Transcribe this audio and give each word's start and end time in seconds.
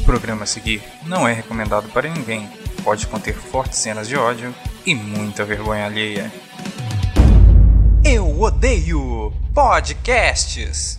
O 0.00 0.02
programa 0.02 0.44
a 0.44 0.46
seguir 0.46 0.82
não 1.06 1.28
é 1.28 1.32
recomendado 1.32 1.88
para 1.90 2.08
ninguém. 2.08 2.48
Pode 2.82 3.06
conter 3.06 3.34
fortes 3.34 3.78
cenas 3.78 4.08
de 4.08 4.16
ódio 4.16 4.52
e 4.86 4.94
muita 4.94 5.44
vergonha 5.44 5.84
alheia. 5.84 6.32
Eu 8.02 8.40
odeio 8.40 9.30
podcasts. 9.54 10.98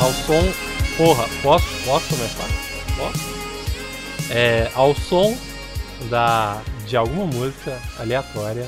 Ao 0.00 0.10
som. 0.12 0.40
Porra, 0.96 1.24
posso, 1.42 1.84
posso 1.84 2.16
começar? 2.16 2.48
Posso? 2.96 4.32
É, 4.32 4.70
ao 4.74 4.94
som 4.94 5.36
da, 6.08 6.62
de 6.86 6.96
alguma 6.96 7.26
música 7.26 7.78
aleatória, 7.98 8.66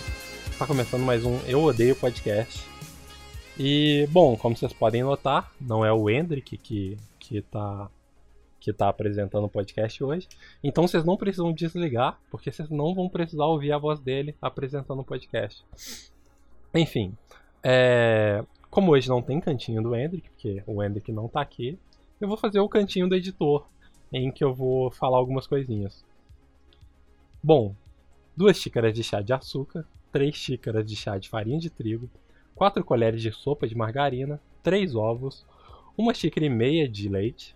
está 0.50 0.66
começando 0.66 1.02
mais 1.02 1.24
um 1.24 1.38
Eu 1.46 1.62
Odeio 1.62 1.96
Podcast. 1.96 2.62
E, 3.58 4.06
bom, 4.10 4.36
como 4.36 4.54
vocês 4.54 4.74
podem 4.74 5.02
notar, 5.02 5.50
não 5.58 5.82
é 5.82 5.90
o 5.90 6.10
Hendrick 6.10 6.58
que, 6.58 6.98
que, 7.18 7.40
tá, 7.40 7.88
que 8.60 8.70
tá 8.70 8.90
apresentando 8.90 9.44
o 9.44 9.50
podcast 9.50 10.04
hoje. 10.04 10.28
Então 10.62 10.86
vocês 10.86 11.02
não 11.02 11.16
precisam 11.16 11.50
desligar, 11.50 12.18
porque 12.30 12.52
vocês 12.52 12.68
não 12.68 12.94
vão 12.94 13.08
precisar 13.08 13.46
ouvir 13.46 13.72
a 13.72 13.78
voz 13.78 13.98
dele 14.00 14.36
apresentando 14.40 15.00
o 15.00 15.04
podcast. 15.04 15.64
Enfim, 16.74 17.16
é, 17.62 18.44
como 18.72 18.92
hoje 18.92 19.06
não 19.06 19.20
tem 19.20 19.38
cantinho 19.38 19.82
do 19.82 19.94
Hendrick, 19.94 20.30
porque 20.30 20.62
o 20.66 20.82
Hendrick 20.82 21.12
não 21.12 21.28
tá 21.28 21.42
aqui, 21.42 21.78
eu 22.18 22.26
vou 22.26 22.38
fazer 22.38 22.58
o 22.58 22.68
cantinho 22.70 23.06
do 23.06 23.14
editor, 23.14 23.68
em 24.10 24.32
que 24.32 24.42
eu 24.42 24.54
vou 24.54 24.90
falar 24.90 25.18
algumas 25.18 25.46
coisinhas. 25.46 26.02
Bom, 27.42 27.76
duas 28.34 28.56
xícaras 28.56 28.94
de 28.94 29.04
chá 29.04 29.20
de 29.20 29.30
açúcar, 29.30 29.86
três 30.10 30.34
xícaras 30.34 30.86
de 30.86 30.96
chá 30.96 31.18
de 31.18 31.28
farinha 31.28 31.58
de 31.58 31.68
trigo, 31.68 32.08
quatro 32.54 32.82
colheres 32.82 33.20
de 33.20 33.30
sopa 33.30 33.68
de 33.68 33.76
margarina, 33.76 34.40
três 34.62 34.94
ovos, 34.94 35.44
uma 35.94 36.14
xícara 36.14 36.46
e 36.46 36.48
meia 36.48 36.88
de 36.88 37.10
leite, 37.10 37.54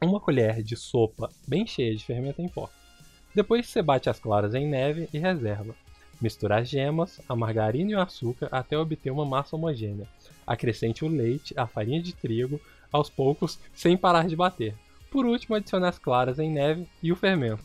uma 0.00 0.20
colher 0.20 0.62
de 0.62 0.76
sopa 0.76 1.28
bem 1.48 1.66
cheia 1.66 1.92
de 1.92 2.04
fermento 2.04 2.40
em 2.40 2.48
pó. 2.48 2.70
Depois 3.34 3.66
você 3.66 3.82
bate 3.82 4.08
as 4.08 4.20
claras 4.20 4.54
em 4.54 4.64
neve 4.64 5.08
e 5.12 5.18
reserva. 5.18 5.74
Misture 6.20 6.52
as 6.52 6.68
gemas, 6.68 7.20
a 7.28 7.34
margarina 7.34 7.92
e 7.92 7.94
o 7.94 8.00
açúcar 8.00 8.48
até 8.52 8.76
obter 8.76 9.10
uma 9.10 9.24
massa 9.24 9.56
homogênea. 9.56 10.06
Acrescente 10.46 11.04
o 11.04 11.08
leite, 11.08 11.54
a 11.56 11.66
farinha 11.66 12.02
de 12.02 12.12
trigo, 12.12 12.60
aos 12.92 13.08
poucos, 13.08 13.58
sem 13.74 13.96
parar 13.96 14.26
de 14.26 14.36
bater. 14.36 14.74
Por 15.10 15.24
último, 15.24 15.56
adicione 15.56 15.86
as 15.86 15.98
claras 15.98 16.38
em 16.38 16.50
neve 16.50 16.86
e 17.02 17.10
o 17.10 17.16
fermento. 17.16 17.64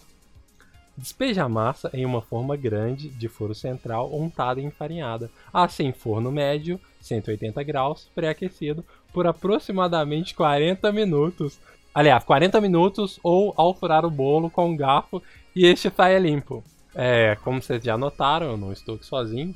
Despeje 0.98 1.42
a 1.42 1.50
massa 1.50 1.90
em 1.94 2.06
uma 2.06 2.22
forma 2.22 2.56
grande 2.56 3.10
de 3.10 3.28
furo 3.28 3.54
central 3.54 4.16
untada 4.16 4.62
e 4.62 4.64
enfarinhada. 4.64 5.30
Asse 5.54 5.84
em 5.84 5.92
forno 5.92 6.32
médio, 6.32 6.80
180 7.02 7.62
graus, 7.64 8.10
pré-aquecido, 8.16 8.84
por 9.12 9.28
aproximadamente 9.28 10.34
40 10.34 10.92
minutos. 10.94 11.60
Aliás, 11.94 12.24
40 12.24 12.62
minutos 12.62 13.20
ou 13.22 13.54
ao 13.58 13.74
furar 13.74 14.06
o 14.06 14.10
bolo 14.10 14.50
com 14.50 14.70
um 14.70 14.78
garfo 14.78 15.22
e 15.54 15.66
este 15.66 15.90
saia 15.90 16.18
limpo. 16.18 16.64
É, 16.98 17.36
como 17.44 17.62
vocês 17.62 17.84
já 17.84 17.98
notaram, 17.98 18.52
eu 18.52 18.58
não 18.58 18.72
estou 18.72 18.96
aqui 18.96 19.06
sozinho. 19.06 19.54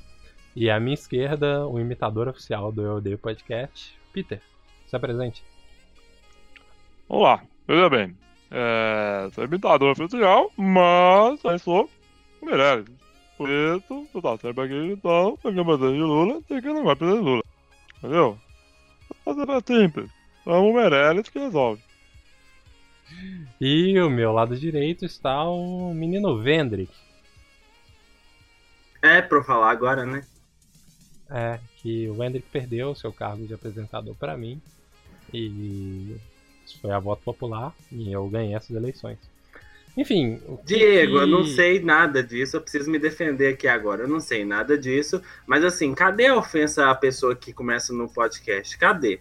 E 0.54 0.70
à 0.70 0.78
minha 0.78 0.94
esquerda, 0.94 1.66
o 1.66 1.80
imitador 1.80 2.28
oficial 2.28 2.70
do 2.70 2.82
Eu 2.82 2.96
Odeio 2.98 3.18
Podcast, 3.18 3.98
Peter. 4.12 4.42
Se 4.88 4.96
apresente. 4.96 5.42
Olá, 7.08 7.42
veja 7.66 7.90
bem. 7.90 8.18
É, 8.52 9.30
sou 9.34 9.46
imitador 9.46 9.92
oficial, 9.92 10.52
mas 10.58 11.42
eu 11.46 11.60
sou 11.60 11.90
Meirelles. 12.42 12.90
Por 13.38 13.50
isso, 13.50 14.06
eu 14.14 14.22
tá 14.22 14.38
sempre 14.38 14.66
aqui, 14.66 14.92
então, 14.92 15.38
peguei 15.42 15.62
uma 15.62 15.78
de 15.78 15.86
Lula, 15.86 16.42
tem 16.46 16.62
que 16.62 16.68
não 16.68 16.84
vai 16.84 16.96
presidente 16.96 17.24
Lula. 17.24 17.44
Entendeu? 18.00 18.38
Fazer 19.24 19.50
é 19.50 19.62
simples. 19.62 20.12
Vamos 20.46 20.72
o 20.72 20.74
Meirelles 20.74 21.30
que 21.30 21.40
resolve. 21.40 21.82
E 23.62 23.98
o 24.00 24.10
meu 24.10 24.34
lado 24.34 24.58
direito 24.58 25.06
está 25.06 25.48
o 25.48 25.94
menino 25.94 26.38
Vendrick. 26.38 26.92
É 29.02 29.22
pra 29.22 29.38
eu 29.38 29.44
falar 29.44 29.72
agora, 29.72 30.06
né? 30.06 30.24
É, 31.30 31.60
que 31.78 32.08
o 32.10 32.14
Vendrick 32.16 32.48
perdeu 32.52 32.96
seu 32.96 33.14
cargo 33.14 33.46
de 33.46 33.54
apresentador 33.54 34.16
para 34.16 34.36
mim. 34.36 34.62
E 35.34 36.16
isso 36.66 36.80
foi 36.82 36.92
a 36.92 37.00
voto 37.00 37.22
popular 37.24 37.74
e 37.92 38.12
eu 38.12 38.28
ganhei 38.28 38.56
essas 38.56 38.76
eleições. 38.76 39.18
Enfim. 39.98 40.40
o 40.48 40.58
que 40.58 40.76
Diego, 40.78 41.18
eu 41.18 41.28
não 41.28 41.44
sei 41.46 41.80
nada 41.82 42.24
disso, 42.24 42.56
eu 42.58 42.62
preciso 42.62 42.90
me 42.90 42.98
defender 42.98 43.54
aqui 43.54 43.68
agora. 43.68 44.04
Eu 44.04 44.08
não 44.08 44.20
sei 44.20 44.46
nada 44.46 44.78
disso, 44.78 45.22
mas 45.46 45.64
assim, 45.64 45.94
cadê 45.94 46.28
a 46.28 46.36
ofensa 46.38 46.90
à 46.90 46.96
pessoa 46.96 47.36
que 47.36 47.52
começa 47.54 47.94
no 47.94 48.08
podcast? 48.10 48.78
Cadê? 48.78 49.20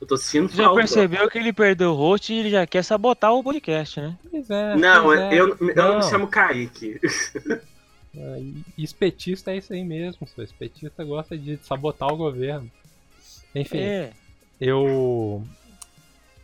Eu 0.00 0.06
tô 0.06 0.16
sentindo 0.16 0.50
Já 0.56 0.64
falta. 0.64 0.78
percebeu 0.80 1.28
que 1.28 1.38
ele 1.38 1.52
perdeu 1.52 1.90
o 1.90 1.94
host 1.94 2.32
e 2.32 2.38
ele 2.38 2.50
já 2.50 2.66
quer 2.66 2.82
sabotar 2.82 3.34
o 3.34 3.44
podcast, 3.44 4.00
né? 4.00 4.16
Pois 4.30 4.48
é, 4.48 4.74
Não, 4.76 5.02
pois 5.04 5.20
é. 5.20 5.34
eu, 5.34 5.48
eu 5.60 5.74
não 5.76 5.88
Não. 5.90 5.96
me 5.98 6.02
chamo 6.04 6.26
Kaique. 6.26 6.98
É, 8.16 8.40
e 8.40 8.82
Espetista 8.82 9.52
é 9.52 9.58
isso 9.58 9.72
aí 9.72 9.84
mesmo. 9.84 10.26
Espetista 10.38 11.04
gosta 11.04 11.36
de 11.36 11.56
sabotar 11.58 12.12
o 12.12 12.16
governo. 12.16 12.70
Enfim, 13.54 13.78
É. 13.78 14.12
eu 14.60 15.42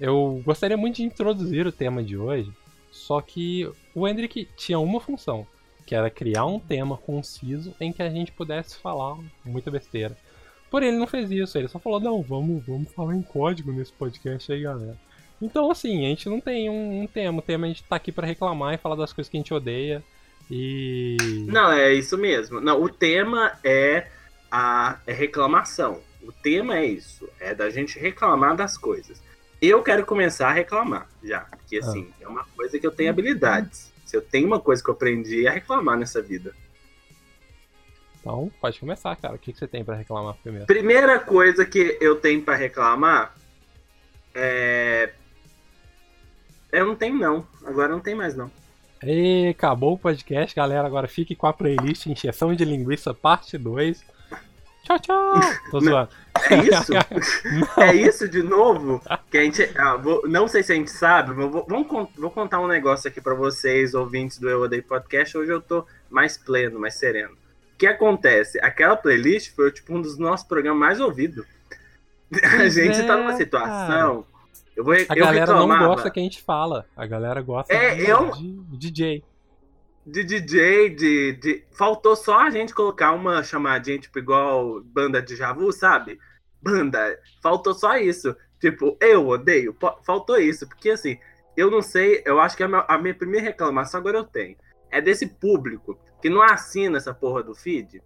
eu 0.00 0.42
gostaria 0.44 0.76
muito 0.76 0.96
de 0.96 1.04
introduzir 1.04 1.66
o 1.66 1.72
tema 1.72 2.02
de 2.02 2.16
hoje, 2.16 2.52
só 2.90 3.20
que 3.20 3.70
o 3.94 4.06
Hendrick 4.06 4.46
tinha 4.56 4.78
uma 4.78 5.00
função, 5.00 5.46
que 5.86 5.94
era 5.94 6.10
criar 6.10 6.44
um 6.44 6.58
tema 6.58 6.96
conciso 6.96 7.74
em 7.80 7.92
que 7.92 8.02
a 8.02 8.10
gente 8.10 8.32
pudesse 8.32 8.76
falar 8.76 9.16
muita 9.44 9.70
besteira. 9.70 10.16
Porém, 10.70 10.88
ele 10.88 10.98
não 10.98 11.06
fez 11.06 11.30
isso, 11.30 11.56
ele 11.56 11.68
só 11.68 11.78
falou, 11.78 12.00
não, 12.00 12.20
vamos, 12.22 12.64
vamos 12.66 12.92
falar 12.92 13.14
em 13.14 13.22
código 13.22 13.72
nesse 13.72 13.92
podcast 13.92 14.52
aí, 14.52 14.62
galera. 14.62 14.98
Então, 15.40 15.70
assim, 15.70 16.04
a 16.04 16.08
gente 16.08 16.28
não 16.28 16.40
tem 16.40 16.68
um, 16.68 17.02
um 17.02 17.06
tema, 17.06 17.38
o 17.38 17.42
tema 17.42 17.66
a 17.66 17.68
gente 17.68 17.84
tá 17.84 17.96
aqui 17.96 18.10
pra 18.10 18.26
reclamar 18.26 18.74
e 18.74 18.78
falar 18.78 18.96
das 18.96 19.12
coisas 19.12 19.30
que 19.30 19.36
a 19.36 19.40
gente 19.40 19.54
odeia. 19.54 20.02
E. 20.50 21.16
Não, 21.48 21.72
é 21.72 21.92
isso 21.92 22.16
mesmo. 22.16 22.60
Não, 22.60 22.80
o 22.82 22.88
tema 22.88 23.58
é 23.64 24.06
a 24.50 24.98
é 25.06 25.12
reclamação. 25.12 26.00
O 26.22 26.32
tema 26.32 26.78
é 26.78 26.86
isso, 26.86 27.28
é 27.38 27.54
da 27.54 27.70
gente 27.70 27.98
reclamar 27.98 28.56
das 28.56 28.76
coisas. 28.76 29.22
Eu 29.60 29.82
quero 29.82 30.04
começar 30.04 30.48
a 30.48 30.52
reclamar 30.52 31.08
já, 31.22 31.40
porque 31.40 31.78
assim, 31.78 32.12
é 32.20 32.28
uma 32.28 32.44
coisa 32.56 32.78
que 32.78 32.86
eu 32.86 32.90
tenho 32.90 33.10
habilidades. 33.10 33.92
Se 34.04 34.16
eu 34.16 34.22
tenho 34.22 34.46
uma 34.46 34.60
coisa 34.60 34.82
que 34.82 34.90
eu 34.90 34.94
aprendi 34.94 35.46
é 35.46 35.50
reclamar 35.50 35.96
nessa 35.96 36.20
vida. 36.20 36.54
Então, 38.20 38.50
pode 38.60 38.80
começar, 38.80 39.14
cara. 39.16 39.34
O 39.34 39.38
que, 39.38 39.52
que 39.52 39.58
você 39.58 39.68
tem 39.68 39.84
pra 39.84 39.94
reclamar 39.94 40.34
primeiro? 40.42 40.66
Primeira 40.66 41.18
coisa 41.20 41.64
que 41.64 41.96
eu 42.00 42.16
tenho 42.16 42.42
pra 42.42 42.56
reclamar 42.56 43.34
é. 44.34 45.12
Eu 46.72 46.84
não 46.86 46.96
tenho, 46.96 47.14
não. 47.14 47.46
Agora 47.64 47.88
não 47.88 48.00
tem 48.00 48.14
mais, 48.14 48.36
não. 48.36 48.50
E 49.02 49.48
acabou 49.48 49.94
o 49.94 49.98
podcast, 49.98 50.54
galera. 50.54 50.86
Agora 50.86 51.06
fique 51.08 51.34
com 51.34 51.46
a 51.46 51.52
playlist 51.52 52.06
Injeção 52.06 52.54
de 52.54 52.64
Linguiça, 52.64 53.12
parte 53.12 53.56
2. 53.58 54.04
Tchau, 54.84 54.98
tchau! 55.00 55.34
Tô 55.70 55.80
zoando. 55.84 56.08
É 56.50 56.56
isso? 56.58 56.92
É 57.80 57.94
isso 57.94 58.28
de 58.28 58.42
novo? 58.42 59.02
Que 59.30 59.38
a 59.38 59.42
gente, 59.44 59.70
ah, 59.76 59.96
vou- 59.96 60.26
não 60.28 60.46
sei 60.46 60.62
se 60.62 60.72
a 60.72 60.76
gente 60.76 60.90
sabe, 60.90 61.34
mas 61.34 61.50
vou, 61.50 61.84
con- 61.84 62.08
vou 62.16 62.30
contar 62.30 62.60
um 62.60 62.68
negócio 62.68 63.08
aqui 63.08 63.20
pra 63.20 63.34
vocês, 63.34 63.94
ouvintes 63.94 64.38
do 64.38 64.48
Eu 64.48 64.62
Odeio 64.62 64.82
Podcast. 64.84 65.36
Hoje 65.36 65.50
eu 65.52 65.60
tô 65.60 65.84
mais 66.08 66.36
pleno, 66.38 66.78
mais 66.78 66.94
sereno. 66.94 67.32
O 67.34 67.78
que 67.78 67.86
acontece? 67.86 68.58
Aquela 68.60 68.96
playlist 68.96 69.54
foi 69.54 69.70
tipo 69.72 69.94
um 69.94 70.00
dos 70.00 70.16
nossos 70.18 70.46
programas 70.46 70.78
mais 70.80 71.00
ouvidos. 71.00 71.44
A 72.60 72.68
gente 72.68 72.96
tá 73.06 73.14
é, 73.14 73.16
numa 73.16 73.36
situação. 73.36 74.24
Eu 74.76 74.84
vou 74.84 74.92
A 74.94 74.98
eu 74.98 75.06
galera 75.06 75.46
não 75.46 75.60
reclamava 75.60 75.86
gosta 75.86 76.10
que 76.10 76.20
a 76.20 76.22
gente 76.22 76.42
fala. 76.42 76.86
A 76.96 77.06
galera 77.06 77.40
gosta 77.40 77.72
É, 77.72 77.94
de, 77.94 78.08
eu- 78.08 78.30
de 78.30 78.76
DJ. 78.78 79.24
de 80.06 80.22
DJ, 80.22 80.90
de, 80.90 81.32
de. 81.32 81.64
Faltou 81.72 82.14
só 82.14 82.40
a 82.40 82.50
gente 82.50 82.74
colocar 82.74 83.12
uma 83.12 83.42
chamadinha, 83.42 83.98
tipo, 83.98 84.18
igual 84.18 84.80
banda 84.84 85.22
de 85.22 85.34
Javu, 85.34 85.72
sabe? 85.72 86.18
Banda. 86.62 87.18
Faltou 87.42 87.72
só 87.74 87.96
isso. 87.96 88.36
Tipo, 88.60 88.96
eu 89.00 89.26
odeio. 89.28 89.74
Faltou 90.04 90.38
isso. 90.38 90.68
Porque 90.68 90.90
assim, 90.90 91.18
eu 91.56 91.70
não 91.70 91.80
sei, 91.82 92.22
eu 92.26 92.38
acho 92.38 92.56
que 92.56 92.62
a 92.62 92.68
minha, 92.68 92.84
a 92.86 92.98
minha 92.98 93.14
primeira 93.14 93.46
reclamação 93.46 93.98
agora 94.00 94.18
eu 94.18 94.24
tenho. 94.24 94.56
É 94.90 95.00
desse 95.00 95.26
público 95.26 95.98
que 96.20 96.28
não 96.28 96.42
assina 96.42 96.98
essa 96.98 97.14
porra 97.14 97.42
do 97.42 97.54
feed. 97.54 98.02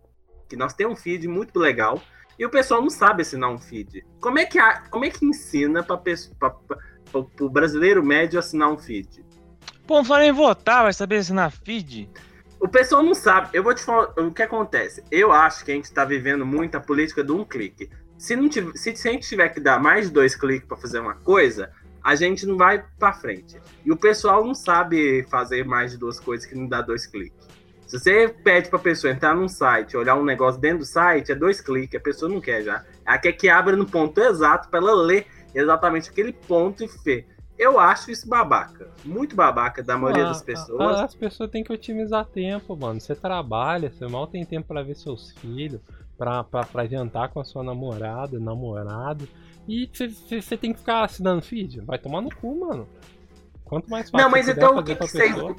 Que 0.48 0.56
nós 0.56 0.72
temos 0.74 0.98
um 0.98 1.02
feed 1.02 1.26
muito 1.28 1.58
legal. 1.58 2.00
E 2.40 2.46
o 2.46 2.48
pessoal 2.48 2.80
não 2.80 2.88
sabe 2.88 3.20
assinar 3.20 3.50
um 3.50 3.58
feed. 3.58 4.02
Como 4.18 4.38
é 4.38 4.46
que, 4.46 4.58
a- 4.58 4.80
como 4.88 5.04
é 5.04 5.10
que 5.10 5.26
ensina 5.26 5.82
pra, 5.82 5.98
pro 5.98 7.50
brasileiro 7.50 8.02
médio 8.02 8.38
assinar 8.38 8.72
um 8.72 8.78
feed? 8.78 9.22
Pô, 9.86 9.96
não 9.96 10.00
precisa 10.04 10.20
nem 10.20 10.32
votar, 10.32 10.84
vai 10.84 10.92
saber 10.94 11.16
assinar 11.16 11.52
feed. 11.52 12.08
O 12.58 12.66
pessoal 12.66 13.02
não 13.02 13.12
sabe. 13.14 13.50
Eu 13.52 13.62
vou 13.62 13.74
te 13.74 13.82
falar 13.82 14.14
o 14.18 14.32
que 14.32 14.42
acontece. 14.42 15.04
Eu 15.10 15.32
acho 15.32 15.62
que 15.66 15.70
a 15.70 15.74
gente 15.74 15.92
tá 15.92 16.02
vivendo 16.02 16.46
muito 16.46 16.76
a 16.76 16.80
política 16.80 17.22
de 17.22 17.30
um 17.30 17.44
clique. 17.44 17.90
Se, 18.16 18.34
não 18.34 18.48
tiv- 18.48 18.72
se, 18.74 18.96
se 18.96 19.06
a 19.06 19.12
gente 19.12 19.28
tiver 19.28 19.50
que 19.50 19.60
dar 19.60 19.78
mais 19.78 20.06
de 20.06 20.12
dois 20.14 20.34
cliques 20.34 20.66
pra 20.66 20.78
fazer 20.78 20.98
uma 20.98 21.16
coisa, 21.16 21.70
a 22.02 22.14
gente 22.14 22.46
não 22.46 22.56
vai 22.56 22.82
pra 22.98 23.12
frente. 23.12 23.60
E 23.84 23.92
o 23.92 23.96
pessoal 23.98 24.42
não 24.46 24.54
sabe 24.54 25.26
fazer 25.30 25.66
mais 25.66 25.90
de 25.92 25.98
duas 25.98 26.18
coisas 26.18 26.46
que 26.46 26.54
não 26.54 26.66
dá 26.66 26.80
dois 26.80 27.06
cliques. 27.06 27.49
Se 27.90 27.98
você 27.98 28.28
pede 28.28 28.70
pra 28.70 28.78
pessoa 28.78 29.12
entrar 29.12 29.34
num 29.34 29.48
site, 29.48 29.96
olhar 29.96 30.14
um 30.14 30.22
negócio 30.24 30.60
dentro 30.60 30.78
do 30.78 30.84
site, 30.84 31.32
é 31.32 31.34
dois 31.34 31.60
cliques, 31.60 31.98
a 31.98 32.00
pessoa 32.00 32.30
não 32.30 32.40
quer 32.40 32.62
já. 32.62 32.84
Ela 33.04 33.18
quer 33.18 33.32
que 33.32 33.48
abra 33.48 33.74
no 33.74 33.84
ponto 33.84 34.16
exato 34.20 34.68
pra 34.68 34.78
ela 34.78 34.94
ler 34.94 35.26
exatamente 35.52 36.08
aquele 36.08 36.32
ponto 36.32 36.84
e 36.84 36.88
fê. 36.88 37.26
Eu 37.58 37.80
acho 37.80 38.12
isso 38.12 38.28
babaca. 38.28 38.92
Muito 39.04 39.34
babaca 39.34 39.82
da 39.82 39.98
maioria 39.98 40.22
Ah, 40.22 40.28
das 40.28 40.40
pessoas. 40.40 41.00
As 41.00 41.16
pessoas 41.16 41.50
têm 41.50 41.64
que 41.64 41.72
otimizar 41.72 42.24
tempo, 42.26 42.76
mano. 42.76 43.00
Você 43.00 43.12
trabalha, 43.16 43.90
você 43.90 44.06
mal 44.06 44.28
tem 44.28 44.46
tempo 44.46 44.68
pra 44.68 44.84
ver 44.84 44.94
seus 44.94 45.32
filhos, 45.32 45.80
pra 46.16 46.86
jantar 46.88 47.30
com 47.30 47.40
a 47.40 47.44
sua 47.44 47.64
namorada, 47.64 48.38
namorado. 48.38 49.28
E 49.66 49.90
você 50.40 50.56
tem 50.56 50.72
que 50.72 50.78
ficar 50.78 51.02
assinando 51.02 51.42
feed. 51.42 51.80
Vai 51.80 51.98
tomar 51.98 52.20
no 52.20 52.32
cu, 52.32 52.60
mano. 52.60 52.86
Quanto 53.64 53.90
mais 53.90 54.08
fácil 54.08 54.24
Não, 54.24 54.30
mas 54.30 54.48
então 54.48 54.76
o 54.76 54.84
que, 54.84 54.94
que 54.94 55.08
vocês, 55.08 55.34
pessoa. 55.34 55.56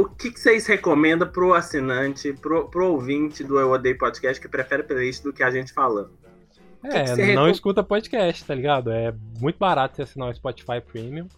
O 0.00 0.08
que, 0.08 0.30
que 0.30 0.40
vocês 0.40 0.66
recomendam 0.66 1.28
pro 1.28 1.54
assinante, 1.54 2.32
pro, 2.32 2.68
pro 2.68 2.92
ouvinte 2.92 3.44
do 3.44 3.58
Eu 3.58 3.70
Odeio 3.70 3.98
Podcast 3.98 4.40
que 4.40 4.48
prefere 4.48 4.82
playlist 4.82 5.22
do 5.22 5.32
que 5.32 5.42
a 5.42 5.50
gente 5.50 5.72
falando? 5.72 6.10
É, 6.82 7.02
que 7.02 7.08
você 7.08 7.34
não 7.34 7.42
recom- 7.44 7.48
escuta 7.48 7.82
podcast, 7.84 8.44
tá 8.44 8.54
ligado? 8.54 8.90
É 8.90 9.14
muito 9.38 9.58
barato 9.58 9.96
você 9.96 10.02
assinar 10.02 10.30
o 10.30 10.34
Spotify 10.34 10.80
Premium. 10.80 11.28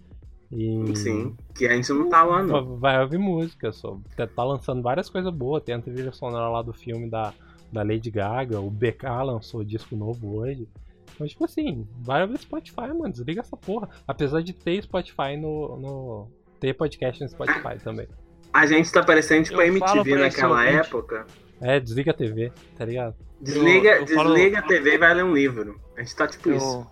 E 0.51 0.95
Sim, 0.97 1.35
que 1.55 1.67
a 1.67 1.75
gente 1.75 1.91
não 1.93 2.11
tá 2.11 2.23
lá, 2.23 2.43
não. 2.43 2.77
vai 2.77 3.01
ouvir 3.01 3.19
música 3.19 3.73
só. 3.73 3.99
Tá, 4.15 4.27
tá 4.27 4.45
lançando 4.45 4.83
várias 4.83 5.09
coisas 5.09 5.33
boas. 5.33 5.63
Tem 5.63 5.75
a 5.75 5.81
trilha 5.81 6.13
sonora 6.13 6.49
lá 6.49 6.61
do 6.63 6.75
filme 6.75 7.09
da, 7.09 7.33
da 7.73 7.83
Lady 7.83 8.11
Gaga. 8.11 8.61
O 8.61 8.71
BK 8.71 9.07
lançou 9.25 9.65
disco 9.65 9.97
novo 9.97 10.37
hoje. 10.41 10.69
Então, 11.15 11.27
tipo 11.27 11.45
assim, 11.45 11.87
vai 12.01 12.23
ouvir 12.23 12.39
Spotify, 12.39 12.89
mano. 12.89 13.11
Desliga 13.11 13.41
essa 13.41 13.57
porra. 13.57 13.89
Apesar 14.07 14.43
de 14.43 14.53
ter 14.53 14.83
Spotify 14.83 15.37
no. 15.39 15.77
no 15.79 16.29
ter 16.61 16.75
podcast 16.75 17.21
no 17.23 17.29
Spotify 17.29 17.79
também. 17.83 18.07
A 18.53 18.67
gente 18.67 18.91
tá 18.93 19.03
parecendo 19.03 19.45
tipo 19.45 19.61
Eu 19.61 19.75
a 19.75 19.79
falo 19.79 20.01
MTV 20.01 20.21
naquela 20.21 20.67
época. 20.67 21.27
É, 21.61 21.81
desliga 21.81 22.11
a 22.11 22.15
TV, 22.15 22.53
tá 22.77 22.85
ligado? 22.85 23.15
Desliga, 23.41 23.91
Eu- 23.97 24.01
eu 24.03 24.07
falo- 24.09 24.35
desliga 24.35 24.59
a 24.59 24.63
TV 24.63 24.95
e 24.95 24.99
vai 24.99 25.15
ler 25.15 25.25
um 25.25 25.35
livro. 25.35 25.81
A 25.97 26.01
gente 26.03 26.15
tá 26.15 26.27
tipo 26.27 26.51
isso. 26.53 26.87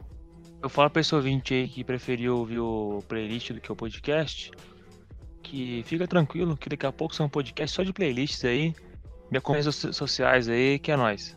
Eu, 0.63 0.69
falo 0.69 0.91
pra 0.91 1.01
esse 1.01 1.15
ouvinte 1.15 1.55
aí 1.55 1.69
que 1.69 1.83
preferiu 1.85 2.37
ouvir 2.37 2.59
o 2.61 3.03
playlist 3.09 3.53
do 3.53 3.61
que 3.61 3.71
o 3.73 3.77
podcast. 3.77 4.51
Que 5.43 5.83
fica 5.87 6.07
tranquilo, 6.07 6.57
que 6.57 6.69
daqui 6.69 6.87
a 6.87 6.93
pouco 6.93 7.15
são 7.15 7.29
podcasts 7.29 7.75
só 7.75 7.83
de 7.83 7.93
playlists 7.93 8.45
aí. 8.45 8.75
Minhas 9.31 9.45
redes 9.45 9.75
so- 9.77 9.93
sociais 9.93 10.49
aí, 10.49 10.79
que 10.79 10.91
é 10.93 10.97
nóis. 10.97 11.37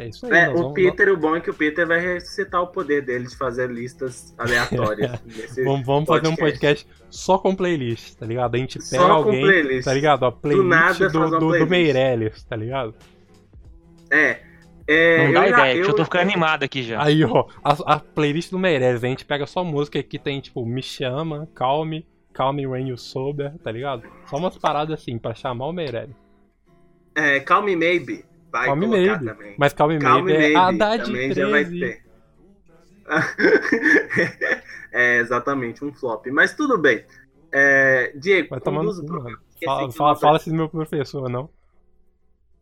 É 0.00 0.08
isso 0.08 0.26
aí. 0.26 0.32
É, 0.32 0.48
o 0.48 0.54
vamos- 0.54 0.72
Peter, 0.74 1.08
o 1.12 1.16
bom 1.16 1.36
é 1.36 1.40
que 1.40 1.50
o 1.50 1.54
Peter 1.54 1.86
vai 1.86 2.00
ressuscitar 2.00 2.62
o 2.62 2.66
poder 2.68 3.02
dele 3.04 3.26
de 3.26 3.36
fazer 3.36 3.70
listas 3.70 4.34
aleatórias. 4.38 5.20
nesse 5.26 5.62
Vamos, 5.64 5.84
vamos 5.86 6.06
fazer 6.08 6.28
um 6.28 6.36
podcast. 6.36 6.86
só 7.10 7.38
com 7.38 7.54
playlist, 7.54 8.14
tá 8.16 8.24
ligado? 8.26 8.54
A 8.54 8.58
gente 8.58 8.78
pega 8.78 8.86
Só 9.02 9.06
com 9.06 9.12
alguém, 9.12 9.42
playlist. 9.42 9.84
tá 9.84 9.94
ligado? 9.94 10.24
A 10.26 10.32
playlist 10.32 10.68
nada 10.68 11.08
do, 11.08 11.18
uma 11.18 11.30
do, 11.30 11.38
do 11.38 11.46
playlist. 11.48 11.70
Meirelles, 11.70 12.42
tá 12.44 12.56
ligado? 12.56 12.94
É. 14.10 14.40
é 14.86 15.18
Não 15.18 15.24
eu 15.26 15.32
dá 15.34 15.48
já- 15.48 15.58
ideia, 15.58 15.76
eu- 15.82 15.84
eu 15.88 15.94
tô 15.94 16.04
ficando 16.04 16.22
animado 16.22 16.62
aqui 16.64 16.82
já. 16.82 17.02
Aí, 17.02 17.24
ó, 17.24 17.46
a, 17.62 17.94
a 17.94 17.98
playlist 18.00 18.50
do 18.50 18.58
Meirelles, 18.58 19.04
a 19.04 19.06
gente 19.08 19.24
pega 19.24 19.46
só 19.46 19.62
música 19.62 20.02
que 20.02 20.18
tem, 20.18 20.40
tipo, 20.40 20.64
Me 20.66 20.82
Chama, 20.82 21.48
Calme, 21.54 22.06
Calme 22.32 22.66
When 22.66 22.88
You 22.88 22.96
Sober, 22.96 23.52
tá 23.62 23.70
ligado? 23.70 24.02
Só 24.26 24.36
umas 24.36 24.56
paradas 24.56 25.00
assim, 25.00 25.18
pra 25.18 25.34
chamar 25.34 25.66
o 25.66 25.72
Meirelles. 25.72 26.14
É, 27.14 27.40
Calm 27.40 27.64
Me 27.64 27.76
Maybe. 27.76 28.24
Vai 28.50 28.66
Calm 28.66 28.80
colocar 28.80 28.96
Maybe. 28.98 29.24
também. 29.26 29.54
Mas 29.58 29.72
Calme 29.72 29.98
Calm 29.98 30.24
Maybe 30.24 30.38
Me 30.38 30.44
é 30.44 30.52
Maybe 30.52 30.82
Haddad 30.82 31.04
também 31.04 31.32
já 31.32 31.48
vai 31.48 31.64
13. 31.64 31.80
ter. 31.80 32.02
é 34.92 35.18
exatamente 35.18 35.84
um 35.84 35.92
flop. 35.92 36.26
Mas 36.28 36.54
tudo 36.54 36.78
bem. 36.78 37.04
É, 37.52 38.12
Diego, 38.16 38.48
Vai 38.50 38.60
o 38.64 38.70
mano. 38.72 38.90
Esqueci 38.90 39.64
Fala, 39.64 39.92
fala, 39.92 40.16
fala 40.16 40.38
do 40.38 40.54
meu 40.54 40.68
professor, 40.68 41.28
não. 41.28 41.48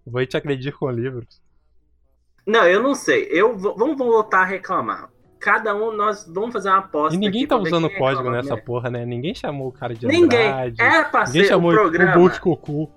Vou 0.07 0.25
te 0.25 0.37
acreditar 0.37 0.77
com 0.77 0.91
livros. 0.91 1.41
Não, 2.47 2.65
eu 2.67 2.83
não 2.83 2.95
sei. 2.95 3.29
Eu 3.31 3.57
vou- 3.57 3.77
vamos 3.77 3.97
voltar 3.99 4.41
a 4.41 4.45
reclamar. 4.45 5.11
Cada 5.39 5.75
um, 5.77 5.93
nós 5.93 6.27
vamos 6.27 6.53
fazer 6.53 6.71
uma 6.71 6.79
aposta. 6.79 7.15
E 7.15 7.19
ninguém 7.19 7.47
tá 7.47 7.57
usando 7.57 7.89
código 7.91 8.29
nessa 8.31 8.57
porra, 8.57 8.91
né? 8.91 9.05
Ninguém 9.07 9.35
chamou 9.35 9.69
o 9.69 9.73
cara 9.73 9.95
de 9.95 10.07
Ninguém. 10.07 10.49
Andrade. 10.49 10.81
Era 10.83 11.05
pra 11.05 11.25
Ninguém 11.27 11.45
chamou 11.45 11.71
o 11.71 11.75
o 11.75 11.77
programa. 11.77 12.13
Bolt 12.15 12.39
Cocu. 12.41 12.91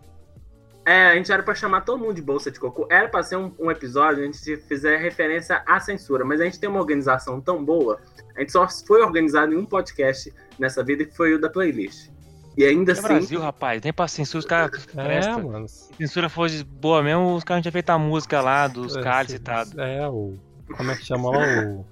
É, 0.86 1.10
a 1.12 1.16
gente 1.16 1.32
era 1.32 1.44
pra 1.44 1.54
chamar 1.54 1.82
todo 1.82 2.00
mundo 2.00 2.16
de 2.16 2.22
bolsa 2.22 2.50
de 2.50 2.60
cocô. 2.60 2.88
Era 2.90 3.08
pra 3.08 3.22
ser 3.22 3.36
um, 3.38 3.54
um 3.60 3.70
episódio 3.70 4.26
onde 4.26 4.36
a 4.38 4.56
gente 4.56 4.58
fizer 4.68 4.98
referência 4.98 5.62
à 5.68 5.80
censura. 5.80 6.26
Mas 6.26 6.42
a 6.42 6.46
gente 6.46 6.60
tem 6.60 6.68
uma 6.70 6.80
organização 6.80 7.40
tão 7.40 7.64
boa. 7.64 8.00
A 8.36 8.40
gente 8.40 8.52
só 8.52 8.68
foi 8.88 9.02
organizado 9.02 9.54
em 9.54 9.58
um 9.58 9.66
podcast 9.66 10.34
nessa 10.58 10.84
vida 10.84 11.06
que 11.06 11.16
foi 11.16 11.34
o 11.36 11.40
da 11.40 11.50
playlist. 11.50 12.10
E 12.58 12.66
ainda 12.66 12.92
É 12.92 12.94
assim. 12.94 13.04
Brasil, 13.04 13.40
rapaz, 13.40 13.82
nem 13.84 13.94
pra 13.94 14.08
censura 14.08 14.40
os 14.40 14.46
caras 14.46 14.88
É, 14.98 15.04
prestam. 15.04 15.44
mano. 15.44 15.68
Se 15.70 15.94
a 15.94 15.98
censura 15.98 16.30
fosse 16.30 16.64
boa 16.64 17.02
mesmo, 17.04 17.36
os 17.36 17.44
caras 17.44 17.60
não 17.60 17.62
tinham 17.62 17.72
feito 17.74 17.90
a 17.92 17.98
música 18.00 18.42
lá 18.42 18.68
dos 18.68 18.96
É, 18.98 19.02
caras 19.02 19.32
citados. 19.32 19.78
É, 19.78 20.08
o. 20.10 20.34
Como 20.76 20.92
é 20.92 20.96
que 20.96 21.06
chama 21.06 21.30
lá 21.30 21.38
o. 21.68 21.86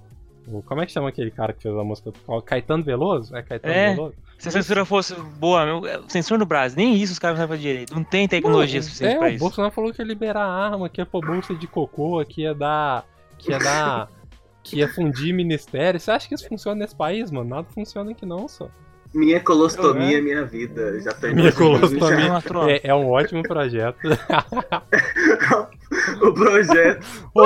o- 0.57 0.63
Como 0.63 0.81
é 0.81 0.85
que 0.85 0.91
chama 0.91 1.09
aquele 1.09 1.29
cara 1.31 1.53
que 1.53 1.61
fez 1.61 1.75
a 1.75 1.83
música? 1.83 2.11
O 2.27 2.41
Caetano 2.41 2.83
Veloso? 2.83 3.35
É 3.35 3.43
Caetano 3.43 3.73
É. 3.73 3.93
Veloso? 3.93 4.15
Se 4.39 4.47
a 4.47 4.51
censura 4.51 4.85
fosse 4.85 5.13
boa 5.37 5.65
mesmo, 5.65 5.85
é, 5.85 5.99
censura 6.07 6.37
no 6.39 6.45
Brasil, 6.45 6.77
nem 6.77 6.95
isso 6.95 7.11
os 7.13 7.19
caras 7.19 7.37
não 7.37 7.43
sabem 7.45 7.57
fazer 7.57 7.69
direito. 7.69 7.93
Não 7.93 8.03
tem 8.03 8.25
tecnologia 8.27 8.81
suficiente 8.81 9.15
é, 9.15 9.17
pra 9.17 9.27
o 9.27 9.29
isso. 9.31 9.39
Bolsonaro 9.39 9.73
falou 9.73 9.93
que 9.93 10.01
ia 10.01 10.05
liberar 10.07 10.45
arma, 10.47 10.87
que 10.89 11.01
ia 11.01 11.05
pôr 11.05 11.25
bolsa 11.25 11.53
de 11.53 11.67
cocô, 11.67 12.23
que 12.25 12.41
ia 12.43 12.55
dar. 12.55 13.05
Que 13.37 13.51
ia 13.51 13.59
dar. 13.59 14.09
que 14.63 14.77
ia 14.77 14.87
fundir 14.87 15.33
ministério. 15.33 15.99
Você 15.99 16.09
acha 16.11 16.27
que 16.27 16.33
isso 16.35 16.47
funciona 16.47 16.79
nesse 16.79 16.95
país, 16.95 17.29
mano? 17.29 17.49
Nada 17.49 17.67
funciona 17.73 18.11
aqui 18.11 18.25
não, 18.25 18.47
só. 18.47 18.69
Minha 19.13 19.39
colostomia, 19.39 20.19
É. 20.19 20.21
minha 20.21 20.45
vida. 20.45 21.01
Já 21.01 21.11
tô 21.13 21.27
Minha 21.27 21.51
colostomia. 21.51 22.29
Uma 22.29 22.41
troca. 22.41 22.71
É, 22.71 22.81
é 22.83 22.93
um 22.95 23.09
ótimo 23.09 23.41
projeto. 23.43 23.97
já 24.07 25.67
o 26.21 26.33
projeto. 26.33 27.05
Ô, 27.33 27.41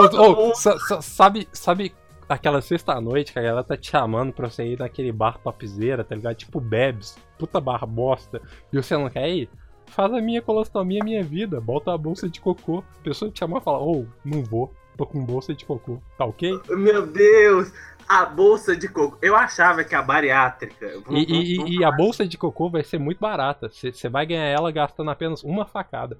ô, 0.49 0.55
sa- 0.55 0.77
sa- 0.77 1.01
sabe, 1.01 1.47
sabe 1.53 1.93
aquela 2.27 2.61
sexta-noite 2.61 3.31
que 3.33 3.39
a 3.39 3.41
galera 3.41 3.63
tá 3.63 3.75
te 3.77 3.91
chamando 3.91 4.33
pra 4.33 4.49
você 4.49 4.65
ir 4.65 4.79
naquele 4.79 5.11
bar 5.11 5.37
topzeira, 5.39 6.03
tá 6.03 6.15
ligado? 6.15 6.35
Tipo 6.35 6.59
Bebs, 6.59 7.17
puta 7.37 7.59
bar 7.59 7.85
bosta, 7.85 8.41
e 8.71 8.77
você 8.77 8.95
não 8.95 9.09
quer 9.09 9.29
ir? 9.29 9.49
Faz 9.87 10.11
a 10.13 10.21
minha 10.21 10.41
colostomia, 10.41 11.03
minha 11.03 11.23
vida, 11.23 11.59
bota 11.61 11.93
a 11.93 11.97
bolsa 11.97 12.27
de 12.29 12.39
cocô. 12.41 12.83
A 12.99 13.03
pessoa 13.03 13.29
te 13.29 13.39
chamar 13.39 13.59
e 13.59 13.63
fala, 13.63 13.79
ô, 13.79 14.05
não 14.25 14.43
vou, 14.43 14.73
tô 14.97 15.05
com 15.05 15.23
bolsa 15.23 15.53
de 15.53 15.65
cocô, 15.65 15.99
tá 16.17 16.25
ok? 16.25 16.59
Meu 16.69 17.05
Deus! 17.05 17.71
A 18.07 18.25
bolsa 18.25 18.75
de 18.75 18.87
coco. 18.89 19.17
Eu 19.21 19.33
achava 19.35 19.83
que 19.83 19.95
a 19.95 20.01
bariátrica. 20.01 20.87
E, 21.09 21.23
e- 21.33 21.77
e 21.79 21.83
a 21.85 21.91
bolsa 21.91 22.27
de 22.27 22.37
cocô 22.37 22.69
vai 22.69 22.83
ser 22.83 22.97
muito 22.99 23.19
barata, 23.19 23.69
você 23.71 24.09
vai 24.09 24.25
ganhar 24.25 24.45
ela 24.47 24.71
gastando 24.71 25.09
apenas 25.09 25.41
uma 25.43 25.65
facada. 25.65 26.17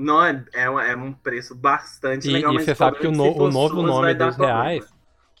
Não, 0.00 0.24
é, 0.24 0.44
é, 0.54 0.70
um- 0.70 0.80
é 0.80 0.96
um 0.96 1.12
preço 1.12 1.54
bastante 1.54 2.28
E, 2.28 2.32
legal. 2.32 2.52
e 2.52 2.54
mas 2.54 2.64
você 2.64 2.72
o 2.72 2.76
sabe 2.76 2.98
que 2.98 3.06
o, 3.06 3.12
no- 3.12 3.36
o 3.36 3.50
novo 3.50 3.82
nome 3.82 4.14
dos 4.14 4.36
reais, 4.36 4.88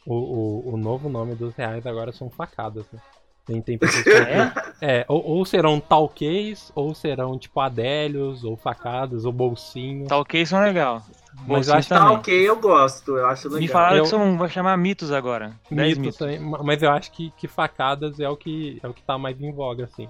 o, 0.06 0.14
o, 0.14 0.74
o 0.74 0.76
novo 0.76 1.08
nome 1.08 1.34
dos 1.34 1.54
reais 1.54 1.86
agora 1.86 2.12
são 2.12 2.28
facadas, 2.30 2.84
né? 2.92 3.00
Tem, 3.46 3.60
tem 3.62 3.78
pessoas 3.78 4.04
que 4.04 4.10
É? 4.10 4.52
É, 4.80 5.04
ou, 5.08 5.24
ou 5.24 5.44
serão 5.44 5.80
talquês, 5.80 6.70
ou 6.74 6.94
serão 6.94 7.38
tipo 7.38 7.58
adélios, 7.60 8.44
ou 8.44 8.56
facadas, 8.56 9.24
ou 9.24 9.32
bolsinho. 9.32 10.06
Isso 10.34 10.56
é 10.56 10.60
legal. 10.64 11.02
Mas 11.46 11.68
eu 11.68 11.74
acho 11.74 11.88
eu 12.32 12.56
gosto, 12.60 13.16
eu 13.16 13.26
acho 13.26 13.48
legal. 13.48 13.60
Me 13.60 13.68
falaram 13.68 13.96
Eu- 13.98 14.02
que 14.04 14.08
são, 14.08 14.36
vai 14.36 14.48
chamar 14.48 14.76
mitos 14.76 15.10
agora. 15.10 15.52
10 15.70 15.96
mitos, 15.98 15.98
mitos. 15.98 16.18
também, 16.18 16.38
ma- 16.38 16.62
mas 16.62 16.82
eu 16.82 16.90
acho 16.90 17.10
que, 17.12 17.30
que 17.36 17.48
facadas 17.48 18.20
é 18.20 18.28
o 18.28 18.36
que 18.36 18.78
é 18.82 18.88
o 18.88 18.92
que 18.94 19.02
tá 19.02 19.16
mais 19.16 19.40
em 19.40 19.52
voga, 19.52 19.84
assim. 19.84 20.08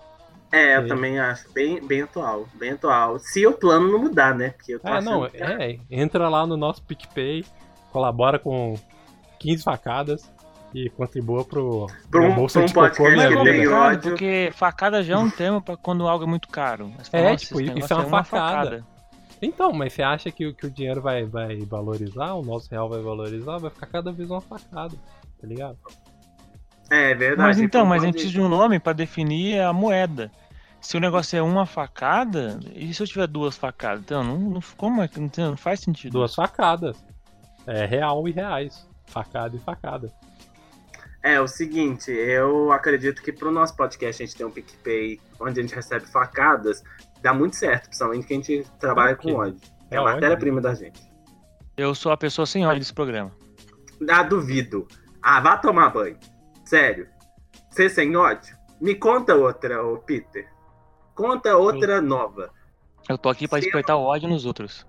É, 0.53 0.77
eu 0.77 0.81
É. 0.81 0.87
também 0.87 1.19
acho 1.21 1.51
bem, 1.53 1.81
bem 1.87 2.03
atual, 2.03 2.47
bem 2.55 2.71
atual. 2.73 3.19
Se 3.21 3.47
o 3.47 3.53
plano 3.53 3.91
não 3.91 3.99
mudar, 4.01 4.35
né? 4.35 4.51
Porque 4.51 4.75
eu 4.75 4.81
tô 4.81 4.89
Ah, 4.89 5.01
não, 5.01 5.29
que- 5.29 5.37
é, 5.37 5.79
entra 5.91 6.29
lá 6.29 6.47
no 6.47 6.57
nosso 6.57 6.83
PicPay, 6.83 7.45
colabora 7.93 8.39
com 8.39 8.75
15 9.39 9.63
facadas 9.63 10.29
e 10.75 10.91
contribua 10.91 11.45
pro 11.45 11.87
Pra 12.11 12.21
um- 12.23 12.35
bolsa 12.35 12.55
pra 12.59 12.63
um 12.63 12.67
de 12.67 12.75
cocô 12.75 12.87
podcast 12.89 13.17
minha 13.17 13.17
Mas 13.17 13.25
é 13.25 13.29
que 13.39 13.45
tem 13.45 13.55
complicado, 13.65 13.87
ódio. 13.97 14.11
porque 14.11 14.51
facada 14.55 15.03
já 15.05 15.15
é 15.15 15.19
um 15.19 15.31
tema 15.31 15.61
pra 15.61 15.77
quando 15.77 16.07
algo 16.09 16.25
é 16.25 16.29
muito 16.29 16.49
caro. 16.49 16.93
Mas, 16.99 17.09
É, 17.13 17.31
nossa, 17.33 17.37
tipo, 17.45 17.61
isso 17.61 17.75
negócio 17.75 17.95
é 17.95 18.07
uma 18.07 18.25
facada. 18.25 18.85
Então, 19.43 19.73
mas 19.73 19.93
você 19.95 20.03
acha 20.03 20.31
que, 20.31 20.47
o- 20.47 20.55
que 20.55 20.67
o 20.67 20.71
dinheiro 20.71 21.01
vai, 21.01 21.25
vai 21.25 21.59
valorizar, 21.61 22.35
o 22.35 22.43
nosso 22.43 22.69
real 22.71 22.89
vai 22.89 23.01
valorizar, 23.01 23.57
vai 23.59 23.71
ficar 23.71 23.87
cada 23.87 24.13
vez 24.13 24.29
uma 24.31 24.41
facada, 24.41 24.95
tá 25.41 25.47
ligado? 25.47 25.79
É 26.91 27.15
verdade. 27.15 27.41
Mas 27.49 27.61
então, 27.61 27.87
mas 27.87 28.03
a 28.03 28.07
gente 28.07 28.15
pode- 28.15 28.25
precisa 28.25 28.33
de 28.33 28.41
um 28.41 28.49
nome 28.49 28.79
pra 28.81 28.93
definir 28.93 29.61
a 29.61 29.73
moeda. 29.73 30.31
Se 30.81 30.97
o 30.97 31.01
negócio 31.01 31.39
é 31.39 31.43
uma 31.43 31.67
facada, 31.67 32.59
e 32.75 32.93
se 32.93 33.03
eu 33.03 33.07
tiver 33.07 33.27
duas 33.27 33.57
facadas? 33.57 34.01
Então, 34.03 34.25
não, 34.25 34.39
não, 34.39 34.61
como 34.77 35.03
é 35.03 35.09
que 35.09 35.21
não, 35.21 35.31
não 35.51 35.57
faz 35.57 35.81
sentido. 35.81 36.13
Duas 36.13 36.35
facadas. 36.35 36.97
É 37.67 37.85
real 37.85 38.27
e 38.27 38.33
reais. 38.33 38.89
Facada 39.07 39.55
e 39.57 39.61
facada. 39.61 40.11
É, 41.23 41.39
o 41.39 41.47
seguinte, 41.47 42.11
eu 42.11 42.73
acredito 42.73 43.23
que 43.23 43.31
pro 43.31 43.51
nosso 43.53 43.77
podcast 43.77 44.23
a 44.23 44.27
gente 44.27 44.37
tem 44.37 44.47
um 44.47 44.51
PicPay 44.51 45.21
onde 45.39 45.61
a 45.61 45.63
gente 45.63 45.75
recebe 45.75 46.07
facadas, 46.07 46.83
dá 47.21 47.35
muito 47.35 47.57
certo, 47.57 47.85
principalmente 47.89 48.27
que 48.27 48.33
a 48.33 48.37
gente 48.37 48.67
trabalha 48.81 49.15
com 49.15 49.35
ódio. 49.35 49.61
É, 49.91 49.97
É 49.97 49.99
a 49.99 50.03
ódio. 50.03 50.15
matéria-prima 50.15 50.63
da 50.63 50.73
gente. 50.75 50.99
Eu 51.77 51.95
sou 51.95 52.11
a 52.11 52.17
pessoa 52.17 52.47
sem 52.47 52.67
ódio 52.67 52.79
desse 52.79 52.95
programa. 52.95 53.31
Ah, 54.09 54.23
duvido. 54.23 54.89
Ah, 55.23 55.41
vá 55.41 55.59
tomar 55.59 55.91
banho. 55.91 56.17
Sério. 56.71 57.09
Você 57.69 57.89
sem 57.91 58.15
ódio? 58.17 58.57
Me 58.81 58.95
conta 58.95 59.35
outra, 59.35 59.85
ô 59.85 59.99
Peter. 59.99 60.49
Conta 61.17 61.57
outra 61.57 62.01
nova. 62.01 62.51
Eu 63.09 63.19
tô 63.19 63.29
aqui 63.29 63.49
pra 63.49 63.59
Se- 63.59 63.65
despertar 63.65 63.97
o 63.97 64.03
ódio 64.05 64.29
nos 64.29 64.47
outros. 64.47 64.87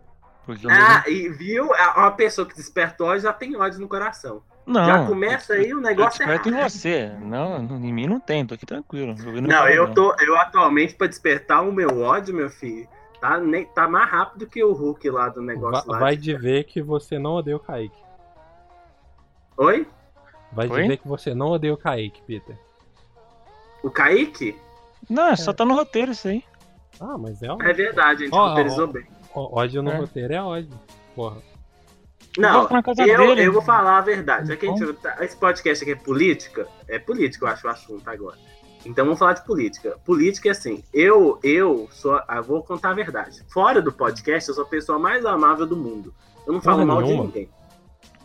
Ah, 0.69 1.03
e 1.09 1.27
viu? 1.29 1.69
Uma 1.95 2.11
pessoa 2.11 2.47
que 2.47 2.55
desperta 2.55 3.03
ódio 3.03 3.21
já 3.21 3.33
tem 3.33 3.55
ódio 3.55 3.79
no 3.79 3.87
coração. 3.87 4.43
não. 4.65 4.85
já 4.85 5.05
começa 5.07 5.53
aí 5.53 5.73
o 5.73 5.77
Eu 5.77 5.81
negócio 5.81 6.19
desperto 6.19 6.49
em 6.49 6.51
errado. 6.53 6.69
você. 6.69 7.09
Não, 7.19 7.57
em 7.63 7.91
mim 7.91 8.05
não 8.07 8.19
tem, 8.19 8.45
tô 8.45 8.53
aqui 8.53 8.65
tranquilo. 8.65 9.15
Não, 9.41 9.63
o 9.63 9.67
eu 9.67 9.91
tô. 9.91 10.15
Eu 10.19 10.37
atualmente, 10.37 10.93
pra 10.93 11.07
despertar 11.07 11.63
o 11.63 11.71
meu 11.71 11.99
ódio, 12.01 12.35
meu 12.35 12.49
filho, 12.49 12.87
tá, 13.19 13.39
nem, 13.39 13.65
tá 13.65 13.87
mais 13.87 14.07
rápido 14.09 14.45
que 14.47 14.63
o 14.63 14.71
Hulk 14.71 15.09
lá 15.09 15.29
do 15.29 15.41
negócio 15.41 15.87
Va- 15.87 15.93
lá. 15.93 15.99
vai 15.99 16.15
de- 16.15 16.35
dizer 16.35 16.65
que 16.65 16.79
você 16.79 17.17
não 17.17 17.31
odeia 17.31 17.57
o 17.57 17.59
Kaique. 17.59 17.97
Oi? 19.57 19.87
Vai 20.53 20.67
Oi? 20.69 20.81
dizer 20.83 20.97
que 20.97 21.07
você 21.07 21.33
não 21.33 21.47
odeia 21.51 21.73
o 21.73 21.77
Kaique, 21.77 22.21
Peter. 22.23 22.55
O 23.83 23.89
Kaique? 23.89 24.55
Não, 25.09 25.27
é 25.27 25.35
só 25.35 25.51
tá 25.53 25.65
no 25.65 25.73
roteiro 25.75 26.11
isso 26.11 26.27
aí. 26.27 26.43
Ah, 26.99 27.17
mas 27.17 27.41
é 27.41 27.51
ódio. 27.51 27.67
É 27.67 27.73
verdade, 27.73 28.23
a 28.23 28.25
gente 28.27 28.35
roteirizou 28.35 28.83
ó. 28.83 28.87
bem. 28.91 29.07
Ó, 29.33 29.59
Ódio 29.61 29.81
no 29.81 29.91
É. 29.91 29.97
roteiro 29.97 30.33
é 30.33 30.41
ódio. 30.43 30.69
Porra. 31.15 31.37
Não, 32.37 32.63
eu, 32.63 33.17
dele. 33.35 33.43
eu 33.47 33.51
vou 33.53 33.61
falar 33.61 33.97
a 33.97 34.01
verdade. 34.01 34.47
Já 34.49 34.55
que 34.55 34.65
a 34.65 34.69
Então? 34.69 34.87
gente, 34.87 34.99
tá- 34.99 35.17
esse 35.21 35.35
podcast 35.35 35.83
aqui 35.83 35.91
é 35.93 35.95
política, 35.95 36.67
é 36.87 36.97
política, 36.99 37.45
eu 37.45 37.49
acho 37.49 37.67
o 37.67 37.69
assunto 37.69 38.07
agora. 38.09 38.37
Então 38.85 39.03
vamos 39.05 39.19
falar 39.19 39.33
de 39.33 39.45
política. 39.45 39.97
Política 40.05 40.47
é 40.47 40.51
assim, 40.51 40.83
eu, 40.93 41.39
eu 41.43 41.87
sou. 41.91 42.19
Eu 42.29 42.43
vou 42.43 42.63
contar 42.63 42.91
a 42.91 42.93
verdade. 42.93 43.43
Fora 43.49 43.81
do 43.81 43.91
podcast, 43.91 44.47
eu 44.49 44.55
sou 44.55 44.63
a 44.63 44.67
pessoa 44.67 44.97
mais 44.97 45.25
amável 45.25 45.65
do 45.67 45.75
mundo. 45.75 46.13
Eu 46.47 46.53
não 46.53 46.61
falo 46.61 46.85
mal 46.85 46.97
de 47.01 47.09
nenhuma. 47.09 47.25
ninguém. 47.25 47.49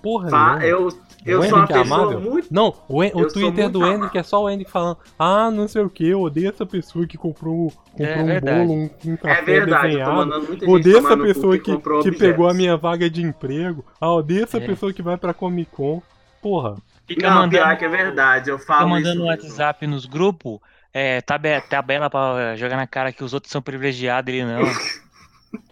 Porra, 0.03 0.31
Fa- 0.31 0.57
nenhuma. 0.59 0.65
eu 0.67 0.88
eu 1.25 1.43
sou 1.43 1.59
uma 1.59 1.65
é 1.65 1.67
pessoa 1.67 1.83
amável? 2.03 2.21
muito. 2.21 2.49
Não, 2.53 2.73
o, 2.88 3.03
En- 3.03 3.11
o 3.15 3.26
Twitter 3.26 3.69
do. 3.69 3.85
Henrique 3.85 4.17
é 4.19 4.23
só 4.23 4.45
o 4.45 4.49
Henrique 4.49 4.71
falando 4.71 4.99
Ah, 5.19 5.50
não 5.50 5.67
sei 5.67 5.83
o 5.83 5.91
que, 5.91 6.07
eu 6.09 6.21
odeio 6.23 6.49
essa 6.50 6.65
pessoa 6.65 7.05
que 7.07 7.19
comprou, 7.19 7.73
comprou 7.91 8.07
É 8.09 8.23
um 8.23 8.26
verdade. 8.26 8.59
bolo, 8.67 8.73
um, 8.73 8.91
um 9.12 9.17
café 9.17 9.41
É 9.41 9.43
verdade, 9.43 9.73
eu 9.73 9.81
tô 9.81 9.87
desenhado. 9.88 10.15
mandando 10.17 10.47
muita 10.47 10.65
gente 10.67 10.75
Odeio 10.75 10.99
essa 10.99 11.17
pessoa 11.17 11.59
que, 11.59 11.65
que 11.65 11.73
objetos. 11.88 12.19
pegou 12.19 12.49
a 12.49 12.55
minha 12.55 12.76
vaga 12.76 13.11
de 13.11 13.23
emprego. 13.23 13.85
Ah, 14.00 14.12
odeio 14.12 14.45
essa 14.45 14.59
É. 14.59 14.67
pessoa 14.67 14.93
que 14.93 15.03
vai 15.03 15.17
pra 15.17 15.35
Comic 15.35 15.71
Con. 15.73 16.00
Porra. 16.41 16.76
Fica 17.09 17.29
Não, 17.29 17.37
mandando, 17.37 17.50
pior 17.50 17.76
que 17.76 17.85
é 17.85 17.88
verdade, 17.88 18.50
eu 18.50 18.59
fica 18.59 18.75
falo 18.75 18.91
mandando 18.91 19.09
isso 19.09 19.25
mesmo. 19.26 19.49
WhatsApp 19.49 19.87
nos 19.87 20.07
grupos. 20.07 20.59
É, 20.95 21.21
tabe- 21.21 21.61
tabela 21.62 22.09
pra 22.09 22.55
jogar 22.57 22.76
na 22.76 22.87
cara 22.87 23.12
que 23.12 23.23
os 23.25 23.35
outros 23.35 23.50
são 23.53 23.61
privilegiados, 23.61 24.33
ele 24.33 24.45
não. 24.45 24.61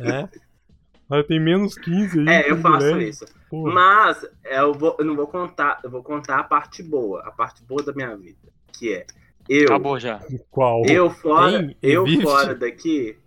É. 0.01 0.29
Mas 1.09 1.27
tem 1.27 1.39
menos 1.39 1.75
15 1.77 2.21
aí. 2.21 2.29
É, 2.29 2.51
eu 2.51 2.57
faço 2.59 2.99
isso. 3.01 3.25
Porra. 3.63 3.75
Mas 3.75 4.27
é, 4.45 4.61
eu, 4.61 4.73
vou, 4.73 4.97
eu 4.99 5.05
não 5.05 5.15
vou 5.17 5.27
contar, 5.27 5.81
eu 5.85 5.91
vou 5.91 6.03
contar 6.03 6.39
a 6.39 6.45
parte 6.45 6.83
boa, 6.83 7.21
a 7.27 7.31
parte 7.31 7.63
boa 7.65 7.83
da 7.83 7.93
minha 7.93 8.17
vida, 8.17 8.39
que 8.73 8.93
é 8.95 9.07
eu, 9.49 9.65
Acabou 9.67 9.99
já. 10.01 10.21
Qual? 10.51 10.85
eu 10.87 11.11
fora, 11.11 11.59
Tem? 11.59 11.77
eu 11.83 12.07
Existe? 12.07 12.23
fora 12.25 12.55
daqui, 12.55 13.19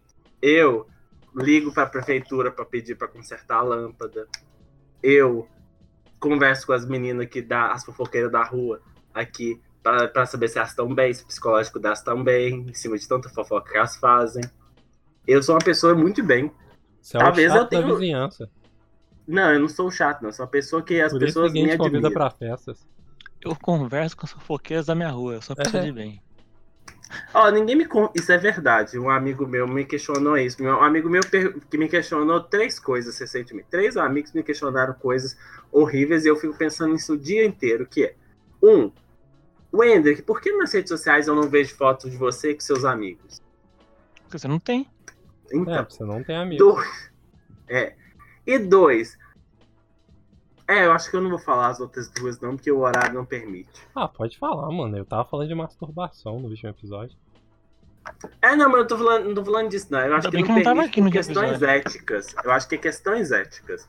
eu 0.42 0.88
ligo 1.36 1.72
pra 1.72 1.86
prefeitura 1.86 2.52
pra 2.52 2.66
pedir 2.66 2.96
pra 2.96 3.08
consertar 3.08 3.58
a 3.58 3.62
lâmpada. 3.62 4.28
Eu 5.04 5.48
converso 6.20 6.66
com 6.66 6.74
as 6.74 6.88
meninas 6.88 7.28
que 7.28 7.42
dá 7.42 7.72
as 7.72 7.86
fofoqueiras 7.86 8.32
da 8.32 8.44
rua 8.44 8.82
aqui 9.14 9.62
pra, 9.84 10.08
pra 10.08 10.26
saber 10.26 10.48
se 10.48 10.58
elas 10.58 10.72
estão 10.72 10.92
bem, 10.94 11.14
se 11.14 11.24
o 11.24 11.28
psicológico 11.28 11.80
delas 11.80 12.00
estão 12.00 12.24
bem, 12.24 12.66
em 12.68 12.74
cima 12.74 12.98
de 12.98 13.08
tanta 13.08 13.30
fofoca 13.30 13.70
que 13.72 13.78
elas 13.78 13.96
fazem. 13.98 14.44
Eu 15.28 15.44
sou 15.44 15.54
uma 15.56 15.64
pessoa 15.64 15.94
muito 15.94 16.24
bem. 16.24 16.52
Você 17.00 17.16
é 17.16 17.20
o 17.20 17.24
talvez 17.24 17.52
chato 17.52 17.62
eu 17.62 17.68
tenha- 17.68 17.82
da 17.84 17.94
vizinhança. 17.94 18.50
Não, 19.28 19.52
eu 19.54 19.60
não 19.60 19.68
sou 19.68 19.92
chato, 19.92 20.22
não. 20.22 20.30
Eu 20.30 20.34
sou 20.34 20.46
uma 20.46 20.52
pessoa 20.52 20.82
que 20.82 21.02
as 21.02 21.12
Por 21.12 21.20
pessoas 21.20 21.52
ninguém 21.52 21.66
me 21.66 21.72
te 21.74 21.78
convida 21.78 21.98
admiram. 22.08 22.14
pra 22.14 22.30
festas. 22.30 22.88
Eu 23.42 23.56
converso 23.56 24.16
com 24.18 24.26
as 24.26 24.32
fofoqueiras 24.32 24.86
da 24.86 24.96
minha 24.96 25.10
rua, 25.10 25.36
eu 25.36 25.42
sou 25.42 25.56
uma 25.56 25.64
pessoa 25.64 25.84
É. 25.84 25.86
de 25.86 25.92
bem. 25.92 26.22
Ó, 27.34 27.50
ninguém 27.52 27.76
me 27.76 27.86
con... 27.86 28.10
Isso 28.14 28.32
é 28.32 28.38
verdade. 28.38 28.98
Um 29.00 29.10
amigo 29.10 29.48
meu 29.48 29.66
me 29.68 29.86
questionou 29.86 30.38
isso. 30.38 30.62
Um 30.62 30.82
amigo 30.84 31.10
meu 31.10 31.22
per- 31.22 31.58
que 31.70 31.78
me 31.78 31.88
questionou 31.88 32.42
três 32.42 32.80
coisas 32.80 33.18
recentemente. 33.18 33.68
Três 33.70 33.96
amigos 33.96 34.34
me 34.34 34.44
questionaram 34.44 34.94
coisas 34.94 35.38
horríveis 35.72 36.26
e 36.26 36.28
eu 36.28 36.36
fico 36.36 36.58
pensando 36.58 36.94
nisso 36.94 37.14
o 37.14 37.18
dia 37.18 37.46
inteiro, 37.46 37.86
que 37.86 38.06
é... 38.06 38.16
Um, 38.62 38.92
Wendrick, 39.74 40.22
por 40.24 40.42
que 40.42 40.52
nas 40.58 40.74
redes 40.74 40.90
sociais 40.90 41.28
eu 41.28 41.36
não 41.36 41.44
vejo 41.50 41.76
fotos 41.76 42.10
de 42.12 42.18
você 42.18 42.54
com 42.54 42.60
seus 42.62 42.84
amigos? 42.84 43.42
Porque 44.24 44.40
você 44.40 44.48
não 44.48 44.60
tem. 44.60 44.90
É, 45.52 45.56
Então, 45.56 45.86
você 45.90 46.04
não 46.04 46.24
tem 46.24 46.36
amigo. 46.36 46.58
dois... 46.64 47.10
É. 47.70 47.94
E 48.48 48.58
dois... 48.58 49.18
É, 50.70 50.86
eu 50.86 50.92
acho 50.92 51.10
que 51.10 51.16
eu 51.16 51.22
não 51.22 51.30
vou 51.30 51.40
falar 51.40 51.68
as 51.68 51.80
outras 51.80 52.10
duas 52.10 52.40
não, 52.42 52.56
porque 52.58 52.70
o 52.72 52.80
horário 52.80 53.14
não 53.14 53.24
permite. 53.26 53.70
Ah, 53.96 54.06
pode 54.08 54.38
falar, 54.38 54.70
mano. 54.70 54.98
Eu 54.98 55.06
tava 55.06 55.24
falando 55.24 55.48
de 55.48 55.56
masturbação 55.56 56.40
no 56.42 56.50
último 56.50 56.70
episódio. 56.70 57.16
É, 58.42 58.54
não, 58.56 58.70
mas 58.70 58.82
eu 58.82 58.88
tô 58.88 58.98
falando, 58.98 59.26
não 59.28 59.34
tô 59.34 59.46
falando 59.46 59.70
disso, 59.70 59.88
não. 59.90 60.00
Eu 60.00 60.16
acho 60.16 60.28
Ainda 60.28 60.38
que 60.38 60.44
não 60.50 60.56
que 60.62 60.64
não 60.64 60.80
aqui 60.82 61.02
no 61.02 61.10
questões 61.12 61.52
episódio. 61.52 61.68
éticas. 61.70 62.36
Eu 62.44 62.52
acho 62.52 62.68
que 62.68 62.76
é 62.76 62.78
questões 62.80 63.32
éticas. 63.32 63.88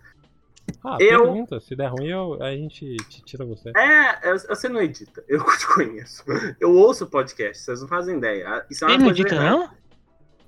Ah, 0.85 0.97
Eu- 1.01 1.23
pergunta. 1.25 1.59
Se 1.59 1.75
der 1.75 1.89
ruim, 1.89 2.07
eu, 2.09 2.41
a 2.41 2.53
gente 2.53 2.97
te 3.09 3.23
tira 3.25 3.45
você. 3.45 3.73
É, 3.77 4.31
eu- 4.31 4.39
você 4.39 4.69
não 4.69 4.81
edita. 4.81 5.25
Eu 5.27 5.45
te 5.59 5.67
conheço. 5.75 6.23
Eu 6.61 6.71
ouço 6.77 7.05
o 7.05 7.11
podcast, 7.11 7.61
vocês 7.65 7.81
não 7.81 7.89
fazem 7.89 8.19
ideia. 8.19 8.65
Isso 8.71 8.85
é 8.85 8.89
uma 8.89 8.95
Ele 8.95 9.03
não 9.03 9.11
edita, 9.11 9.31
verdade. 9.31 9.51
não? 9.51 9.71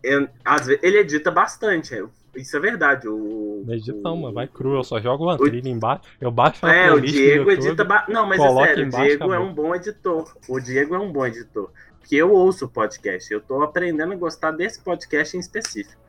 Eu- 0.02 0.28
às 0.44 0.66
vezes, 0.66 0.80
ele 0.84 0.98
edita 0.98 1.30
bastante. 1.32 1.92
é, 1.94 2.04
Isso 2.36 2.56
é 2.56 2.60
verdade. 2.60 3.08
O, 3.08 3.64
Não 3.66 3.74
edita 3.74 3.98
não, 4.02 4.14
o- 4.14 4.22
mano. 4.22 4.34
Vai 4.34 4.46
cru. 4.46 4.74
Eu 4.76 4.84
só 4.84 5.00
jogo 5.00 5.24
uma 5.24 5.36
trilha 5.36 5.68
embaixo. 5.68 6.02
Eu 6.20 6.30
baixo 6.30 6.64
a 6.64 6.72
É, 6.74 6.92
o 6.92 7.00
Diego 7.00 7.50
YouTube. 7.50 7.66
edita. 7.66 7.84
ba- 7.84 8.06
Não, 8.08 8.26
mas 8.26 8.40
é 8.40 8.54
sério, 8.54 8.86
o 8.86 8.90
Diego 8.90 9.02
é 9.32 9.36
acabou. 9.36 9.46
um 9.50 9.52
bom 9.54 9.74
editor. 9.74 10.34
O 10.48 10.60
Diego 10.60 10.94
é 10.94 10.98
um 10.98 11.12
bom 11.12 11.26
editor. 11.26 11.70
Porque 11.98 12.16
eu 12.16 12.32
ouço 12.32 12.64
o 12.66 12.68
podcast. 12.68 13.32
Eu 13.32 13.40
tô 13.40 13.62
aprendendo 13.62 14.12
a 14.12 14.16
gostar 14.16 14.52
desse 14.52 14.80
podcast 14.80 15.36
em 15.36 15.40
específico. 15.40 16.00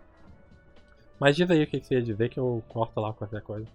Mas 1.19 1.35
diz 1.35 1.49
aí 1.49 1.63
o 1.63 1.67
que 1.67 1.79
que 1.79 1.87
você 1.87 1.95
ia 1.95 2.01
dizer 2.01 2.29
que 2.29 2.39
eu 2.39 2.63
corto 2.69 2.99
lá 2.99 3.13
qualquer 3.13 3.41
coisa. 3.41 3.67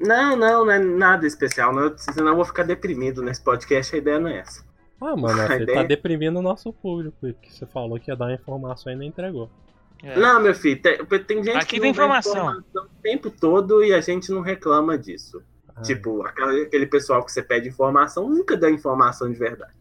Não, 0.00 0.34
não, 0.36 0.64
não 0.64 0.72
é 0.72 0.78
nada 0.78 1.26
especial. 1.26 1.72
Não, 1.72 1.96
senão 1.96 2.28
eu 2.28 2.36
vou 2.36 2.44
ficar 2.44 2.64
deprimido 2.64 3.22
nesse 3.22 3.42
podcast. 3.42 3.94
A 3.94 3.98
ideia 3.98 4.18
não 4.18 4.28
é 4.28 4.38
essa. 4.38 4.64
Ah, 5.00 5.16
mano, 5.16 5.40
A 5.42 5.46
você 5.48 5.62
ideia- 5.62 5.78
tá 5.78 5.84
deprimindo 5.84 6.38
o 6.38 6.42
nosso 6.42 6.72
público, 6.72 7.16
porque 7.20 7.50
você 7.50 7.66
falou 7.66 7.98
que 8.00 8.10
ia 8.10 8.16
dar 8.16 8.26
uma 8.26 8.34
informação 8.34 8.92
e 8.92 8.96
não 8.96 9.02
entregou. 9.04 9.48
É. 10.02 10.18
Não, 10.18 10.40
meu 10.40 10.54
filho, 10.54 10.80
tem, 10.82 10.98
tem 11.24 11.44
gente 11.44 11.56
Aqui 11.56 11.66
que 11.76 11.80
tem 11.80 11.90
não 11.92 11.96
dá 11.96 12.18
informação. 12.18 12.62
o 12.74 12.82
tempo 13.02 13.30
todo 13.30 13.84
e 13.84 13.92
a 13.94 14.00
gente 14.00 14.30
não 14.32 14.40
reclama 14.40 14.98
disso. 14.98 15.42
Ah, 15.74 15.80
Tipo, 15.82 16.22
aquele 16.26 16.86
pessoal 16.86 17.24
que 17.24 17.30
você 17.32 17.42
pede 17.42 17.68
informação 17.68 18.28
nunca 18.28 18.56
dá 18.56 18.70
informação 18.70 19.30
de 19.30 19.38
verdade. 19.38 19.72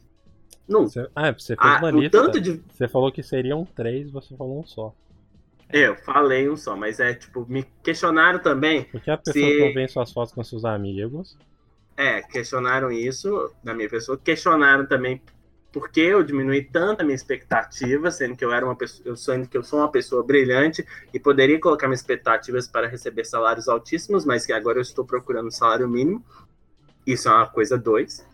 Nunca. 0.68 0.90
Você, 0.90 1.10
ah, 1.16 1.32
você 1.32 1.56
fez 1.56 1.58
Ah, 1.60 1.80
uma 1.80 1.92
lista. 1.92 2.22
tanto 2.22 2.40
de. 2.40 2.62
Você 2.72 2.88
falou 2.88 3.12
que 3.12 3.22
seriam 3.24 3.66
três, 3.76 4.10
você 4.12 4.36
falou 4.38 4.60
um 4.60 4.66
só. 4.66 4.94
É, 5.70 5.88
Eu 5.88 5.96
falei 5.96 6.50
um 6.50 6.56
só, 6.56 6.76
mas 6.76 7.00
é 7.00 7.14
tipo, 7.14 7.46
me 7.50 7.64
questionaram 7.84 8.40
também. 8.40 8.84
Porque 8.86 9.10
a 9.10 9.18
pessoa 9.18 9.34
Se- 9.46 9.58
que 9.58 9.74
vê 9.74 9.88
suas 9.88 10.12
fotos 10.12 10.34
com 10.34 10.44
seus 10.44 10.64
amigos. 10.66 11.38
É, 11.98 12.22
questionaram 12.22 12.92
isso 12.92 13.52
da 13.64 13.74
minha 13.74 13.90
pessoa. 13.90 14.18
Questionaram 14.18 14.86
também 14.86 15.22
por 15.72 15.90
que 15.90 16.02
eu 16.02 16.22
diminuí 16.24 16.64
tanto 16.64 17.02
a 17.02 17.04
minha 17.04 17.16
expectativa, 17.16 18.12
sendo 18.12 18.36
que 18.36 18.44
eu 18.44 18.52
era 18.52 18.66
uma 18.66 18.76
pessoa, 18.76 19.08
eu 19.08 19.16
sendo 19.16 19.48
que 19.48 19.58
eu 19.58 19.64
sou 19.64 19.80
uma 19.80 19.90
pessoa 19.92 20.22
brilhante 20.24 20.86
e 21.14 21.20
poderia 21.20 21.60
colocar 21.60 21.88
minhas 21.88 22.02
expectativas 22.02 22.68
para 22.68 22.88
receber 22.88 23.24
salários 23.26 23.70
altíssimos, 23.70 24.26
mas 24.26 24.46
que 24.46 24.52
agora 24.52 24.78
eu 24.78 24.82
estou 24.82 25.06
procurando 25.06 25.50
salário 25.52 25.88
mínimo. 25.88 26.24
Isso 27.08 27.30
é 27.30 27.32
uma 27.34 27.48
coisa 27.48 27.78
dois 27.78 28.26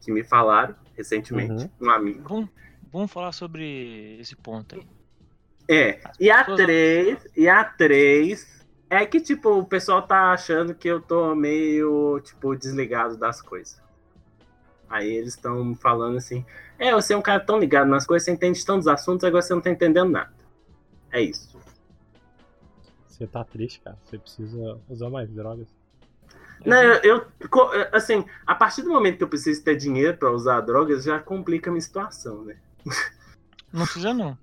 que 0.00 0.12
me 0.12 0.22
falaram 0.22 0.74
recentemente, 0.96 1.64
Uhum. 1.80 1.88
um 1.88 1.90
amigo. 1.90 2.28
Vamos, 2.28 2.48
vamos 2.92 3.12
falar 3.12 3.32
sobre 3.32 4.16
esse 4.20 4.36
ponto 4.36 4.76
aí. 4.76 4.86
É. 5.68 6.00
E 6.18 6.30
a 6.30 6.44
três, 6.44 7.18
e 7.36 7.48
a 7.48 7.62
três 7.64 8.64
é 8.88 9.04
que 9.04 9.20
tipo 9.20 9.50
o 9.50 9.64
pessoal 9.66 10.00
tá 10.02 10.32
achando 10.32 10.74
que 10.74 10.88
eu 10.88 11.00
tô 11.00 11.34
meio 11.34 12.20
tipo 12.20 12.56
desligado 12.56 13.16
das 13.16 13.42
coisas. 13.42 13.80
Aí 14.88 15.08
eles 15.08 15.34
estão 15.34 15.74
falando 15.74 16.16
assim: 16.16 16.44
é, 16.78 16.92
você 16.92 17.14
é 17.14 17.16
um 17.16 17.22
cara 17.22 17.40
tão 17.40 17.58
ligado 17.58 17.88
nas 17.88 18.06
coisas, 18.06 18.24
você 18.24 18.32
entende 18.32 18.64
tantos 18.64 18.86
assuntos, 18.86 19.24
agora 19.24 19.42
você 19.42 19.54
não 19.54 19.60
tá 19.60 19.70
entendendo 19.70 20.10
nada. 20.10 20.32
É 21.10 21.20
isso. 21.20 21.58
Você 23.06 23.26
tá 23.26 23.42
triste, 23.44 23.80
cara. 23.80 23.98
Você 24.04 24.18
precisa 24.18 24.78
usar 24.88 25.10
mais 25.10 25.30
drogas. 25.30 25.66
Não, 26.64 26.76
eu, 26.76 27.24
assim, 27.92 28.24
a 28.46 28.54
partir 28.54 28.82
do 28.82 28.90
momento 28.90 29.18
que 29.18 29.24
eu 29.24 29.28
preciso 29.28 29.62
ter 29.62 29.76
dinheiro 29.76 30.16
pra 30.16 30.30
usar 30.30 30.60
drogas, 30.60 31.04
já 31.04 31.18
complica 31.18 31.70
a 31.70 31.72
minha 31.72 31.80
situação, 31.80 32.44
né? 32.44 32.56
Não 33.72 33.84
precisa 33.84 34.14
não. 34.14 34.36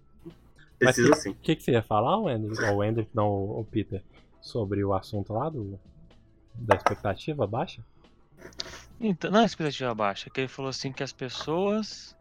Mas 0.82 0.96
Precisa 0.96 1.16
sim. 1.16 1.32
O 1.32 1.36
que, 1.36 1.56
que 1.56 1.64
você 1.64 1.72
ia 1.72 1.82
falar, 1.82 2.18
Wender? 2.20 2.52
Ou 2.72 2.80
o 2.80 3.08
não, 3.14 3.30
o 3.30 3.68
Peter, 3.70 4.04
sobre 4.42 4.84
o 4.84 4.94
assunto 4.94 5.34
lá 5.34 5.50
do, 5.50 5.80
da 6.54 6.76
expectativa 6.76 7.48
baixa? 7.48 7.82
Então, 9.00 9.30
não 9.30 9.42
é 9.42 9.46
expectativa 9.46 9.94
baixa, 9.94 10.30
que 10.30 10.42
ele 10.42 10.48
falou 10.48 10.70
assim 10.70 10.92
que 10.92 11.04
as 11.04 11.12
pessoas 11.12 12.16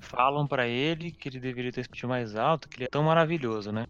falam 0.00 0.46
pra 0.46 0.66
ele 0.66 1.12
que 1.12 1.28
ele 1.28 1.40
deveria 1.40 1.72
ter 1.72 1.80
expectativa 1.80 2.08
mais 2.08 2.36
alta, 2.36 2.68
que 2.68 2.76
ele 2.76 2.84
é 2.84 2.88
tão 2.88 3.02
maravilhoso, 3.02 3.72
né? 3.72 3.84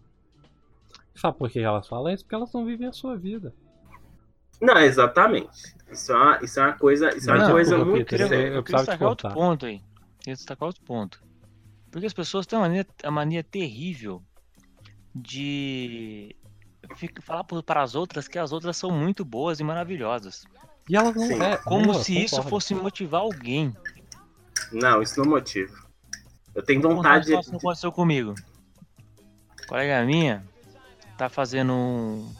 Sabe 1.15 1.37
por 1.37 1.49
que 1.49 1.59
elas 1.59 1.87
falam 1.87 2.13
isso? 2.13 2.23
Porque 2.23 2.35
elas 2.35 2.53
não 2.53 2.65
vivem 2.65 2.87
a 2.87 2.91
sua 2.93 3.17
vida. 3.17 3.53
Não, 4.61 4.77
exatamente. 4.77 5.49
Isso 5.91 6.11
é 6.11 6.15
uma, 6.15 6.39
isso 6.43 6.59
é 6.59 6.63
uma 6.63 6.73
coisa, 6.73 7.15
isso 7.15 7.29
é 7.29 7.33
uma 7.33 7.41
Não, 7.41 7.53
coisa 7.53 7.77
muito 7.77 8.09
Peter, 8.09 8.21
Eu, 8.21 8.27
eu- 8.27 8.29
séria. 8.29 8.55
eu, 8.55 8.63
queria 8.63 8.77
destacar 8.77 9.07
outro 9.09 9.33
ponto 9.33 9.65
aí. 9.65 9.81
Queria 10.19 10.35
destacar 10.35 10.67
outro 10.67 10.81
ponto. 10.83 11.19
Porque 11.91 12.05
as 12.05 12.13
pessoas 12.13 12.45
têm 12.45 12.57
uma 12.57 12.67
mania, 12.67 12.85
a 13.03 13.11
mania 13.11 13.43
terrível 13.43 14.21
de 15.15 16.35
falar 17.21 17.43
para 17.43 17.81
as 17.81 17.95
outras 17.95 18.27
que 18.27 18.37
as 18.39 18.51
outras 18.51 18.77
são 18.77 18.91
muito 18.91 19.23
boas 19.25 19.59
e 19.59 19.63
maravilhosas. 19.63 20.43
E 20.89 20.95
elas 20.95 21.15
não 21.15 21.27
Sim. 21.27 21.41
é. 21.41 21.57
Como 21.57 21.87
não, 21.87 21.93
se 21.95 22.23
isso 22.23 22.41
fosse 22.43 22.73
motivar 22.73 23.21
alguém. 23.21 23.75
Não, 24.71 25.01
isso 25.01 25.19
não 25.19 25.29
motiva. 25.29 25.75
Eu 26.55 26.63
tenho 26.63 26.81
Vou 26.81 26.95
vontade 26.95 27.25
de. 27.25 27.31
que 27.37 27.55
aconteceu 27.55 27.91
comigo. 27.91 28.33
colega 29.67 30.03
minha 30.05 30.43
tá 31.17 31.29
fazendo 31.29 31.73
um, 31.73 32.31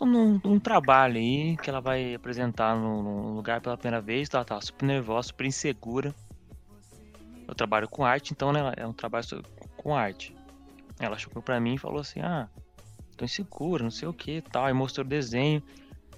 um, 0.00 0.40
um 0.44 0.58
trabalho 0.58 1.16
aí 1.18 1.56
que 1.58 1.68
ela 1.68 1.80
vai 1.80 2.14
apresentar 2.14 2.74
num, 2.76 3.02
num 3.02 3.34
lugar 3.36 3.60
pela 3.60 3.76
primeira 3.76 4.00
vez. 4.00 4.28
Ela 4.32 4.44
tá 4.44 4.60
super 4.60 4.84
nervosa, 4.86 5.28
super 5.28 5.46
insegura. 5.46 6.14
Eu 7.46 7.54
trabalho 7.54 7.88
com 7.88 8.04
arte, 8.04 8.32
então 8.32 8.52
né, 8.52 8.72
é 8.76 8.86
um 8.86 8.92
trabalho 8.92 9.24
so- 9.24 9.42
com 9.76 9.94
arte. 9.94 10.34
Ela 10.98 11.18
chegou 11.18 11.42
pra 11.42 11.60
mim 11.60 11.74
e 11.74 11.78
falou 11.78 12.00
assim: 12.00 12.20
Ah, 12.20 12.48
tô 13.16 13.24
insegura, 13.24 13.82
não 13.84 13.90
sei 13.90 14.08
o 14.08 14.12
que 14.12 14.40
tal. 14.42 14.64
Aí 14.64 14.72
mostrou 14.72 15.04
o 15.04 15.08
desenho. 15.08 15.62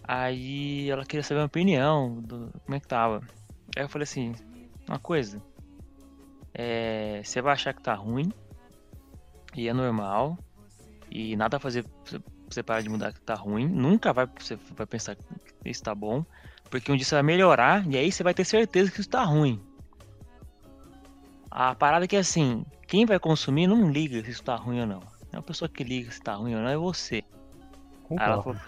Aí 0.06 0.88
ela 0.88 1.04
queria 1.04 1.22
saber 1.22 1.38
a 1.38 1.42
minha 1.42 1.46
opinião, 1.46 2.20
do, 2.22 2.52
como 2.64 2.76
é 2.76 2.80
que 2.80 2.86
tava. 2.86 3.20
Aí 3.76 3.82
eu 3.82 3.88
falei 3.88 4.04
assim: 4.04 4.34
Uma 4.88 4.98
coisa, 4.98 5.42
é, 6.54 7.20
você 7.24 7.42
vai 7.42 7.54
achar 7.54 7.74
que 7.74 7.82
tá 7.82 7.94
ruim, 7.94 8.32
e 9.54 9.68
é 9.68 9.72
normal, 9.72 10.38
e 11.10 11.34
nada 11.36 11.56
a 11.56 11.60
fazer 11.60 11.82
pra 11.82 12.20
você- 12.48 12.62
parar 12.62 12.80
de 12.82 12.88
mudar 12.88 13.12
que 13.12 13.20
tá 13.20 13.34
ruim. 13.34 13.66
Nunca 13.66 14.12
vai, 14.12 14.26
você 14.38 14.56
vai 14.76 14.86
pensar 14.86 15.16
que 15.16 15.24
isso 15.64 15.82
tá 15.82 15.94
bom, 15.94 16.24
porque 16.70 16.92
um 16.92 16.96
dia 16.96 17.04
você 17.04 17.16
vai 17.16 17.24
melhorar, 17.24 17.84
e 17.90 17.96
aí 17.96 18.12
você 18.12 18.22
vai 18.22 18.32
ter 18.32 18.44
certeza 18.44 18.90
que 18.92 19.00
isso 19.00 19.10
tá 19.10 19.24
ruim. 19.24 19.60
A 21.50 21.74
parada 21.74 22.04
é 22.04 22.08
que 22.08 22.16
assim, 22.16 22.64
quem 22.86 23.04
vai 23.06 23.18
consumir 23.18 23.66
não 23.66 23.90
liga 23.90 24.22
se 24.22 24.30
isso 24.30 24.44
tá 24.44 24.54
ruim 24.54 24.80
ou 24.80 24.86
não. 24.86 25.02
É 25.32 25.36
uma 25.36 25.42
pessoa 25.42 25.68
que 25.68 25.82
liga 25.82 26.10
se 26.10 26.20
tá 26.20 26.34
ruim 26.34 26.54
ou 26.54 26.60
não, 26.60 26.68
é 26.68 26.76
você. 26.76 27.24
Aí 28.20 28.26
ela 28.26 28.42
falou, 28.42 28.60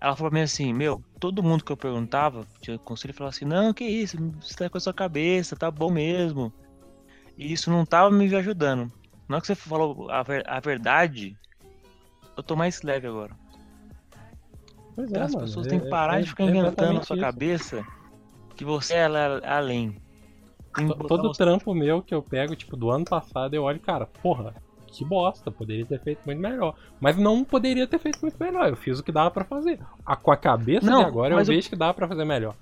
ela 0.00 0.14
falou 0.14 0.30
pra 0.30 0.38
mim 0.38 0.44
assim, 0.44 0.72
meu, 0.72 1.02
todo 1.18 1.42
mundo 1.42 1.64
que 1.64 1.72
eu 1.72 1.76
perguntava, 1.76 2.46
tinha 2.60 2.78
conselho, 2.78 3.14
falava 3.14 3.34
assim, 3.34 3.44
não, 3.44 3.72
que 3.72 3.84
isso, 3.84 4.16
você 4.40 4.54
tá 4.54 4.70
com 4.70 4.78
a 4.78 4.80
sua 4.80 4.94
cabeça, 4.94 5.56
tá 5.56 5.70
bom 5.70 5.90
mesmo. 5.90 6.52
E 7.36 7.52
isso 7.52 7.70
não 7.70 7.84
tava 7.84 8.10
me 8.10 8.32
ajudando. 8.34 8.92
Na 9.28 9.36
hora 9.36 9.40
que 9.40 9.46
você 9.46 9.54
falou 9.54 10.10
a, 10.10 10.22
ver- 10.22 10.48
a 10.48 10.60
verdade, 10.60 11.36
eu 12.36 12.42
tô 12.42 12.54
mais 12.56 12.82
leve 12.82 13.06
agora. 13.06 13.34
Pois 14.94 15.10
Então, 15.10 15.22
é, 15.22 15.26
as 15.26 15.34
mano. 15.34 15.46
pessoas 15.46 15.66
é- 15.66 15.70
têm 15.70 15.80
que 15.80 15.88
parar 15.88 16.18
é- 16.18 16.22
de 16.22 16.28
ficar 16.28 16.44
inventando 16.44 16.94
na 16.94 17.02
sua 17.02 17.16
isso. 17.16 17.24
cabeça 17.24 17.86
que 18.56 18.64
você 18.64 18.94
é 18.94 19.04
além. 19.46 20.00
Todo 21.08 21.32
trampo 21.32 21.74
meu 21.74 22.02
que 22.02 22.14
eu 22.14 22.22
pego, 22.22 22.54
tipo, 22.54 22.76
do 22.76 22.90
ano 22.90 23.04
passado, 23.04 23.54
eu 23.54 23.64
olho, 23.64 23.80
cara, 23.80 24.06
porra, 24.06 24.54
que 24.92 25.04
bosta, 25.04 25.50
poderia 25.50 25.84
ter 25.86 26.00
feito 26.00 26.20
muito 26.26 26.40
melhor. 26.40 26.74
Mas 27.00 27.16
não 27.16 27.44
poderia 27.44 27.86
ter 27.86 27.98
feito 27.98 28.20
muito 28.20 28.36
melhor, 28.38 28.68
eu 28.68 28.76
fiz 28.76 28.98
o 28.98 29.02
que 29.02 29.12
dava 29.12 29.30
pra 29.30 29.44
fazer. 29.44 29.78
A, 30.04 30.16
com 30.16 30.30
a 30.32 30.36
cabeça 30.36 30.86
Não, 30.90 31.00
de 31.00 31.04
agora, 31.06 31.34
eu 31.34 31.38
o- 31.40 31.44
vejo 31.44 31.68
que 31.68 31.76
dava 31.76 31.94
pra 31.94 32.08
fazer 32.08 32.24
melhor. 32.24 32.54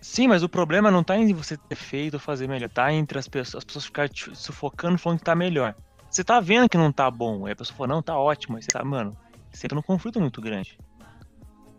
Sim, 0.00 0.28
mas 0.28 0.42
o 0.44 0.48
problema 0.48 0.90
não 0.90 1.02
tá 1.02 1.16
em 1.16 1.32
você 1.32 1.56
ter 1.56 1.74
feito 1.74 2.14
ou 2.14 2.20
fazer 2.20 2.48
melhor, 2.48 2.68
tá 2.70 2.92
entre 2.92 3.18
as 3.18 3.26
pessoas, 3.28 3.56
as 3.60 3.64
pessoas 3.64 3.84
ficarem 3.86 4.12
te 4.12 4.34
sufocando 4.36 4.96
falando 4.98 5.18
que 5.18 5.24
tá 5.24 5.34
melhor. 5.34 5.74
Você 6.08 6.22
tá 6.24 6.38
vendo 6.40 6.68
que 6.68 6.78
não 6.78 6.90
tá 6.92 7.10
bom, 7.10 7.44
aí 7.46 7.52
a 7.52 7.56
pessoa 7.56 7.76
fala, 7.76 7.88
não, 7.94 8.02
tá 8.02 8.16
ótimo, 8.16 8.56
aí 8.56 8.62
você 8.62 8.68
tá, 8.68 8.84
mano, 8.84 9.16
você 9.52 9.66
entra 9.66 9.74
num 9.76 9.82
conflito 9.82 10.20
muito 10.20 10.40
grande. 10.40 10.78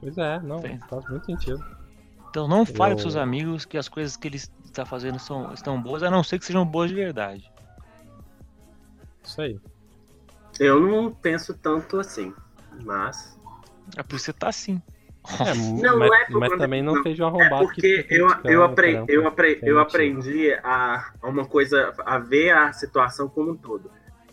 Pois 0.01 0.17
é, 0.17 0.39
não, 0.41 0.59
Sim. 0.59 0.77
faz 0.89 1.07
muito 1.09 1.25
sentido. 1.25 1.63
Então 2.29 2.47
não 2.47 2.65
fale 2.65 2.91
Eu- 2.91 2.97
pros 2.97 3.01
seus 3.03 3.15
amigos 3.15 3.65
que 3.65 3.77
as 3.77 3.87
coisas 3.89 4.15
que 4.15 4.27
eles 4.27 4.51
estão 4.65 4.85
fazendo 4.85 5.17
são, 5.17 5.51
estão 5.53 5.81
boas, 5.81 6.03
a 6.03 6.11
não 6.11 6.23
ser 6.23 6.37
que 6.39 6.45
sejam 6.45 6.65
boas 6.65 6.89
de 6.89 6.95
verdade. 6.95 7.49
Isso 9.23 9.41
aí. 9.41 9.59
Eu 10.59 10.79
não 10.79 11.11
penso 11.11 11.53
tanto 11.53 11.99
assim. 11.99 12.33
Mas. 12.83 13.37
É 13.97 14.03
por 14.03 14.19
você 14.19 14.33
tá 14.33 14.49
assim. 14.49 14.81
É, 15.45 15.53
Não, 15.81 15.97
mas, 15.97 16.09
não 16.09 16.15
é 16.15 16.25
por 16.25 16.39
mas 16.39 16.57
também 16.57 16.81
não, 16.81 16.95
não. 16.95 17.03
seja 17.03 17.23
um 17.23 17.27
É 17.27 17.29
arrombado 17.29 17.65
porque 17.65 17.81
que 17.81 17.97
fica 18.03 18.15
eu, 18.15 18.27
eu, 18.45 18.63
apre, 18.63 19.03
eu, 19.07 19.27
apre, 19.27 19.59
eu 19.61 19.79
aprendi 19.79 20.53
a, 20.63 21.11
a 21.21 21.27
uma 21.27 21.45
coisa, 21.45 21.93
a 22.05 22.17
ver 22.17 22.51
a 22.51 22.71
situação 22.73 23.27
como 23.27 23.51
um 23.51 23.55
todo. 23.55 23.91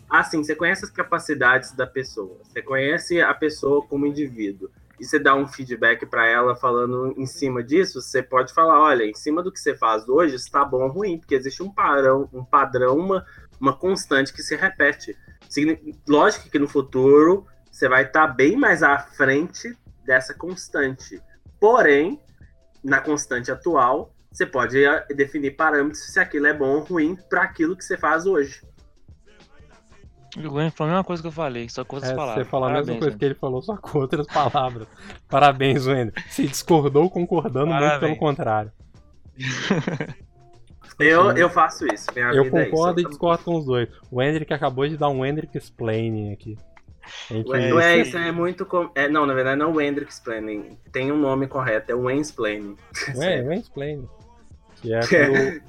Assim, 0.09 0.43
você 0.43 0.55
conhece 0.55 0.85
as 0.85 0.91
capacidades 0.91 1.73
da 1.73 1.85
pessoa, 1.85 2.39
você 2.41 2.61
conhece 2.61 3.21
a 3.21 3.33
pessoa 3.33 3.85
como 3.85 4.05
indivíduo, 4.05 4.69
e 4.99 5.05
você 5.05 5.19
dá 5.19 5.35
um 5.35 5.47
feedback 5.47 6.05
para 6.05 6.27
ela 6.27 6.55
falando 6.55 7.13
em 7.17 7.25
cima 7.25 7.61
disso, 7.61 8.01
você 8.01 8.23
pode 8.23 8.53
falar, 8.53 8.79
olha, 8.79 9.03
em 9.03 9.13
cima 9.13 9.43
do 9.43 9.51
que 9.51 9.59
você 9.59 9.75
faz 9.75 10.07
hoje, 10.07 10.35
está 10.35 10.65
bom 10.65 10.83
ou 10.83 10.89
ruim, 10.89 11.19
porque 11.19 11.35
existe 11.35 11.61
um 11.61 11.69
padrão, 11.69 12.27
um 12.33 12.43
padrão, 12.43 12.97
uma, 12.97 13.25
uma 13.59 13.77
constante 13.77 14.33
que 14.33 14.41
se 14.41 14.55
repete. 14.55 15.15
Lógico 16.07 16.49
que 16.49 16.59
no 16.59 16.67
futuro 16.67 17.45
você 17.71 17.87
vai 17.87 18.03
estar 18.03 18.27
bem 18.27 18.55
mais 18.55 18.81
à 18.83 18.97
frente 18.99 19.75
dessa 20.05 20.33
constante. 20.33 21.21
Porém, 21.59 22.19
na 22.83 23.01
constante 23.01 23.51
atual, 23.51 24.13
você 24.31 24.45
pode 24.45 24.83
eh, 24.83 25.05
definir 25.15 25.55
parâmetros 25.55 26.05
se 26.11 26.19
aquilo 26.19 26.47
é 26.47 26.53
bom 26.53 26.75
ou 26.77 26.83
ruim 26.83 27.15
para 27.29 27.43
aquilo 27.43 27.75
que 27.75 27.83
você 27.83 27.97
faz 27.97 28.25
hoje. 28.25 28.61
O 30.37 30.41
falou 30.71 30.91
a 30.91 30.95
mesma 30.97 31.03
coisa 31.03 31.21
que 31.23 31.27
eu 31.27 31.31
falei, 31.31 31.67
só 31.67 31.83
com 31.83 31.95
outras 31.95 32.11
É, 32.11 32.15
palavras. 32.15 32.45
você 32.45 32.49
falou 32.51 32.67
a 32.69 32.73
mesma 32.73 32.93
coisa 32.93 33.09
Gwen. 33.09 33.17
que 33.17 33.25
ele 33.25 33.35
falou, 33.35 33.61
só 33.61 33.75
com 33.77 33.97
outras 33.99 34.27
palavras. 34.27 34.87
Parabéns, 35.27 35.87
Wender. 35.87 36.13
Se 36.29 36.45
discordou 36.45 37.09
concordando, 37.09 37.67
muito 37.67 37.79
Parabéns. 37.79 37.99
pelo 37.99 38.19
contrário. 38.19 38.71
Eu, 40.99 41.31
eu 41.37 41.49
faço 41.49 41.85
isso. 41.93 42.07
Minha 42.15 42.31
Eu 42.33 42.43
vida 42.45 42.61
é 42.61 42.65
concordo 42.65 42.99
e 42.99 43.03
isso. 43.03 43.09
discordo 43.09 43.43
com 43.43 43.55
os 43.57 43.65
dois. 43.65 43.87
O 44.11 44.21
Hendrick 44.21 44.51
acabou 44.53 44.87
de 44.87 44.97
dar 44.97 45.09
um 45.09 45.25
Hendrick 45.25 45.55
explaining 45.57 46.33
aqui. 46.33 46.57
Que- 47.27 47.43
Não 47.43 47.79
é, 47.79 47.97
isso 47.99 48.17
é 48.17 48.31
muito. 48.31 48.65
Com... 48.65 48.89
É, 48.93 49.07
não, 49.07 49.25
na 49.25 49.33
verdade 49.33 49.57
não 49.57 49.67
é 49.69 49.73
o 49.73 49.79
Hendrick 49.81 50.11
Explaining. 50.11 50.77
Tem 50.91 51.09
um 51.11 51.17
nome 51.17 51.47
correto, 51.47 51.89
é 51.91 51.95
o 51.95 52.09
Explaining. 52.09 52.75
Ué, 53.15 53.41
o 53.43 53.53
explaining. 53.53 54.09
Que 54.81 54.93
é 54.93 54.99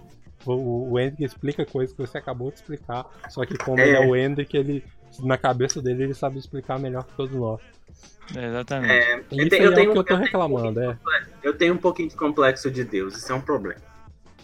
o, 0.45 0.53
o, 0.53 0.93
o 0.93 0.99
Hendrick 0.99 1.23
explica 1.25 1.65
coisas 1.65 1.95
que 1.95 2.01
você 2.05 2.19
acabou 2.19 2.51
de 2.51 2.57
explicar. 2.57 3.07
Só 3.29 3.45
que 3.45 3.57
como 3.57 3.79
É. 3.79 3.87
ele 3.87 3.97
é 3.97 4.01
o 4.01 4.17
Hendrick, 4.17 4.57
ele, 4.57 4.83
na 5.21 5.39
cabeça 5.39 5.81
dele, 5.81 6.03
ele 6.05 6.15
sabe 6.15 6.39
explicar 6.39 6.77
melhor 6.79 7.05
que 7.05 7.15
todos 7.15 7.37
nós. 7.37 7.61
É, 8.37 8.45
exatamente. 8.47 8.93
É, 8.93 9.15
eu, 9.15 9.21
isso 9.39 9.49
te- 9.49 9.55
aí 9.57 9.63
eu 9.65 9.73
é 9.73 9.75
tenho, 9.77 9.91
o 9.91 9.93
que 9.93 9.99
eu 10.01 10.05
tô 10.05 10.13
eu 10.15 10.17
tenho- 10.17 10.19
reclamando, 10.21 10.81
é. 10.81 10.99
eu 11.43 11.57
tenho 11.57 11.75
um 11.75 11.79
pouquinho 11.79 12.09
de 12.09 12.17
complexo 12.17 12.69
de 12.71 12.83
Deus, 12.85 13.17
isso 13.17 13.31
é 13.33 13.35
um 13.35 13.41
problema. 13.41 13.81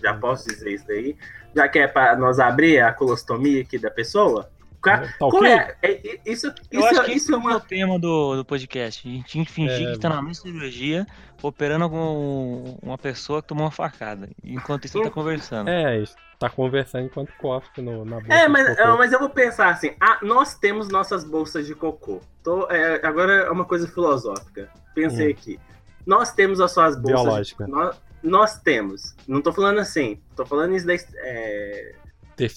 Já 0.02 0.14
posso 0.14 0.46
dizer 0.48 0.74
isso 0.74 0.86
daí. 0.86 1.16
Já 1.54 1.68
que 1.68 1.78
é 1.78 1.86
para 1.88 2.16
nós 2.16 2.38
abrir 2.38 2.80
a 2.80 2.92
colostomia 2.92 3.62
aqui 3.62 3.78
da 3.78 3.90
pessoa, 3.90 4.50
Ca- 4.82 4.98
Tá 5.18 5.46
é? 5.48 5.76
É, 5.80 5.92
é- 5.92 6.20
Isso, 6.26 6.52
Eu 6.70 6.80
isso, 6.80 6.88
acho 6.90 7.04
que 7.04 7.12
isso 7.12 7.12
é 7.12 7.16
esse 7.16 7.32
é 7.32 7.36
o 7.36 7.38
uma. 7.40 7.58
tema 7.60 7.98
do, 7.98 8.36
do 8.36 8.44
podcast. 8.44 9.08
A 9.08 9.10
gente 9.12 9.24
tinha 9.26 9.42
que 9.46 9.50
fingir 9.50 9.88
É. 9.88 9.92
que 9.92 9.98
tá 9.98 10.10
na 10.10 10.16
mesma 10.20 10.34
cirurgia, 10.34 11.06
operando 11.42 11.88
com 11.88 12.76
uma 12.82 12.98
pessoa 12.98 13.40
que 13.40 13.48
tomou 13.48 13.64
uma 13.64 13.70
facada. 13.70 14.28
Enquanto 14.44 14.84
isso, 14.84 14.98
ele 14.98 15.04
tá 15.04 15.10
conversando. 15.10 15.70
É, 15.70 16.00
gente 16.00 16.14
tá 16.38 16.50
conversando 16.50 17.06
enquanto 17.06 17.32
cospe 17.38 17.80
no, 17.80 18.04
na 18.04 18.20
boca. 18.20 18.34
É, 18.34 18.46
mas, 18.46 18.76
é, 18.78 18.86
mas 18.88 19.10
eu 19.10 19.18
vou 19.20 19.30
pensar 19.30 19.70
assim: 19.70 19.94
ah, 19.98 20.18
nós 20.20 20.54
temos 20.58 20.88
nossas 20.90 21.24
bolsas 21.24 21.66
de 21.66 21.74
cocô. 21.74 22.20
Tô, 22.42 22.70
é, 22.70 23.00
agora 23.06 23.32
é 23.32 23.50
uma 23.50 23.64
coisa 23.64 23.88
filosófica. 23.88 24.68
Pensei 24.94 25.28
Hum. 25.28 25.30
aqui. 25.30 25.60
Nós 26.06 26.30
temos 26.34 26.60
as 26.60 26.72
suas 26.72 26.94
bolsas. 26.94 27.20
de- 27.20 27.24
Biológica. 27.24 27.66
nós, 27.66 27.96
nós 28.24 28.58
temos. 28.60 29.14
Não 29.28 29.40
tô 29.40 29.52
falando 29.52 29.78
assim. 29.78 30.20
Tô 30.34 30.44
falando 30.46 30.74
isso 30.74 30.86
daí, 30.86 30.98
é, 31.18 31.94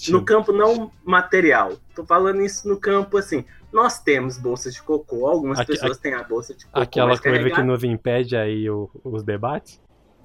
no 0.09 0.23
campo 0.25 0.51
não 0.51 0.91
material. 1.03 1.73
Tô 1.93 2.03
falando 2.05 2.41
isso 2.41 2.67
no 2.67 2.77
campo 2.79 3.17
assim. 3.17 3.45
Nós 3.71 3.99
temos 4.01 4.37
bolsas 4.37 4.73
de 4.73 4.81
cocô. 4.81 5.27
Algumas 5.27 5.63
pessoas 5.65 5.97
têm 5.97 6.13
a 6.13 6.23
bolsa 6.23 6.53
de 6.55 6.65
cocô. 6.65 6.79
Aquela 6.79 7.17
coisa 7.19 7.49
que 7.51 7.61
nos 7.63 7.83
impede 7.83 8.35
aí 8.35 8.69
o- 8.69 8.89
os 9.03 9.23
debates? 9.23 9.79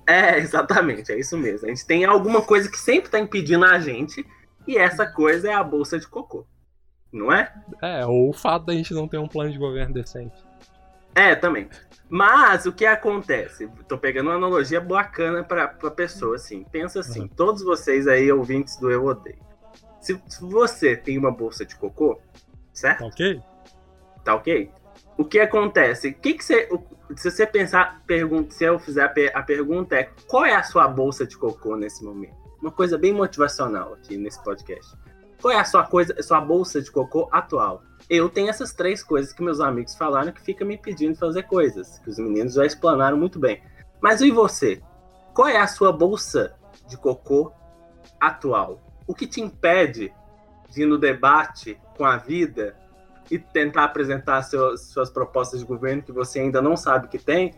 É, 0.07 0.38
exatamente, 0.38 1.12
é 1.12 1.18
isso 1.18 1.37
mesmo. 1.37 1.66
A 1.66 1.70
gente 1.70 1.87
tem 1.87 2.05
alguma 2.05 2.40
coisa 2.42 2.68
que 2.70 2.78
sempre 2.78 3.11
tá 3.11 3.18
impedindo 3.20 3.64
a 3.64 3.78
gente, 3.78 4.24
e 4.66 4.76
essa 4.76 5.07
coisa 5.07 5.50
é 5.50 5.55
a 5.55 5.62
bolsa 5.62 5.98
de 5.98 6.09
cocô. 6.09 6.44
Não 7.12 7.33
é? 7.33 7.52
É, 7.83 8.07
ou 8.07 8.31
o 8.31 8.33
fato 8.33 8.66
da 8.66 8.72
gente 8.72 8.94
não 8.94 9.07
ter 9.07 9.18
um 9.18 9.28
plano 9.28 9.52
de 9.52 9.59
governo 9.59 9.92
decente. 9.94 10.35
É, 11.14 11.35
também. 11.35 11.68
Mas 12.09 12.66
o 12.66 12.72
que 12.72 12.85
acontece? 12.85 13.68
Tô 13.88 13.96
pegando 13.96 14.29
uma 14.31 14.37
analogia 14.37 14.81
bacana 14.81 15.42
pra, 15.42 15.68
pra 15.68 15.90
pessoa, 15.90 16.37
assim. 16.37 16.64
Pensa 16.64 17.01
assim, 17.01 17.22
Uhum. 17.22 17.29
todos 17.29 17.62
vocês 17.62 18.07
aí, 18.07 18.31
ouvintes 18.31 18.77
do 18.79 18.90
Eu 18.90 19.05
Odeio. 19.07 19.38
Se, 20.01 20.20
se 20.29 20.40
você 20.44 20.96
tem 20.96 21.16
uma 21.16 21.31
bolsa 21.31 21.64
de 21.64 21.75
cocô, 21.77 22.20
certo? 22.72 22.98
Tá 23.01 23.07
ok? 23.07 23.42
Tá 24.25 24.35
ok? 24.35 24.70
O 25.16 25.25
que 25.25 25.38
acontece? 25.40 26.09
O 26.09 26.14
que 26.14 26.35
que 26.35 26.44
você, 26.44 26.68
se 27.16 27.31
você 27.31 27.46
pensar, 27.46 28.01
pergunta, 28.07 28.51
se 28.53 28.64
eu 28.64 28.79
fizer 28.79 29.05
a, 29.05 29.09
per- 29.09 29.31
a 29.35 29.42
pergunta 29.42 29.94
é 29.96 30.11
qual 30.27 30.44
é 30.44 30.55
a 30.55 30.62
sua 30.62 30.88
bolsa 30.88 31.27
de 31.27 31.37
cocô 31.37 31.77
nesse 31.77 32.05
momento? 32.05 32.35
Uma 32.61 32.70
coisa 32.70 32.96
bem 32.98 33.12
motivacional 33.12 33.94
aqui 33.94 34.16
nesse 34.16 34.42
podcast. 34.42 34.96
Qual 35.42 35.52
é 35.52 35.59
a 35.59 35.64
sua 35.64 35.85
coisa, 35.85 36.14
sua 36.22 36.40
bolsa 36.40 36.81
de 36.81 36.88
cocô 36.88 37.28
atual? 37.33 37.83
Eu 38.09 38.28
tenho 38.28 38.48
essas 38.48 38.72
três 38.72 39.02
coisas 39.02 39.33
que 39.33 39.42
meus 39.42 39.59
amigos 39.59 39.96
falaram 39.96 40.31
que 40.31 40.40
fica 40.40 40.64
me 40.64 40.78
pedindo 40.78 41.16
fazer 41.18 41.42
coisas, 41.42 41.98
que 41.98 42.11
os 42.11 42.16
meninos 42.16 42.55
já 42.55 42.64
explanaram 42.64 43.16
muito 43.16 43.40
bem. 43.40 43.61
Mas 44.00 44.20
e 44.20 44.31
você? 44.31 44.81
Qual 45.35 45.48
é 45.48 45.57
a 45.57 45.66
sua 45.66 45.90
bolsa 45.92 46.55
de 46.88 46.96
cocô 46.96 47.52
atual? 48.20 48.81
O 49.05 49.14
que 49.14 49.26
te 49.26 49.40
impede 49.40 50.14
de 50.70 50.83
ir 50.83 50.87
no 50.87 50.96
debate 50.96 51.76
com 51.96 52.05
a 52.05 52.16
vida 52.16 52.76
e 53.28 53.37
tentar 53.37 53.85
apresentar 53.85 54.42
seus- 54.42 54.83
suas 54.92 55.11
propostas 55.11 55.59
de 55.59 55.66
governo 55.66 56.02
que 56.02 56.12
você 56.12 56.38
ainda 56.38 56.62
não 56.62 56.76
sabe 56.76 57.09
que 57.09 57.18
tem 57.18 57.52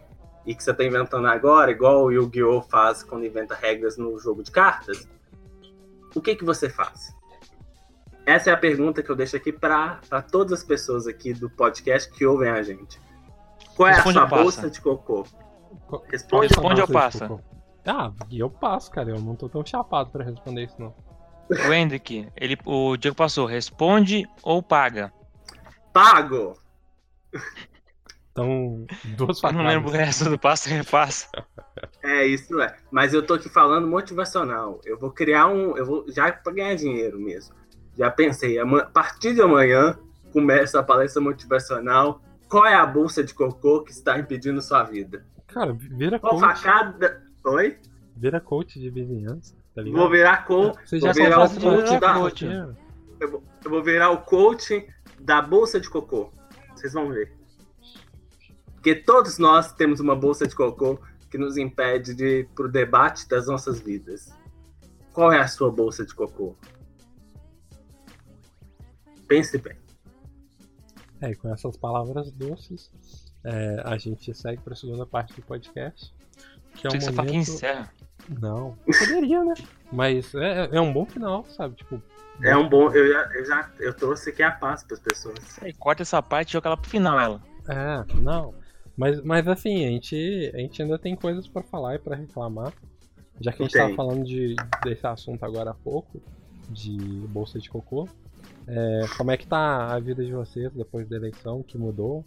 e 0.46 0.54
que 0.54 0.62
você 0.64 0.70
está 0.70 0.84
inventando 0.84 1.26
agora, 1.26 1.70
igual 1.70 2.04
o 2.04 2.10
Yu-Gi-Oh! 2.10 2.62
faz 2.62 3.02
quando 3.02 3.26
inventa 3.26 3.54
regras 3.54 3.98
no 3.98 4.18
jogo 4.18 4.42
de 4.42 4.50
cartas, 4.50 5.06
o 6.14 6.20
que, 6.20 6.34
que 6.34 6.44
você 6.44 6.70
faz? 6.70 7.14
Essa 8.26 8.50
é 8.50 8.52
a 8.52 8.56
pergunta 8.56 9.02
que 9.02 9.10
eu 9.10 9.16
deixo 9.16 9.36
aqui 9.36 9.52
para 9.52 10.00
todas 10.30 10.60
as 10.60 10.64
pessoas 10.64 11.06
aqui 11.06 11.32
do 11.34 11.50
podcast 11.50 12.10
que 12.10 12.24
ouvem 12.24 12.48
a 12.48 12.62
gente. 12.62 12.98
Qual 13.76 13.88
é 13.88 13.92
Responde 13.94 14.18
a 14.18 14.20
sua 14.22 14.28
passa? 14.30 14.42
bolsa 14.42 14.70
de 14.70 14.80
cocô? 14.80 15.26
Responde. 16.10 16.46
Responde 16.48 16.80
ou 16.80 16.88
passa? 16.88 17.40
Ah, 17.86 18.12
e 18.30 18.38
eu 18.38 18.48
passo, 18.48 18.90
cara. 18.90 19.10
Eu 19.10 19.20
não 19.20 19.34
tô 19.36 19.48
tão 19.48 19.64
chapado 19.64 20.10
pra 20.10 20.24
responder 20.24 20.64
isso, 20.64 20.76
não. 20.78 20.94
O 21.50 21.72
Hendrick, 21.72 22.26
ele, 22.36 22.56
o 22.64 22.96
Diego 22.96 23.14
passou, 23.14 23.44
responde 23.46 24.26
ou 24.42 24.62
paga? 24.62 25.12
Pago! 25.92 26.56
Então, 28.32 28.86
duas 29.16 29.36
Eu 29.36 29.42
facadas. 29.42 29.56
não 29.64 29.70
lembro 29.70 29.90
o 29.90 29.92
resto 29.92 30.28
do 30.28 30.38
passo 30.38 30.68
e 30.68 30.72
repassa. 30.72 31.28
É, 32.02 32.24
isso 32.26 32.60
é. 32.60 32.76
Mas 32.90 33.14
eu 33.14 33.24
tô 33.26 33.34
aqui 33.34 33.48
falando 33.48 33.88
motivacional. 33.88 34.80
Eu 34.84 34.98
vou 34.98 35.10
criar 35.10 35.46
um. 35.48 35.76
Eu 35.76 35.84
vou. 35.86 36.04
Já 36.12 36.30
pra 36.30 36.52
ganhar 36.52 36.74
dinheiro 36.74 37.18
mesmo. 37.18 37.54
Já 37.96 38.10
pensei, 38.10 38.58
a 38.58 38.66
partir 38.86 39.34
de 39.34 39.40
amanhã 39.40 39.98
começa 40.32 40.80
a 40.80 40.82
palestra 40.82 41.22
motivacional. 41.22 42.20
Qual 42.48 42.66
é 42.66 42.74
a 42.74 42.84
bolsa 42.84 43.22
de 43.22 43.32
cocô 43.32 43.82
que 43.82 43.92
está 43.92 44.18
impedindo 44.18 44.60
sua 44.60 44.82
vida? 44.82 45.24
Cara, 45.46 45.72
vira 45.72 46.18
Qual 46.18 46.38
coach. 46.38 46.62
facada. 46.62 47.22
Oi? 47.44 47.78
Vira 48.16 48.40
coach 48.40 48.78
de 48.78 48.90
vizinhança, 48.90 49.54
tá 49.74 49.82
ligado? 49.82 50.00
Vou 50.00 50.10
virar 50.10 50.44
com. 50.44 50.72
Você 50.84 50.98
vou 50.98 51.08
já 51.08 51.12
virar 51.12 51.36
começa 51.36 51.54
o 51.54 51.58
a 51.58 51.76
coach 51.76 52.00
da. 52.00 52.14
coach, 52.14 52.44
coach. 52.44 52.76
Eu 53.20 53.30
vou, 53.30 53.42
eu 53.64 53.70
vou 53.70 53.82
virar 53.82 54.10
o 54.10 54.18
coach 54.18 54.86
da 55.20 55.40
bolsa 55.40 55.80
de 55.80 55.88
cocô. 55.88 56.32
Vocês 56.74 56.92
vão 56.92 57.08
ver. 57.10 57.32
Porque 58.74 58.94
todos 58.94 59.38
nós 59.38 59.72
temos 59.72 60.00
uma 60.00 60.14
bolsa 60.14 60.46
de 60.46 60.54
cocô 60.54 60.98
que 61.30 61.38
nos 61.38 61.56
impede 61.56 62.14
de 62.14 62.40
ir 62.40 62.48
pro 62.54 62.68
debate 62.68 63.28
das 63.28 63.46
nossas 63.46 63.80
vidas. 63.80 64.32
Qual 65.12 65.32
é 65.32 65.40
a 65.40 65.48
sua 65.48 65.70
bolsa 65.70 66.04
de 66.04 66.14
cocô? 66.14 66.56
Pense 69.26 69.58
bem. 69.58 69.76
É, 71.20 71.30
e 71.30 71.34
com 71.34 71.52
essas 71.52 71.76
palavras 71.76 72.30
doces, 72.32 72.90
é, 73.44 73.82
a 73.84 73.96
gente 73.96 74.32
segue 74.34 74.60
pra 74.62 74.74
segunda 74.74 75.06
parte 75.06 75.34
do 75.34 75.42
podcast. 75.42 76.12
Que 76.74 76.86
é 76.86 76.90
um 76.90 76.92
que 76.92 77.00
você 77.00 77.10
que 77.10 77.16
momento... 77.16 77.34
encerra. 77.34 77.92
Não, 78.40 78.76
poderia, 78.86 79.44
né? 79.44 79.54
Mas 79.92 80.34
é, 80.34 80.70
é 80.72 80.80
um 80.80 80.92
bom 80.92 81.04
final, 81.04 81.44
sabe? 81.44 81.76
Tipo, 81.76 82.02
É 82.42 82.56
um 82.56 82.68
bom. 82.68 82.90
Eu 82.90 83.12
já, 83.12 83.34
eu 83.34 83.44
já 83.44 83.70
eu 83.78 83.94
trouxe 83.94 84.30
aqui 84.30 84.42
a 84.42 84.50
paz 84.50 84.82
para 84.82 84.94
as 84.94 85.00
pessoas. 85.00 85.38
Aí, 85.60 85.72
corta 85.74 86.02
essa 86.02 86.22
parte 86.22 86.48
e 86.48 86.52
joga 86.52 86.68
ela 86.68 86.76
pro 86.76 86.90
final, 86.90 87.20
ela. 87.20 87.42
É, 87.68 88.14
não. 88.14 88.54
Mas, 88.96 89.20
mas 89.22 89.46
assim, 89.48 89.86
a 89.86 89.90
gente, 89.90 90.52
a 90.54 90.58
gente 90.58 90.82
ainda 90.82 90.98
tem 90.98 91.16
coisas 91.16 91.46
pra 91.46 91.62
falar 91.62 91.96
e 91.96 91.98
pra 91.98 92.16
reclamar. 92.16 92.72
Já 93.40 93.52
que 93.52 93.62
a 93.62 93.66
gente 93.66 93.72
Tem. 93.72 93.82
tava 93.82 93.94
falando 93.94 94.24
de, 94.24 94.54
desse 94.84 95.06
assunto 95.06 95.44
agora 95.44 95.70
há 95.70 95.74
pouco, 95.74 96.22
de 96.70 96.96
bolsa 97.28 97.58
de 97.58 97.68
cocô. 97.68 98.08
É, 98.66 99.06
como 99.16 99.30
é 99.30 99.36
que 99.36 99.46
tá 99.46 99.94
a 99.94 99.98
vida 99.98 100.24
de 100.24 100.32
vocês 100.32 100.72
depois 100.72 101.08
da 101.08 101.16
eleição, 101.16 101.62
que 101.62 101.76
mudou? 101.76 102.24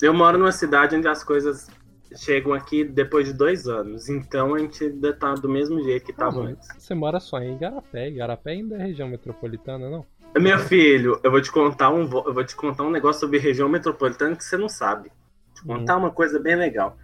Eu 0.00 0.12
moro 0.12 0.38
numa 0.38 0.52
cidade 0.52 0.94
onde 0.96 1.08
as 1.08 1.24
coisas 1.24 1.68
chegam 2.14 2.52
aqui 2.52 2.84
depois 2.84 3.26
de 3.26 3.32
dois 3.32 3.66
anos. 3.66 4.08
Então 4.08 4.54
a 4.54 4.58
gente 4.58 4.84
ainda 4.84 5.12
tá 5.12 5.34
do 5.34 5.48
mesmo 5.48 5.82
jeito 5.82 6.06
que 6.06 6.12
tava 6.12 6.42
Ah, 6.42 6.48
antes. 6.48 6.68
Você 6.78 6.94
mora 6.94 7.20
só 7.20 7.38
em 7.40 7.54
Igarapé. 7.54 8.08
Igarapé 8.08 8.52
ainda 8.52 8.76
é 8.76 8.82
região 8.86 9.08
metropolitana, 9.08 9.88
não? 9.88 10.04
Meu 10.38 10.58
filho, 10.58 11.18
eu 11.22 11.30
vou 11.30 11.40
te 11.40 11.50
contar 11.50 11.90
um, 11.90 12.02
eu 12.02 12.34
vou 12.34 12.44
te 12.44 12.54
contar 12.54 12.82
um 12.82 12.90
negócio 12.90 13.20
sobre 13.20 13.38
região 13.38 13.68
metropolitana 13.68 14.36
que 14.36 14.44
você 14.44 14.56
não 14.56 14.68
sabe. 14.68 15.08
Vou 15.08 15.54
te 15.54 15.62
contar 15.64 15.96
uma 15.96 16.10
coisa 16.10 16.38
bem 16.38 16.56
legal. 16.56 16.96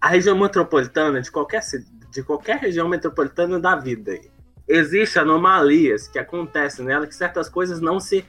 A 0.00 0.08
região 0.08 0.38
metropolitana 0.38 1.22
de 1.22 1.30
qualquer 1.30 1.62
de 2.10 2.22
qualquer 2.22 2.58
região 2.58 2.88
metropolitana 2.88 3.58
da 3.58 3.76
vida, 3.76 4.18
aí, 4.68 4.76
existe 4.76 5.18
anomalias 5.18 6.08
que 6.08 6.18
acontecem 6.18 6.84
nela 6.84 7.06
que 7.06 7.14
certas 7.14 7.48
coisas 7.48 7.80
não 7.80 7.98
se 8.00 8.24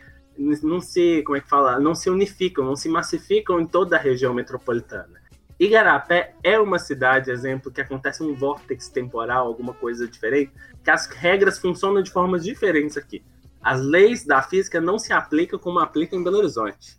não 0.63 0.79
se, 0.79 1.21
como 1.23 1.37
é 1.37 1.41
que 1.41 1.49
fala, 1.49 1.79
não 1.79 1.93
se 1.93 2.09
unificam, 2.09 2.63
não 2.63 2.75
se 2.75 2.87
massificam 2.87 3.59
em 3.59 3.67
toda 3.67 3.97
a 3.97 3.99
região 3.99 4.33
metropolitana. 4.33 5.19
Igarapé 5.59 6.33
é 6.41 6.57
uma 6.57 6.79
cidade, 6.79 7.29
exemplo, 7.29 7.69
que 7.69 7.81
acontece 7.81 8.23
um 8.23 8.33
vórtice 8.33 8.89
temporal, 8.89 9.47
alguma 9.47 9.73
coisa 9.73 10.07
diferente, 10.07 10.53
que 10.81 10.89
as 10.89 11.07
regras 11.07 11.59
funcionam 11.59 12.01
de 12.01 12.09
formas 12.09 12.45
diferentes 12.45 12.95
aqui. 12.95 13.21
As 13.61 13.81
leis 13.81 14.25
da 14.25 14.41
física 14.41 14.79
não 14.79 14.97
se 14.97 15.11
aplicam 15.11 15.59
como 15.59 15.79
aplicam 15.79 16.17
em 16.17 16.23
Belo 16.23 16.37
Horizonte. 16.37 16.97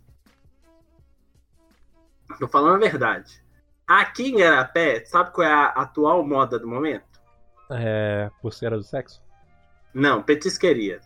Tô 2.37 2.47
falando 2.47 2.75
a 2.75 2.89
verdade. 2.89 3.43
Aqui 3.87 4.29
em 4.29 4.35
Igarapé, 4.35 5.03
sabe 5.05 5.31
qual 5.31 5.47
é 5.47 5.51
a 5.51 5.65
atual 5.69 6.23
moda 6.23 6.59
do 6.59 6.67
momento? 6.67 7.19
É. 7.71 8.29
Pulseira 8.39 8.77
do 8.77 8.83
sexo? 8.83 9.19
Não, 9.93 10.21
petisqueria. 10.23 10.99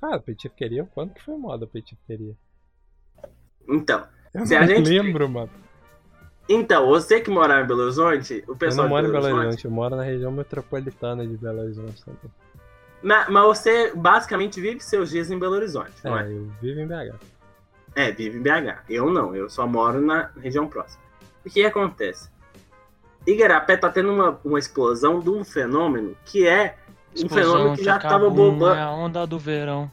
Cara, 0.00 0.18
petisqueria, 0.20 0.88
quando 0.94 1.12
que 1.14 1.22
foi 1.22 1.36
moda 1.36 1.66
petisqueria? 1.66 2.34
Então, 3.68 4.06
Eu 4.34 4.44
Se 4.46 4.56
a 4.56 4.60
não 4.60 4.66
gente- 4.66 4.88
lembro, 4.88 5.28
mano. 5.28 5.50
então, 6.48 6.88
você 6.88 7.20
que 7.20 7.30
mora 7.30 7.60
em 7.62 7.66
Belo 7.66 7.82
Horizonte, 7.82 8.42
o 8.48 8.52
Eu 8.52 8.56
pessoal 8.56 8.88
não 8.88 8.94
moro 8.96 9.06
em 9.06 9.12
Belo 9.12 9.26
Horizonte, 9.36 9.64
eu 9.64 9.70
moro 9.70 9.94
na 9.96 10.02
região 10.02 10.32
metropolitana 10.32 11.24
de 11.26 11.36
Belo 11.36 11.60
Horizonte 11.60 12.04
também. 12.04 12.20
Ma- 13.02 13.28
Mas 13.30 13.44
você 13.44 13.94
basicamente 13.94 14.60
vive 14.60 14.80
seus 14.80 15.10
dias 15.10 15.30
em 15.30 15.38
Belo 15.38 15.54
Horizonte, 15.54 15.92
não 16.02 16.18
é? 16.18 16.26
É, 16.26 16.32
eu 16.32 16.46
vivo 16.60 16.80
em 16.80 16.86
BH. 16.86 17.14
É, 17.94 18.10
vive 18.10 18.38
em 18.38 18.42
BH. 18.42 18.82
Eu 18.88 19.10
não, 19.12 19.36
eu 19.36 19.48
só 19.48 19.66
moro 19.66 20.00
na 20.00 20.30
região 20.40 20.66
próxima. 20.66 21.02
O 21.46 21.50
que 21.50 21.64
acontece? 21.64 22.28
Igarapé 23.26 23.76
tá 23.76 23.88
tendo 23.90 24.12
uma, 24.12 24.38
uma 24.44 24.58
explosão 24.58 25.20
de 25.20 25.30
um 25.30 25.44
fenômeno 25.44 26.16
que 26.24 26.46
é 26.46 26.76
um 27.24 27.28
fenômeno 27.28 27.76
que 27.76 27.84
já 27.84 27.98
tava 27.98 28.28
bombando. 28.28 28.74
É 28.74 28.82
a 28.82 28.90
onda 28.90 29.26
do 29.26 29.38
verão. 29.38 29.90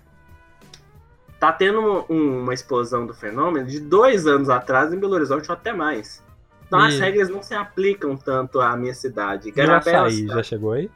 Tá 1.40 1.52
tendo 1.52 2.06
um- 2.10 2.42
uma 2.44 2.54
explosão 2.54 3.06
do 3.06 3.14
fenômeno 3.14 3.66
de 3.68 3.80
dois 3.80 4.28
anos 4.28 4.50
atrás 4.50 4.94
em 4.94 5.00
Belo 5.00 5.14
Horizonte 5.14 5.50
ou 5.50 5.54
até 5.54 5.74
mais. 5.74 6.24
Então 6.68 6.80
as 6.80 6.94
E- 6.94 7.00
regras 7.00 7.30
não 7.30 7.42
se 7.42 7.54
aplicam 7.54 8.16
tanto 8.16 8.62
à 8.62 8.76
minha 8.78 8.94
cidade. 8.94 9.50
Igarapé 9.50 9.92
é 9.92 9.94
uma 9.98 10.08
açaí, 10.08 10.16
cidade- 10.18 10.38
já 10.38 10.44
chegou 10.44 10.72
aí? 10.74 10.92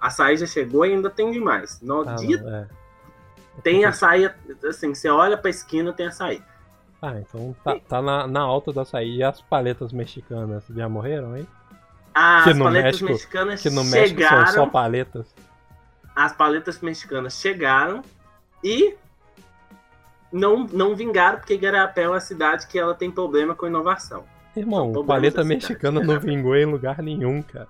Açaí 0.00 0.36
já 0.36 0.46
chegou 0.46 0.86
e 0.86 0.92
ainda 0.94 1.10
tem 1.10 1.30
demais. 1.30 1.80
No 1.82 2.08
Ah, 2.08 2.14
dia 2.14 2.40
não, 2.40 2.54
é. 2.54 2.68
tem 3.62 3.84
açaí, 3.84 4.30
assim, 4.68 4.94
você 4.94 5.08
olha 5.08 5.36
pra 5.36 5.50
esquina, 5.50 5.92
tem 5.92 6.06
açaí. 6.06 6.42
Ah, 7.02 7.18
então 7.18 7.54
tá, 7.64 7.78
tá 7.88 8.02
na, 8.02 8.26
na 8.26 8.40
alta 8.40 8.72
do 8.72 8.80
açaí. 8.80 9.16
E 9.16 9.22
as 9.22 9.40
paletas 9.40 9.92
mexicanas 9.92 10.64
já 10.68 10.88
morreram, 10.88 11.36
hein? 11.36 11.46
As 12.14 12.44
Que 12.44 12.54
no 12.54 12.64
paletas 12.64 12.92
México- 13.00 13.10
mexicanas 13.10 13.62
Que 13.62 13.70
no 13.70 13.84
México 13.84 14.20
chegaram, 14.20 14.46
são 14.48 14.64
só 14.64 14.66
paletas. 14.70 15.26
as 16.14 16.32
paletas 16.32 16.80
mexicanas 16.80 17.34
chegaram 17.40 18.02
e 18.62 18.94
não, 20.32 20.66
não 20.66 20.94
vingaram, 20.94 21.38
porque 21.38 21.54
Igarapé 21.54 22.02
é 22.02 22.08
uma 22.08 22.20
cidade 22.20 22.66
que 22.66 22.78
ela 22.78 22.94
tem 22.94 23.10
problema 23.10 23.54
com 23.54 23.66
inovação. 23.66 24.24
Irmão, 24.56 24.92
problemas 24.92 25.06
paleta 25.06 25.36
da 25.38 25.44
mexicana 25.44 26.00
não 26.02 26.18
vingou 26.20 26.56
em 26.56 26.64
lugar 26.66 27.00
nenhum, 27.02 27.40
cara. 27.42 27.68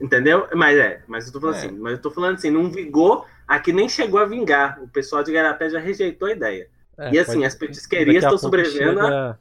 Entendeu? 0.00 0.46
Mas 0.54 0.78
é, 0.78 1.02
mas 1.06 1.26
eu 1.26 1.32
tô 1.32 1.40
falando 1.40 1.56
É. 1.56 1.58
assim, 1.58 1.78
mas 1.78 1.92
eu 1.92 1.98
tô 2.00 2.10
falando 2.10 2.34
assim, 2.34 2.50
não 2.50 2.70
vingou, 2.70 3.26
aqui 3.46 3.72
nem 3.72 3.88
chegou 3.88 4.20
a 4.20 4.24
vingar. 4.24 4.80
O 4.82 4.88
pessoal 4.88 5.22
de 5.22 5.30
Igarapé 5.30 5.68
já 5.70 5.78
rejeitou 5.78 6.28
a 6.28 6.32
ideia. 6.32 6.68
É, 7.00 7.14
e 7.14 7.18
assim, 7.18 7.32
pode- 7.32 7.44
as 7.46 7.54
petisquerias 7.54 8.22
estão 8.22 8.36
sobrevivendo 8.38 9.00
Chega, 9.00 9.38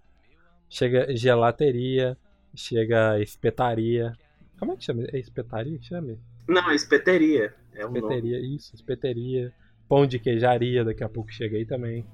chega 0.69 1.15
gelateria, 1.15 2.17
chega 2.56 3.19
espetaria. 3.19 4.13
Como 4.58 4.72
é 4.72 4.78
que 4.78 4.84
chama? 4.84 5.04
É 5.12 5.19
espetaria 5.19 5.78
que 5.78 5.86
chama? 5.86 6.15
Não, 6.48 6.69
é 6.72 6.76
espeteria. 6.76 7.54
É 7.76 7.86
o 7.86 7.89
nome. 7.89 8.00
Espeteria, 8.00 8.39
isso, 8.39 8.74
espeteria. 8.76 9.54
Pão 9.88 10.06
de 10.06 10.19
queijaria, 10.19 10.86
daqui 10.86 11.04
a 11.04 11.10
pouco 11.10 11.32
chega 11.32 11.58
aí 11.58 11.65
também. 11.65 12.06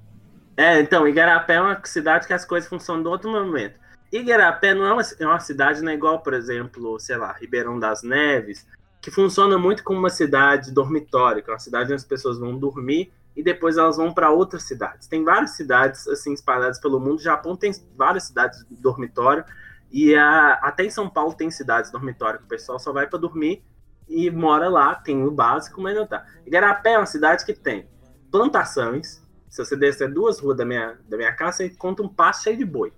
É, 0.56 0.80
então, 0.80 1.06
Igarapé 1.06 1.54
é 1.54 1.60
uma 1.60 1.80
cidade 1.84 2.26
que 2.26 2.32
as 2.32 2.44
coisas 2.44 2.68
funcionam 2.68 3.02
do 3.02 3.10
outro 3.10 3.30
momento. 3.30 3.78
Igarapé 4.10 4.74
não 4.74 4.86
é 4.86 4.92
uma, 4.92 5.02
é 5.20 5.26
uma 5.26 5.40
cidade 5.40 5.82
não 5.82 5.92
é 5.92 5.94
igual, 5.94 6.20
por 6.20 6.32
exemplo, 6.32 6.98
sei 6.98 7.16
lá, 7.16 7.32
Ribeirão 7.32 7.78
das 7.78 8.02
Neves, 8.02 8.66
que 9.00 9.10
funciona 9.10 9.58
muito 9.58 9.84
como 9.84 9.98
uma 9.98 10.08
cidade 10.10 10.72
dormitório, 10.72 11.42
que 11.42 11.50
é 11.50 11.52
uma 11.52 11.58
cidade 11.58 11.86
onde 11.86 11.94
as 11.96 12.04
pessoas 12.04 12.38
vão 12.38 12.58
dormir 12.58 13.12
e 13.36 13.42
depois 13.42 13.76
elas 13.76 13.98
vão 13.98 14.12
para 14.14 14.30
outras 14.30 14.62
cidades. 14.62 15.06
Tem 15.06 15.22
várias 15.22 15.50
cidades 15.50 16.08
assim 16.08 16.32
espalhadas 16.32 16.80
pelo 16.80 16.98
mundo. 16.98 17.16
O 17.16 17.22
Japão 17.22 17.54
tem 17.54 17.70
várias 17.94 18.24
cidades 18.24 18.64
de 18.66 18.76
dormitório 18.76 19.44
e 19.92 20.14
a, 20.14 20.54
até 20.54 20.84
em 20.84 20.90
São 20.90 21.08
Paulo 21.08 21.34
tem 21.34 21.50
cidades 21.50 21.90
dormitório 21.90 22.38
que 22.40 22.46
o 22.46 22.48
pessoal 22.48 22.78
só 22.78 22.92
vai 22.92 23.06
para 23.06 23.18
dormir 23.18 23.62
e 24.08 24.30
mora 24.30 24.68
lá, 24.68 24.94
tem 24.94 25.22
o 25.24 25.30
básico, 25.30 25.80
mas 25.80 25.94
não 25.94 26.06
tá. 26.06 26.24
Igarapé 26.46 26.92
é 26.92 26.98
uma 26.98 27.06
cidade 27.06 27.44
que 27.44 27.52
tem 27.52 27.88
plantações. 28.30 29.22
Se 29.50 29.64
você 29.64 29.76
descer 29.76 30.12
duas 30.12 30.38
ruas 30.38 30.56
da 30.56 30.64
minha, 30.64 30.98
da 31.08 31.16
minha 31.16 31.32
casa, 31.34 31.58
você 31.58 31.66
encontra 31.66 32.04
um 32.04 32.08
pasto 32.08 32.44
cheio 32.44 32.56
de 32.56 32.64
boi. 32.64 32.92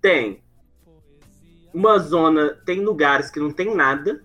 Tem 0.00 0.42
uma 1.72 1.98
zona, 1.98 2.54
tem 2.64 2.80
lugares 2.80 3.30
que 3.30 3.40
não 3.40 3.50
tem 3.50 3.74
nada, 3.74 4.22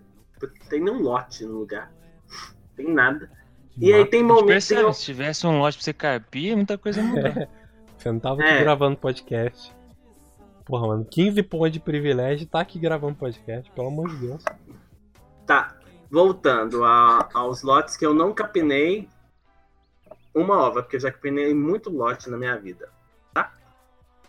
tem 0.70 0.82
nenhum 0.82 1.02
lote 1.02 1.46
no 1.46 1.60
lugar, 1.60 1.92
tem 2.76 2.94
nada. 2.94 3.30
E 3.80 3.94
aí 3.94 4.06
tem 4.06 4.22
momentos. 4.24 4.46
percebe, 4.68 4.94
se 4.94 5.04
tivesse 5.06 5.46
um 5.48 5.60
lote 5.60 5.78
pra 5.78 5.84
você 5.84 5.94
carpir, 5.94 6.56
muita 6.56 6.78
coisa 6.78 7.02
mudar. 7.02 7.48
Você 7.98 8.12
não 8.14 8.20
tava 8.20 8.42
É. 8.44 8.54
aqui 8.54 8.64
gravando 8.64 8.96
podcast. 8.98 9.76
Porra, 10.66 10.88
mano, 10.88 11.04
15 11.06 11.44
pontos 11.44 11.72
de 11.72 11.80
privilégio 11.82 12.44
e 12.44 12.46
tá 12.46 12.62
aqui 12.62 12.80
gravando 12.80 13.16
podcast, 13.16 13.70
pelo 13.72 13.88
amor 13.90 14.08
de 14.10 14.16
Deus. 14.28 14.44
Tá, 15.46 15.76
voltando 16.10 16.84
a- 16.86 17.28
aos 17.34 17.62
lotes 17.62 17.98
que 17.98 18.06
eu 18.06 18.14
não 18.14 18.34
capinei 18.34 19.10
uma 20.34 20.58
ova, 20.66 20.82
porque 20.82 20.96
eu 20.96 21.00
já 21.02 21.12
capinei 21.12 21.54
muito 21.54 21.90
lote 21.90 22.30
na 22.30 22.38
minha 22.38 22.56
vida. 22.58 22.88
Tá? 23.34 23.52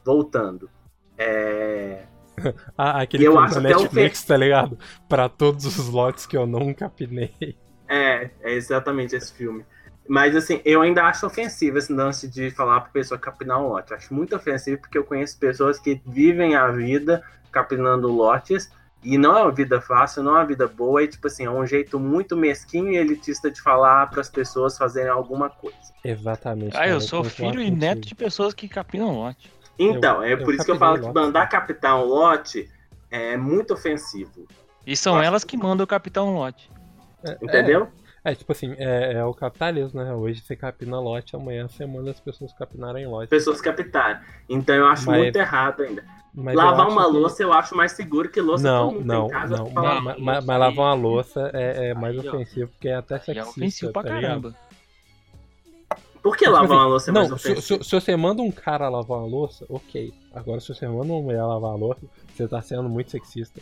Voltando. 0.04 0.68
É. 1.16 2.04
Ah, 2.76 3.02
aquele 3.02 3.22
E 3.24 3.26
eu 3.26 3.38
acho 3.38 3.60
da 3.60 3.68
até 3.68 3.76
o 3.76 3.82
Netflix, 3.82 4.24
tá 4.24 4.34
ligado? 4.36 4.78
Pra 5.08 5.28
todos 5.28 5.64
os 5.66 5.88
lotes 5.90 6.24
que 6.26 6.36
eu 6.36 6.46
não 6.46 6.72
capinei. 6.74 7.56
É, 7.90 8.30
é 8.42 8.52
exatamente 8.54 9.16
esse 9.16 9.32
filme. 9.32 9.64
Mas 10.08 10.34
assim, 10.36 10.60
eu 10.64 10.80
ainda 10.80 11.04
acho 11.04 11.26
ofensivo 11.26 11.76
esse 11.78 11.92
lance 11.92 12.28
de 12.28 12.50
falar 12.50 12.80
pra 12.80 12.90
pessoa 12.90 13.18
capinar 13.18 13.60
um 13.60 13.68
lote. 13.68 13.92
Acho 13.92 14.14
muito 14.14 14.34
ofensivo 14.36 14.80
porque 14.80 14.96
eu 14.96 15.04
conheço 15.04 15.36
pessoas 15.38 15.78
que 15.78 16.00
vivem 16.06 16.54
a 16.54 16.68
vida 16.68 17.22
capinando 17.50 18.08
lotes 18.08 18.70
e 19.02 19.16
não 19.18 19.36
é 19.36 19.42
uma 19.42 19.50
vida 19.52 19.80
fácil, 19.80 20.22
não 20.22 20.36
é 20.36 20.40
uma 20.40 20.46
vida 20.46 20.68
boa, 20.68 21.02
e 21.02 21.08
tipo 21.08 21.26
assim, 21.26 21.46
é 21.46 21.50
um 21.50 21.66
jeito 21.66 21.98
muito 21.98 22.36
mesquinho 22.36 22.90
e 22.92 22.96
elitista 22.96 23.50
de 23.50 23.60
falar 23.60 24.06
para 24.10 24.20
as 24.20 24.28
pessoas 24.28 24.76
fazerem 24.76 25.10
alguma 25.10 25.48
coisa. 25.48 25.76
Exatamente. 26.04 26.76
Ah, 26.76 26.80
cara, 26.80 26.90
eu 26.90 27.00
sou 27.00 27.22
concordo 27.24 27.34
filho 27.34 27.62
e 27.62 27.70
contigo. 27.70 27.76
neto 27.80 28.00
de 28.06 28.14
pessoas 28.14 28.52
que 28.54 28.68
capinam 28.68 29.14
lote. 29.16 29.50
Então, 29.78 30.22
Eu- 30.24 30.38
é 30.38 30.44
por 30.44 30.54
isso 30.54 30.64
que 30.64 30.70
eu 30.70 30.76
falo 30.78 31.00
que 31.00 31.12
mandar 31.12 31.46
captar 31.48 31.96
um 31.96 32.04
lote 32.04 32.70
é 33.10 33.36
muito 33.36 33.72
ofensivo, 33.74 34.46
E 34.86 34.94
são 34.96 35.20
elas 35.22 35.44
que 35.44 35.56
mandam 35.56 35.86
captar 35.86 36.22
um 36.24 36.34
lote. 36.34 36.70
Entendeu? 37.42 37.88
É, 38.22 38.34
tipo 38.34 38.52
assim, 38.52 38.74
é, 38.76 39.14
é 39.14 39.24
o 39.24 39.32
capitalismo, 39.32 40.02
né? 40.02 40.12
Hoje 40.12 40.42
você 40.42 40.54
capina 40.54 41.00
lote, 41.00 41.34
amanhã 41.34 41.66
você 41.68 41.86
manda 41.86 42.10
as 42.10 42.20
pessoas 42.20 42.52
capinarem 42.52 43.06
lote. 43.06 43.28
Pessoas 43.28 43.60
captarem. 43.62 44.20
Então 44.48 44.74
eu 44.74 44.86
acho 44.86 45.06
Mas- 45.06 45.18
muito 45.18 45.36
errado 45.36 45.82
ainda. 45.82 46.04
Lavar 46.32 46.88
uma 46.88 47.06
que- 47.06 47.10
louça 47.12 47.42
eu 47.42 47.52
acho 47.52 47.74
mais 47.74 47.90
seguro 47.92 48.28
que 48.28 48.40
louça 48.40 48.62
Não, 48.62 48.92
mundo 48.92 49.04
não, 49.04 49.28
casa. 49.28 49.56
não, 49.56 49.64
lavar 49.74 49.94
não, 49.96 50.02
mas, 50.20 50.44
mas, 50.44 50.58
lavar 50.60 50.84
uma 50.86 50.94
louça 50.94 51.50
é, 51.52 51.88
é 51.88 51.94
mais 51.94 52.16
Aí, 52.18 52.28
ofensivo, 52.28 52.70
porque 52.70 52.88
é 52.88 52.94
até 52.94 53.14
E 53.14 53.16
é 53.16 53.20
sexista, 53.20 53.50
ofensivo 53.50 53.92
pra 53.92 54.02
tá 54.04 54.14
ligado? 54.14 54.22
caramba. 54.42 54.56
Por 56.22 56.36
que 56.36 56.44
Tipo 56.44 56.50
lavar 56.52 56.66
assim, 56.66 56.74
uma 56.76 56.86
louça 56.86 57.10
é 57.10 57.14
mais 57.14 57.30
Não, 57.30 57.38
se, 57.38 57.50
ofensivo? 57.52 57.82
se- 57.82 57.88
se 57.90 58.00
você 58.00 58.14
manda 58.16 58.42
um 58.42 58.50
cara 58.52 58.88
lavar 58.90 59.18
uma 59.18 59.26
louça, 59.26 59.64
ok. 59.68 60.12
Agora, 60.34 60.60
se 60.60 60.68
você 60.68 60.86
manda 60.86 61.10
uma 61.12 61.22
mulher 61.22 61.42
lavar 61.42 61.70
uma 61.70 61.78
louça, 61.78 62.00
você 62.36 62.46
tá 62.46 62.60
sendo 62.60 62.88
muito 62.88 63.10
sexista. 63.10 63.60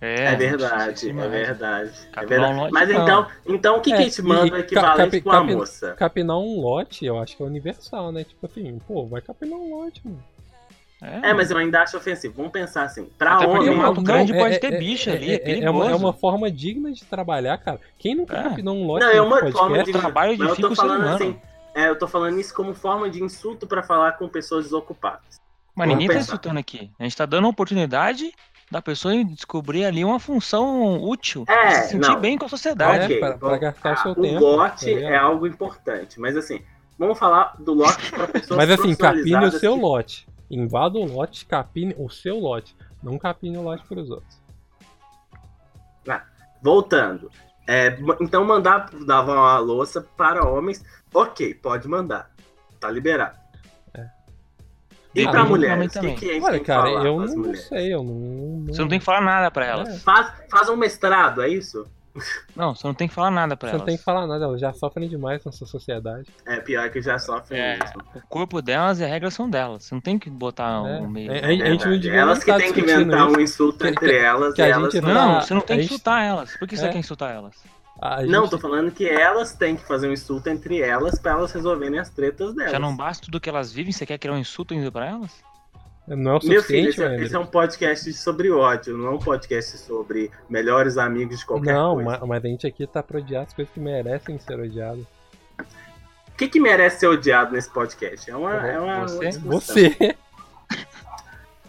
É, 0.00 0.26
É 0.26 0.36
verdade, 0.36 0.90
é 0.90 1.08
demais. 1.08 1.30
verdade. 1.30 1.90
É 1.90 2.10
Capinar 2.12 2.28
verdade. 2.28 2.52
um 2.54 2.60
lote, 2.60 2.72
Mas 2.72 2.88
não. 2.88 3.02
então, 3.02 3.26
então 3.46 3.76
o 3.78 3.80
que, 3.80 3.92
É, 3.92 3.96
que 4.04 4.10
te 4.10 4.22
manda 4.22 4.56
e- 4.56 4.60
é 4.60 4.62
equivalente 4.62 4.96
capi- 5.04 5.20
com 5.22 5.30
a 5.30 5.40
capi- 5.40 5.54
moça? 5.56 5.94
Capinar 5.94 6.38
um 6.38 6.60
lote, 6.60 7.04
eu 7.04 7.18
acho 7.18 7.36
que 7.36 7.42
é 7.42 7.46
universal, 7.46 8.12
né? 8.12 8.22
Tipo 8.24 8.46
assim, 8.46 8.78
pô, 8.86 9.06
vai 9.06 9.20
capinar 9.20 9.58
um 9.58 9.74
lote, 9.76 10.00
mano. 10.04 10.22
É, 11.00 11.32
mas 11.32 11.48
eu 11.50 11.56
ainda 11.56 11.80
acho 11.82 11.96
ofensivo. 11.96 12.34
Vamos 12.36 12.50
pensar 12.50 12.82
assim. 12.82 13.08
Pra 13.16 13.36
Até 13.36 13.46
homem, 13.46 13.70
o 13.70 13.76
mato 13.76 13.94
Não, 13.96 14.02
grande 14.02 14.32
é- 14.32 14.38
pode 14.38 14.54
é- 14.56 14.58
ter 14.58 14.72
é- 14.74 14.78
bicho 14.78 15.08
é- 15.10 15.12
ali, 15.12 15.30
é, 15.32 15.42
é, 15.52 15.60
é 15.60 15.70
uma, 15.70 15.90
é 15.90 15.94
uma 15.94 16.12
forma 16.12 16.50
digna 16.50 16.90
de 16.90 17.04
trabalhar, 17.04 17.56
cara. 17.58 17.78
Quem 17.96 18.16
nunca 18.16 18.36
É. 18.36 18.42
capinou 18.42 18.74
um 18.76 18.84
lote 18.84 19.04
Não, 19.04 19.12
é 19.12 19.20
uma 19.20 19.30
podcast? 19.30 19.58
forma 19.58 19.82
de. 19.84 19.92
trabalho 19.92 20.36
Mas 20.36 20.48
eu 20.48 20.56
tô 20.68 20.74
falando 20.74 21.08
assim. 21.08 21.40
É, 21.74 21.88
eu 21.88 21.96
tô 21.96 22.08
falando 22.08 22.40
isso 22.40 22.52
como 22.52 22.74
forma 22.74 23.08
de 23.08 23.22
insulto 23.22 23.64
pra 23.64 23.80
falar 23.82 24.12
com 24.12 24.28
pessoas 24.28 24.64
desocupadas. 24.64 25.40
Mas 25.72 25.86
Vamos 25.86 25.94
ninguém 25.94 26.08
tá 26.08 26.14
pensar. 26.14 26.32
insultando 26.32 26.58
aqui. 26.58 26.90
A 26.98 27.04
gente 27.04 27.16
tá 27.16 27.24
dando 27.26 27.46
a 27.46 27.50
oportunidade 27.50 28.32
da 28.70 28.82
pessoa 28.82 29.24
descobrir 29.24 29.84
ali 29.84 30.04
uma 30.04 30.18
função 30.20 31.02
útil. 31.02 31.44
É, 31.48 31.70
se 31.82 31.90
sentir 31.90 32.08
não. 32.08 32.20
bem 32.20 32.36
com 32.38 32.44
a 32.46 32.48
sociedade. 32.48 33.02
É, 33.02 33.04
Ok, 33.06 33.18
pra- 33.20 33.38
pra 33.38 33.48
bom, 33.50 33.58
gastar 33.58 33.94
o 33.94 33.96
seu 34.02 34.10
o 34.12 34.14
tempo, 34.22 34.40
lote 34.44 34.84
tá 34.94 35.00
é 35.00 35.16
algo 35.16 35.46
importante, 35.46 36.20
mas 36.20 36.36
assim, 36.36 36.60
vamos 36.98 37.18
falar 37.18 37.54
do 37.58 37.72
lote 37.74 38.10
pra 38.10 38.26
pessoas 38.28 38.56
Mas 38.56 38.70
assim, 38.70 38.94
capine 38.94 39.44
o 39.46 39.50
seu 39.52 39.74
que- 39.74 39.80
lote. 39.80 40.28
Invada 40.50 40.98
o 40.98 41.04
lote, 41.04 41.44
capine 41.46 41.94
o 41.98 42.08
seu 42.08 42.38
lote. 42.38 42.74
Não 43.02 43.18
capine 43.18 43.56
o 43.58 43.62
lote 43.62 43.84
pros 43.86 44.10
outros. 44.10 44.38
Voltando. 46.60 47.30
É, 47.68 47.96
então 48.20 48.44
mandar 48.44 48.90
lavar 49.06 49.36
uma 49.36 49.58
louça 49.58 50.00
para 50.16 50.44
homens, 50.48 50.84
ok, 51.14 51.54
pode 51.54 51.86
mandar. 51.86 52.30
Tá 52.80 52.90
liberado. 52.90 53.36
É. 55.14 55.20
E 55.20 55.26
Ah, 55.26 55.30
para 55.30 55.40
não, 55.40 55.48
mulheres, 55.48 55.96
o 55.96 56.00
que, 56.00 56.14
que 56.14 56.32
gente 56.34 56.44
Olha, 56.44 56.52
tem 56.56 56.64
cara, 56.64 56.82
falar 56.82 57.04
eu 57.06 57.18
não, 57.20 57.36
mulheres? 57.36 57.66
sei, 57.66 57.94
eu 57.94 58.02
não. 58.02 58.64
Você 58.66 58.80
não 58.80 58.88
tem 58.88 58.98
que 58.98 59.04
falar 59.04 59.20
nada 59.22 59.50
pra 59.50 59.66
elas. 59.66 59.88
É. 59.88 59.98
Faz, 59.98 60.32
faz 60.50 60.68
um 60.68 60.76
mestrado, 60.76 61.42
é 61.42 61.48
isso? 61.48 61.86
Não, 62.56 62.74
você 62.74 62.84
não 62.84 62.94
tem 62.94 63.06
que 63.06 63.14
falar 63.14 63.30
nada 63.30 63.56
pra 63.56 63.68
Você 63.68 63.72
não 63.74 63.80
elas. 63.82 63.86
tem 63.86 63.96
que 63.96 64.02
falar 64.02 64.26
nada, 64.26 64.44
elas 64.44 64.60
já 64.60 64.72
sofrem 64.72 65.08
demais 65.08 65.44
nessa 65.44 65.64
sociedade. 65.64 66.26
É 66.46 66.56
pior 66.58 66.90
que 66.90 67.00
já 67.00 67.16
sofre 67.16 67.56
É. 67.56 67.78
mesmo. 67.78 68.02
O 68.12 68.20
corpo 68.28 68.60
delas 68.60 68.98
e 68.98 69.04
as 69.04 69.10
regras 69.10 69.34
são 69.34 69.48
delas. 69.48 69.84
Você 69.84 69.94
não 69.94 70.00
tem 70.02 70.18
que 70.18 70.28
botar 70.28 70.84
É. 70.84 71.00
um 71.00 71.08
meio. 71.08 71.30
É, 71.30 71.44
a 71.44 71.52
gente 71.70 71.86
não 71.86 71.96
devia 71.98 72.18
Elas 72.20 72.42
que 72.42 72.52
têm 72.52 72.72
que 72.72 72.80
inventar 72.80 73.28
isso. 73.28 73.38
um 73.38 73.40
insulto 73.40 73.78
Que- 73.78 73.86
entre 73.88 74.08
que- 74.08 74.16
elas 74.16 74.52
que 74.54 74.62
a 74.62 74.66
e 74.66 74.70
elas 74.72 74.92
gente 74.92 75.02
não. 75.04 75.14
Não, 75.14 75.34
tá- 75.34 75.40
você 75.42 75.54
não 75.54 75.60
tem 75.60 75.76
que 75.76 75.82
gente- 75.84 75.92
insultar 75.92 76.22
elas. 76.24 76.56
Por 76.56 76.66
que 76.66 76.76
você 76.76 76.86
É. 76.86 76.88
quer 76.90 76.98
insultar 76.98 77.34
elas? 77.34 77.54
A 78.00 78.22
Não, 78.22 78.42
gente- 78.42 78.50
tô 78.50 78.58
falando 78.58 78.90
que 78.92 79.08
elas 79.08 79.54
têm 79.54 79.74
que 79.76 79.84
fazer 79.84 80.08
um 80.08 80.12
insulto 80.12 80.48
entre 80.48 80.80
elas 80.80 81.18
pra 81.18 81.32
elas 81.32 81.50
resolverem 81.52 81.98
as 81.98 82.08
tretas 82.10 82.54
delas. 82.54 82.70
Já 82.72 82.78
não 82.78 82.96
basta 82.96 83.24
tudo 83.24 83.40
que 83.40 83.48
elas 83.48 83.72
vivem, 83.72 83.92
você 83.92 84.06
quer 84.06 84.18
criar 84.18 84.34
um 84.34 84.38
insulto 84.38 84.72
ainda 84.74 84.90
pra 84.92 85.06
elas? 85.06 85.32
Não 86.06 86.14
é 86.14 86.38
o 86.38 86.38
Meu 86.38 86.40
filho, 86.40 86.60
suficiente, 86.62 86.88
esse, 86.90 87.02
é- 87.04 87.22
esse 87.22 87.34
é 87.34 87.38
um 87.38 87.44
podcast 87.46 88.12
sobre 88.14 88.50
ódio, 88.50 88.96
não 88.96 89.08
é 89.08 89.10
um 89.10 89.18
podcast 89.18 89.76
sobre 89.78 90.30
melhores 90.48 90.96
amigos 90.96 91.40
de 91.40 91.44
qualquer 91.46 91.74
Não, 91.74 91.94
coisa. 91.96 92.10
mas, 92.10 92.20
mas 92.28 92.44
a 92.44 92.48
gente 92.48 92.66
aqui 92.66 92.86
tá 92.86 93.02
pra 93.02 93.18
odiar 93.18 93.42
as 93.44 93.52
coisas 93.52 93.72
que 93.74 93.80
merecem 93.80 94.38
ser 94.38 94.58
odiadas. 94.58 95.04
O 95.60 96.38
que, 96.38 96.48
que 96.48 96.60
merece 96.60 97.00
ser 97.00 97.08
odiado 97.08 97.52
nesse 97.52 97.68
podcast? 97.68 98.30
É 98.30 98.36
uma, 98.36 98.54
é 98.66 98.78
uma, 98.78 99.02
você? 99.02 99.28
uma. 99.38 99.60
Você! 99.60 100.16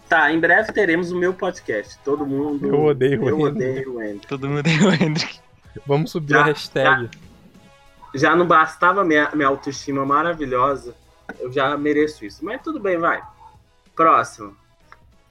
Tá, 0.08 0.32
em 0.32 0.40
breve 0.40 0.72
teremos 0.72 1.12
o 1.12 1.18
meu 1.18 1.32
podcast. 1.34 1.98
Todo 2.04 2.24
mundo. 2.26 2.66
Eu 2.66 2.84
odeio 2.84 3.22
o 3.22 3.28
Eu 3.28 3.38
Wender. 3.38 3.70
odeio 3.72 3.92
o 3.92 3.96
Wender. 3.98 4.26
Todo 4.28 4.48
mundo 4.48 4.66
é 4.66 4.70
o 4.86 4.90
Hendrick. 4.92 5.38
Vamos 5.86 6.10
subir 6.10 6.30
Já- 6.32 6.40
a 6.40 6.44
hashtag. 6.44 7.10
Já 8.14 8.34
não 8.34 8.46
bastava 8.46 9.04
minha, 9.04 9.30
minha 9.34 9.46
autoestima 9.48 10.04
maravilhosa, 10.04 10.94
eu 11.38 11.52
já 11.52 11.76
mereço 11.76 12.24
isso. 12.24 12.44
Mas 12.44 12.60
tudo 12.62 12.80
bem, 12.80 12.98
vai. 12.98 13.22
Próximo. 13.94 14.56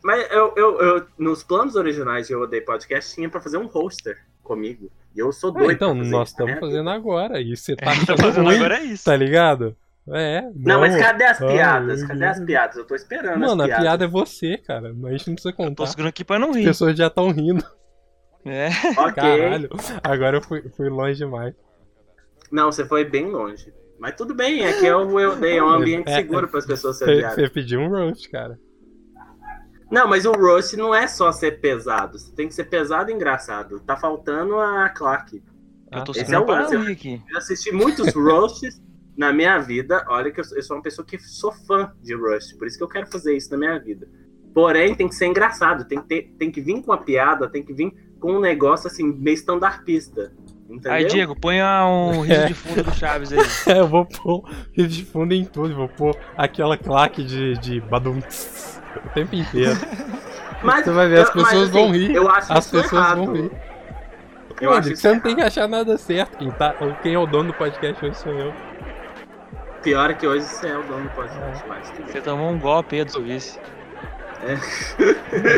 Mas 0.01 0.31
eu, 0.31 0.53
eu, 0.55 0.79
eu 0.79 1.05
nos 1.17 1.43
planos 1.43 1.75
originais 1.75 2.27
de 2.27 2.33
Eu 2.33 2.41
Odeio 2.41 2.63
Podcast 2.63 3.13
tinha 3.13 3.29
pra 3.29 3.41
fazer 3.41 3.57
um 3.57 3.65
hoster 3.67 4.17
comigo. 4.43 4.89
E 5.13 5.19
eu 5.19 5.31
sou 5.33 5.49
Ah, 5.49 5.53
doido. 5.59 5.71
então, 5.73 5.89
pra 5.93 5.97
fazer 6.03 6.11
nós 6.11 6.29
estamos 6.29 6.59
fazendo 6.59 6.89
agora. 6.89 7.41
E 7.41 7.57
você 7.57 7.75
tá 7.77 7.91
achando 7.91 8.21
fazendo 8.21 8.45
ruim, 8.45 8.55
agora 8.55 8.77
é 8.77 8.83
isso. 8.83 9.03
tá 9.03 9.15
ligado? 9.15 9.75
É. 10.11 10.49
Não, 10.55 10.79
mas 10.79 10.95
cadê 10.95 11.25
as 11.25 11.41
Ah, 11.41 11.47
piadas? 11.47 12.01
eu- 12.01 12.07
Cadê 12.07 12.25
as 12.25 12.39
piadas? 12.39 12.77
Eu 12.77 12.85
tô 12.85 12.95
esperando 12.95 13.39
Mano, 13.39 13.63
as 13.63 13.71
a 13.71 13.77
piada 13.81 14.05
é 14.05 14.07
você, 14.07 14.57
cara. 14.57 14.87
A 14.89 15.11
gente 15.11 15.27
não 15.27 15.35
precisa 15.35 15.49
Eu 15.49 15.53
tô 15.53 15.63
contar. 15.63 15.85
segurando 15.87 16.09
aqui 16.09 16.23
pra 16.23 16.39
não 16.39 16.51
As 16.51 16.55
rir. 16.55 16.63
pessoas 16.63 16.97
já 16.97 17.07
estão 17.07 17.29
rindo. 17.31 17.63
É. 18.49 18.69
Ok. 18.97 19.13
Caralho. 19.15 19.69
Agora 20.03 20.37
eu 20.37 20.41
fui, 20.41 20.61
fui 20.75 20.89
longe 20.89 21.17
demais. 21.19 21.53
Não, 22.51 22.71
você 22.71 22.85
foi 22.85 23.05
bem 23.05 23.29
longe. 23.29 23.73
Mas 23.99 24.15
tudo 24.15 24.33
bem, 24.33 24.65
aqui 24.65 24.87
é 24.87 24.95
um, 24.95 25.19
eu 25.19 25.35
dei, 25.35 25.57
é 25.57 25.63
um 25.63 25.69
ambiente 25.69 26.09
É, 26.09 26.15
seguro 26.15 26.47
para 26.47 26.59
as 26.59 26.65
pessoas 26.65 26.97
se 26.97 27.03
Você 27.05 27.11
odiarem. 27.11 27.35
você 27.35 27.49
pediu 27.49 27.79
um 27.81 27.89
roast, 27.89 28.29
cara. 28.29 28.57
Não, 29.91 30.07
mas 30.07 30.25
o 30.25 30.31
roast 30.31 30.77
não 30.77 30.93
é 30.93 31.07
só 31.07 31.31
ser 31.31 31.59
pesado. 31.59 32.17
Você 32.17 32.31
tem 32.33 32.47
que 32.47 32.53
ser 32.53 32.65
pesado 32.65 33.09
e 33.09 33.13
engraçado. 33.13 33.79
Tá 33.81 33.97
faltando 33.97 34.57
a 34.57 34.87
Clark. 34.89 35.41
Eu 35.91 36.03
tô 36.03 36.11
Ah, 36.11 36.21
esse 36.21 36.33
é 36.33 36.39
o 36.39 36.45
lance. 36.45 36.75
Eu 37.29 37.37
assisti 37.37 37.71
muitos 37.71 38.13
roasts 38.13 38.79
na 39.17 39.33
minha 39.33 39.57
vida. 39.57 40.05
Olha 40.07 40.31
que 40.31 40.39
eu, 40.39 40.45
eu 40.55 40.61
sou 40.63 40.77
uma 40.77 40.83
pessoa 40.83 41.05
que 41.05 41.17
sou 41.19 41.51
fã 41.51 41.91
de 42.01 42.15
roast. 42.15 42.55
Por 42.57 42.67
isso 42.67 42.77
que 42.77 42.83
eu 42.83 42.87
quero 42.87 43.07
fazer 43.07 43.35
isso 43.35 43.49
na 43.51 43.57
minha 43.57 43.79
vida. 43.79 44.07
Porém, 44.53 44.93
tem 44.95 45.07
que 45.09 45.15
ser 45.15 45.25
engraçado. 45.25 45.85
Tem 45.87 45.99
que, 45.99 46.07
ter, 46.07 46.35
tem 46.37 46.51
que 46.51 46.61
vir 46.61 46.81
com 46.81 46.91
uma 46.91 47.03
piada. 47.03 47.49
Tem 47.49 47.63
que 47.63 47.73
vir 47.73 47.91
com 48.19 48.33
um 48.33 48.39
negócio 48.39 48.87
assim, 48.87 49.03
meio 49.13 49.35
standardista. 49.35 50.31
Entendeu? 50.69 50.91
Aí, 50.91 51.05
Diego, 51.05 51.35
põe 51.39 51.61
um 51.63 52.21
riso 52.21 52.45
de 52.47 52.53
fundo 52.53 52.83
do 52.83 52.93
Chaves 52.93 53.31
aí. 53.33 53.39
É, 53.67 53.79
eu 53.79 53.87
vou 53.87 54.05
pôr 54.05 54.43
riso 54.73 54.89
de 54.89 55.05
fundo 55.05 55.33
em 55.33 55.43
tudo. 55.45 55.73
Vou 55.75 55.89
pôr 55.89 56.15
aquela 56.37 56.77
claque 56.77 57.23
de, 57.23 57.57
de 57.57 57.81
badum 57.81 58.19
o 58.19 59.09
tempo 59.13 59.35
inteiro. 59.35 59.75
Mas, 60.61 60.83
Você 60.83 60.91
vai 60.91 61.07
ver, 61.07 61.19
as 61.21 61.29
eu- 61.29 61.35
mas, 61.35 61.47
pessoas 61.47 61.69
vão 61.69 61.83
assim, 61.89 61.91
rir. 61.93 62.15
Eu 62.15 62.29
acho 62.29 62.51
As 62.51 62.69
pessoas 62.69 62.91
errado. 62.91 63.25
vão 63.25 63.33
rir. 63.33 63.51
Eu 64.59 64.71
Mano, 64.71 64.81
acho 64.81 64.95
você 64.97 65.13
não 65.13 65.19
tem 65.21 65.33
que 65.33 65.41
achar 65.41 65.69
nada 65.69 65.97
certo. 65.97 66.37
Quem, 66.37 66.51
tá, 66.51 66.75
quem 67.01 67.13
é 67.13 67.17
o 67.17 67.25
dono 67.25 67.53
do 67.53 67.57
podcast 67.57 68.05
hoje 68.05 68.17
sou 68.17 68.33
eu. 68.33 68.53
Pior 69.81 70.09
é 70.11 70.13
que 70.13 70.27
hoje 70.27 70.43
você 70.43 70.67
é 70.67 70.77
o 70.77 70.83
dono 70.83 71.03
do 71.03 71.09
podcast. 71.11 71.63
Mas 71.65 71.89
tudo 71.91 72.03
bem. 72.03 72.07
Você 72.11 72.19
tomou 72.19 72.49
um 72.51 72.59
golpe 72.59 72.97
aí 72.97 73.05
do 73.05 73.23
vice. 73.23 73.57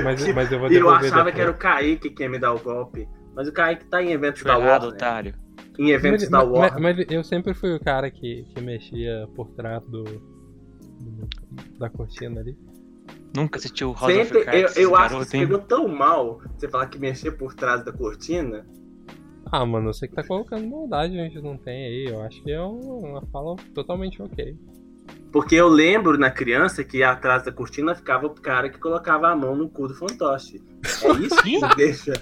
Mas, 0.04 0.28
mas 0.34 0.52
eu 0.52 0.60
vou 0.60 0.72
E 0.72 0.76
eu 0.76 0.90
achava 0.90 1.16
depois. 1.26 1.36
que 1.36 1.42
era 1.42 1.52
o 1.52 1.58
Kaique 1.58 2.10
que 2.10 2.24
ia 2.24 2.30
me 2.30 2.40
dar 2.40 2.54
o 2.54 2.60
golpe. 2.60 3.08
Mas 3.36 3.48
o 3.48 3.54
Kaique 3.54 3.86
tá 3.86 4.02
em 4.04 4.12
eventos 4.12 4.42
Foi 4.42 4.52
da 4.52 4.58
errado, 4.60 4.84
Warner. 4.84 4.94
otário. 4.96 5.34
Em 5.80 5.90
eventos 5.92 6.24
Mas, 6.24 6.30
da 6.30 6.38
mas- 6.40 6.50
Warner. 6.74 6.82
mas 6.82 7.06
eu 7.12 7.24
sempre 7.24 7.54
fui 7.54 7.74
o 7.74 7.80
cara 7.80 8.12
que, 8.12 8.44
que 8.54 8.62
mexia 8.62 9.28
por 9.36 9.50
trás 9.52 9.82
do, 9.86 10.04
do- 10.04 11.30
da 11.80 11.90
cortina 11.90 12.42
ali. 12.42 12.58
Nunca 13.36 13.58
assistiu 13.58 13.94
House 13.94 14.12
Sempre, 14.14 14.40
of 14.40 14.46
Cards, 14.46 14.76
eu, 14.76 14.84
eu 14.90 14.96
acho 14.98 15.20
que 15.26 15.32
pegou 15.40 15.60
tão 15.60 15.88
mal 15.88 16.42
você 16.58 16.68
falar 16.68 16.88
que 16.88 17.00
mexer 17.00 17.32
por 17.32 17.54
trás 17.54 17.84
da 17.86 17.92
cortina. 17.94 18.66
Ah, 19.50 19.66
mano, 19.66 19.94
você 19.94 20.08
que 20.08 20.14
tá 20.14 20.24
colocando 20.24 20.68
maldade, 20.68 21.18
a 21.20 21.24
gente 21.24 21.42
não 21.42 21.58
tem 21.58 21.86
aí. 21.86 22.06
Eu 22.10 22.22
acho 22.22 22.42
que 22.44 22.52
é 22.52 22.62
um- 22.62 23.00
uma 23.12 23.22
fala 23.28 23.56
totalmente 23.74 24.22
ok. 24.22 24.58
Porque 25.32 25.56
eu 25.56 25.68
lembro 25.70 26.18
na 26.18 26.30
criança 26.30 26.84
que 26.84 27.02
atrás 27.04 27.44
da 27.44 27.52
cortina 27.52 27.96
ficava 27.96 28.26
o 28.28 28.32
cara 28.32 28.70
que 28.70 28.78
colocava 28.78 29.30
a 29.30 29.36
mão 29.36 29.56
no 29.56 29.70
cu 29.70 29.88
do 29.88 29.94
fantoche. 29.96 30.62
É 31.04 31.12
isso 31.24 31.42
que 31.44 31.60
você 31.60 31.76
deixa. 31.76 32.14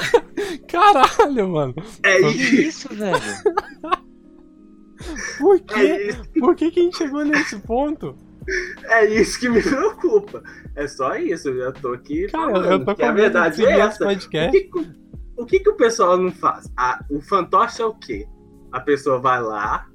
Caralho, 0.68 1.48
mano. 1.48 1.74
É 2.02 2.18
Que 2.18 2.26
isso. 2.28 2.88
isso, 2.88 2.88
velho? 2.94 3.16
Por 5.38 5.56
É 5.56 5.58
quê? 5.60 6.08
isso, 6.10 6.22
Por 6.40 6.54
que, 6.54 6.70
que 6.70 6.80
a 6.80 6.82
gente 6.82 6.96
chegou 6.98 7.24
nesse 7.24 7.58
ponto? 7.60 8.16
é 8.84 9.06
isso 9.06 9.38
que 9.38 9.48
me 9.48 9.62
preocupa. 9.62 10.42
É 10.74 10.86
só 10.88 11.14
isso. 11.16 11.48
Eu 11.50 11.58
já 11.58 11.72
tô 11.72 11.92
aqui. 11.92 12.26
Cara, 12.28 12.50
falando 12.52 12.70
eu 12.72 12.84
tô 12.84 12.90
a 12.90 12.94
com 12.96 13.02
de 13.06 13.12
verdade 13.12 13.64
é 13.64 13.78
essa. 13.80 14.02
O 14.04 14.06
podcast. 14.08 14.50
que, 14.58 14.64
que- 14.68 15.00
o 15.36 15.46
que, 15.46 15.60
que 15.60 15.70
o 15.70 15.76
pessoal 15.76 16.18
não 16.18 16.30
faz? 16.30 16.70
Ah, 16.76 17.02
o 17.10 17.20
fantoche 17.22 17.80
é 17.80 17.86
o 17.86 17.94
quê? 17.94 18.26
A 18.70 18.78
pessoa 18.80 19.18
vai 19.18 19.40
lá, 19.42 19.86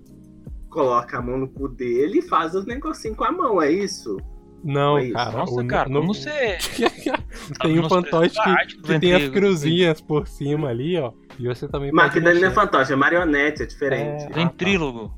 coloca 0.75 1.17
a 1.17 1.21
mão 1.21 1.37
no 1.37 1.47
cu 1.47 1.69
dele 1.69 2.19
e 2.19 2.21
faz 2.21 2.53
os 2.53 2.65
negocinhos 2.65 3.15
com 3.17 3.23
a 3.23 3.31
mão, 3.31 3.61
é 3.61 3.71
isso? 3.71 4.17
Não, 4.61 4.97
É 4.97 5.05
isso. 5.05 5.13
cara. 5.13 5.31
Nossa, 5.31 5.61
o- 5.61 5.67
cara, 5.67 5.89
no- 5.89 6.01
como 6.01 6.13
você. 6.13 6.57
tem 7.61 7.79
um 7.79 7.87
fantoche 7.87 8.35
que, 8.67 8.77
que 8.81 8.99
tem 8.99 9.13
as 9.13 9.29
cruzinhas 9.29 10.01
por 10.01 10.27
cima 10.27 10.67
ali, 10.69 10.97
ó. 10.97 11.13
E 11.39 11.47
você 11.47 11.67
também 11.67 11.91
Mas 11.93 12.11
que 12.11 12.19
não 12.19 12.29
é 12.31 12.51
fantoche, 12.51 12.91
é 12.91 12.95
marionete, 12.95 13.63
é 13.63 13.65
diferente. 13.65 14.25
É. 14.25 14.29
Ventrílogo. 14.33 15.13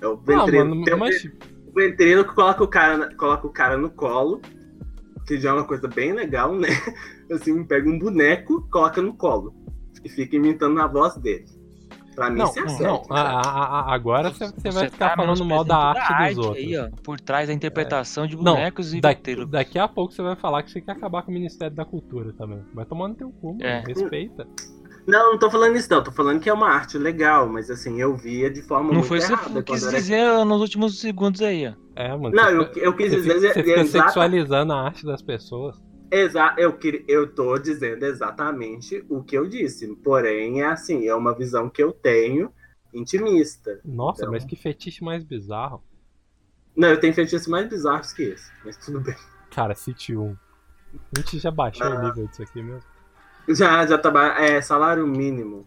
É 0.00 0.06
o 0.06 0.20
Ah, 0.28 0.46
mano, 0.46 0.84
mas 0.98 1.24
o 1.24 1.72
ventrilo 1.74 2.24
que 2.24 2.34
coloca 2.34 2.62
o, 2.62 2.68
cara, 2.68 3.12
coloca 3.16 3.46
o 3.46 3.50
cara 3.50 3.76
no 3.76 3.90
colo, 3.90 4.40
que 5.26 5.40
já 5.40 5.50
é 5.50 5.52
uma 5.54 5.64
coisa 5.64 5.88
bem 5.88 6.12
legal, 6.12 6.54
né? 6.54 6.68
Assim, 7.32 7.64
pega 7.64 7.88
um 7.88 7.98
boneco, 7.98 8.68
coloca 8.70 9.02
no 9.02 9.14
colo. 9.14 9.52
E 10.04 10.08
fica 10.08 10.36
imitando 10.36 10.78
a 10.80 10.86
voz 10.86 11.16
dele. 11.16 11.46
Pra 12.16 12.30
mim, 12.30 12.38
Não, 12.38 12.46
isso 12.46 12.58
é 12.82 12.86
não, 12.86 13.02
a- 13.10 13.20
a- 13.20 13.40
a- 13.90 13.94
agora 13.94 14.30
você, 14.30 14.46
você 14.46 14.70
vai 14.70 14.88
ficar 14.88 15.10
tá 15.10 15.16
falando 15.16 15.44
mal 15.44 15.62
da 15.62 15.76
arte 15.76 16.08
toda 16.08 16.18
a 16.24 16.28
dos 16.30 16.38
outros. 16.38 16.56
Aí, 16.64 16.76
ó, 16.78 16.88
por 17.04 17.20
trás 17.20 17.46
da 17.48 17.52
interpretação 17.54 18.26
de 18.26 18.36
Não, 18.36 18.54
bonecos 18.54 18.94
e 18.94 19.00
Daqui, 19.02 19.44
daqui 19.44 19.78
a 19.78 19.86
pouco 19.86 20.12
você 20.14 20.22
vai 20.22 20.34
falar 20.34 20.62
que 20.62 20.70
você 20.72 20.80
quer 20.80 20.92
acabar 20.92 21.22
com 21.22 21.30
o 21.30 21.34
Ministério 21.34 21.76
da 21.76 21.84
Cultura 21.84 22.32
também. 22.32 22.64
Vai 22.74 22.86
tomar 22.86 23.08
no 23.08 23.14
teu 23.14 23.30
cu. 23.30 23.58
É. 23.60 23.82
Respeita. 23.86 24.46
Não, 25.06 25.32
não 25.32 25.38
tô 25.38 25.48
falando 25.50 25.76
isso, 25.76 25.88
não. 25.88 26.02
Tô 26.02 26.10
falando 26.10 26.40
que 26.40 26.48
é 26.50 26.52
uma 26.52 26.68
arte 26.68 26.98
legal, 26.98 27.46
mas 27.48 27.70
assim, 27.70 28.00
eu 28.00 28.16
via 28.16 28.50
de 28.50 28.60
forma 28.62 28.86
Não 28.88 28.94
muito 28.94 29.06
foi 29.08 29.18
isso 29.18 29.28
que 29.28 29.32
errada. 29.34 29.50
você 29.50 29.62
quis 29.62 29.82
era- 29.84 29.92
dizer 29.92 30.44
nos 30.46 30.60
últimos 30.60 30.98
segundos 30.98 31.42
aí, 31.42 31.68
ó. 31.68 31.72
É, 31.94 32.08
mano. 32.16 32.34
Não, 32.34 32.44
você 32.66 32.80
eu, 32.80 32.84
eu 32.86 32.92
quis 32.96 33.10
você 33.12 33.16
dizer 33.20 33.34
fica, 33.34 33.54
você 33.54 33.62
fica 33.62 33.80
exata- 33.82 34.04
sexualizando 34.06 34.72
a 34.72 34.80
arte 34.82 35.04
das 35.06 35.22
pessoas. 35.22 35.76
Exa 36.10 36.54
eu, 36.58 36.78
eu 37.08 37.32
tô 37.32 37.58
dizendo 37.58 38.04
exatamente 38.04 39.04
o 39.08 39.22
que 39.22 39.36
eu 39.36 39.46
disse. 39.48 39.94
Porém, 39.96 40.62
é 40.62 40.66
assim, 40.66 41.06
é 41.08 41.14
uma 41.14 41.34
visão 41.34 41.68
que 41.68 41.82
eu 41.82 41.92
tenho 41.92 42.52
intimista. 42.94 43.80
Nossa, 43.84 44.22
Então- 44.22 44.32
mas 44.32 44.44
que 44.44 44.56
fetiche 44.56 45.02
mais 45.04 45.24
bizarro. 45.24 45.82
Não, 46.76 46.88
eu 46.88 47.00
tenho 47.00 47.14
feitiços 47.14 47.46
mais 47.48 47.68
bizarros 47.68 48.12
que 48.12 48.22
esse, 48.22 48.50
mas 48.64 48.76
tudo 48.76 49.00
bem. 49.00 49.16
Cara, 49.50 49.74
City 49.74 50.14
1. 50.16 50.36
A 51.16 51.18
gente 51.20 51.38
já 51.38 51.50
baixou 51.50 51.86
Ah. 51.86 51.90
o 51.98 52.02
nível 52.06 52.26
disso 52.26 52.42
aqui 52.42 52.62
mesmo. 52.62 52.82
Já, 53.48 53.86
já 53.86 53.96
trabalha. 53.98 54.32
É, 54.44 54.60
salário 54.60 55.06
mínimo. 55.06 55.66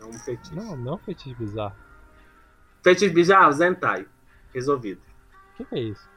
É 0.00 0.04
um 0.04 0.12
fetiche. 0.14 0.54
Não, 0.54 0.76
não 0.76 0.94
é 0.94 0.98
fetiche 0.98 1.34
bizarro. 1.34 1.76
Fetiche 2.82 3.10
bizarro, 3.12 3.52
Zentai. 3.52 4.06
Resolvido. 4.52 5.00
O 5.52 5.56
que, 5.58 5.64
que 5.64 5.74
é 5.74 5.80
isso? 5.80 6.08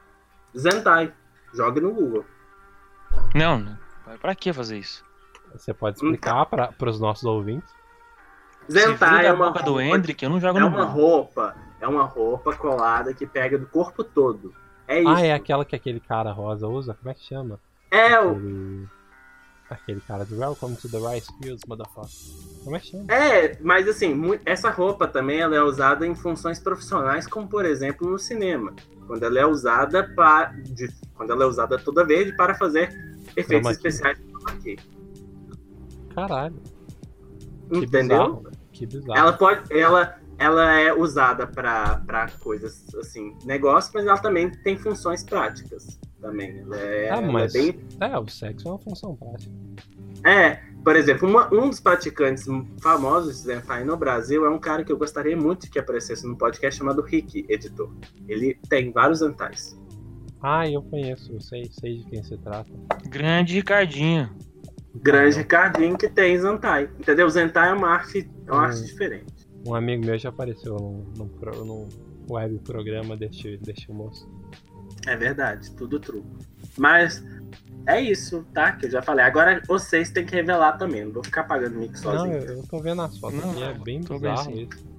Zentai. 0.56 1.12
Jogue 1.54 1.80
no 1.80 1.92
Google. 1.94 2.24
Não, 3.36 3.58
não. 3.58 3.78
Pra 4.20 4.34
que 4.34 4.52
fazer 4.52 4.78
isso? 4.78 5.04
Você 5.54 5.72
pode 5.74 5.96
explicar 5.96 6.46
para 6.46 6.72
os 6.90 6.98
nossos 7.00 7.24
ouvintes? 7.24 7.68
Zentai 8.70 9.26
é 9.26 9.28
a 9.28 9.34
uma 9.34 9.46
boca 9.48 9.62
do 9.62 9.72
roupa- 9.72 9.84
Hendrick, 9.84 10.22
eu 10.24 10.30
não 10.30 10.40
jogo 10.40 10.58
É 10.58 10.60
no 10.60 10.68
uma 10.68 10.84
roupa. 10.84 11.54
É 11.80 11.86
uma 11.86 12.04
roupa 12.04 12.54
colada 12.56 13.14
que 13.14 13.26
pega 13.26 13.56
do 13.58 13.66
corpo 13.66 14.02
todo. 14.02 14.52
É 14.88 15.00
isso. 15.00 15.08
Ah, 15.10 15.20
é 15.20 15.32
aquela 15.32 15.64
que 15.64 15.76
aquele 15.76 16.00
cara 16.00 16.32
rosa 16.32 16.66
usa? 16.66 16.94
Como 16.94 17.10
é 17.10 17.14
que 17.14 17.24
chama? 17.24 17.60
É, 17.90 18.18
o- 18.20 18.30
Aquele, 18.32 18.88
aquele 19.68 20.00
cara 20.00 20.24
do 20.24 20.38
Welcome 20.38 20.76
to 20.76 20.88
the 20.88 20.98
Rice 20.98 21.26
Fields, 21.40 21.62
motherfucker. 21.66 22.10
Como 22.64 22.76
é 22.76 22.80
que 22.80 22.88
chama? 22.88 23.12
É, 23.12 23.58
mas 23.60 23.88
assim, 23.88 24.14
essa 24.44 24.70
roupa 24.70 25.06
também 25.06 25.40
ela 25.40 25.56
é 25.56 25.62
usada 25.62 26.06
em 26.06 26.14
funções 26.14 26.58
profissionais, 26.58 27.26
como 27.26 27.48
por 27.48 27.64
exemplo 27.64 28.08
no 28.08 28.18
cinema, 28.18 28.74
quando 29.06 29.24
ela 29.24 29.38
é 29.38 29.46
usada 29.46 30.04
para, 30.14 30.54
quando 31.14 31.32
ela 31.32 31.44
é 31.44 31.46
usada 31.46 31.78
toda 31.78 32.04
verde 32.04 32.36
para 32.36 32.54
fazer 32.54 32.90
efeitos 33.36 33.70
especiais 33.72 34.18
de 34.18 34.56
key. 34.62 34.78
Caralho, 36.14 36.56
que 37.68 37.78
Entendeu? 37.78 38.36
bizarro. 38.36 38.50
Que 38.72 38.86
bizarro. 38.86 39.18
Ela 39.18 39.32
pode, 39.32 39.72
ela, 39.72 40.18
ela 40.38 40.80
é 40.80 40.92
usada 40.92 41.46
para 41.46 42.30
coisas 42.40 42.86
assim, 42.96 43.36
negócios, 43.44 43.92
mas 43.94 44.06
ela 44.06 44.18
também 44.18 44.50
tem 44.50 44.78
funções 44.78 45.24
práticas 45.24 45.98
também. 46.20 46.58
Ela 46.60 46.76
é, 46.76 47.10
Ah, 47.10 47.16
ela 47.16 47.26
é 47.26 47.30
mas- 47.32 47.52
bem 47.52 47.78
É, 48.00 48.18
o 48.18 48.26
sexo 48.28 48.68
é 48.68 48.70
uma 48.72 48.78
função 48.78 49.14
prática. 49.16 49.52
É, 50.24 50.56
por 50.82 50.96
exemplo, 50.96 51.28
uma- 51.28 51.52
um 51.54 51.68
dos 51.68 51.78
praticantes 51.80 52.46
famosos 52.82 53.36
de 53.36 53.42
Zentai 53.42 53.84
no 53.84 53.96
Brasil 53.96 54.44
é 54.44 54.50
um 54.50 54.58
cara 54.58 54.82
que 54.84 54.90
eu 54.90 54.96
gostaria 54.96 55.36
muito 55.36 55.70
que 55.70 55.78
aparecesse 55.78 56.26
no 56.26 56.36
podcast 56.36 56.78
chamado 56.78 57.02
Rick, 57.02 57.44
editor. 57.48 57.92
Ele 58.28 58.58
tem 58.68 58.90
vários 58.92 59.18
Zentais. 59.20 59.78
Ah, 60.42 60.68
eu 60.68 60.82
conheço, 60.82 61.32
eu 61.32 61.40
sei, 61.40 61.64
sei 61.70 61.98
de 61.98 62.04
quem 62.10 62.22
se 62.22 62.36
trata. 62.38 62.70
Grande 63.08 63.54
Ricardinho. 63.54 64.30
Grande 64.94 65.38
Ricardinho 65.38 65.96
que 65.98 66.08
tem 66.08 66.38
Zentai. 66.38 66.90
Entendeu? 66.98 67.28
Zentai 67.28 67.70
é 67.70 67.72
uma 67.74 67.88
arte, 67.88 68.28
é 68.46 68.50
uma 68.52 68.62
Hum. 68.62 68.64
arte 68.64 68.84
diferente. 68.84 69.26
Um 69.66 69.74
amigo 69.74 70.04
meu 70.06 70.16
já 70.18 70.28
apareceu 70.28 70.76
num, 70.76 71.04
num, 71.16 71.28
pro- 71.28 71.64
num 71.64 71.88
web 72.30 72.58
programa 72.60 73.16
deste, 73.16 73.56
deste 73.58 73.90
moço. 73.90 74.28
É 75.06 75.16
verdade, 75.16 75.70
tudo 75.72 76.00
truco. 76.00 76.28
Mas 76.76 77.24
é 77.86 78.00
isso, 78.00 78.44
tá? 78.52 78.72
Que 78.72 78.86
eu 78.86 78.90
já 78.90 79.00
falei. 79.00 79.24
Agora 79.24 79.62
vocês 79.66 80.10
têm 80.10 80.26
que 80.26 80.34
revelar 80.34 80.76
também. 80.76 81.04
Não 81.04 81.12
vou 81.12 81.24
ficar 81.24 81.44
pagando 81.44 81.78
mico 81.78 81.94
Não, 81.94 81.98
sozinho. 82.00 82.34
eu, 82.34 82.56
eu 82.58 82.62
tô 82.64 82.80
vendo 82.80 83.02
as 83.02 83.16
fotos 83.18 83.40
Não, 83.40 83.50
aqui, 83.52 83.62
é 83.62 83.72
bem 83.74 84.00
bem 84.00 84.18
bizarro 84.18 84.44
sim. 84.44 84.68
isso. 84.68 84.96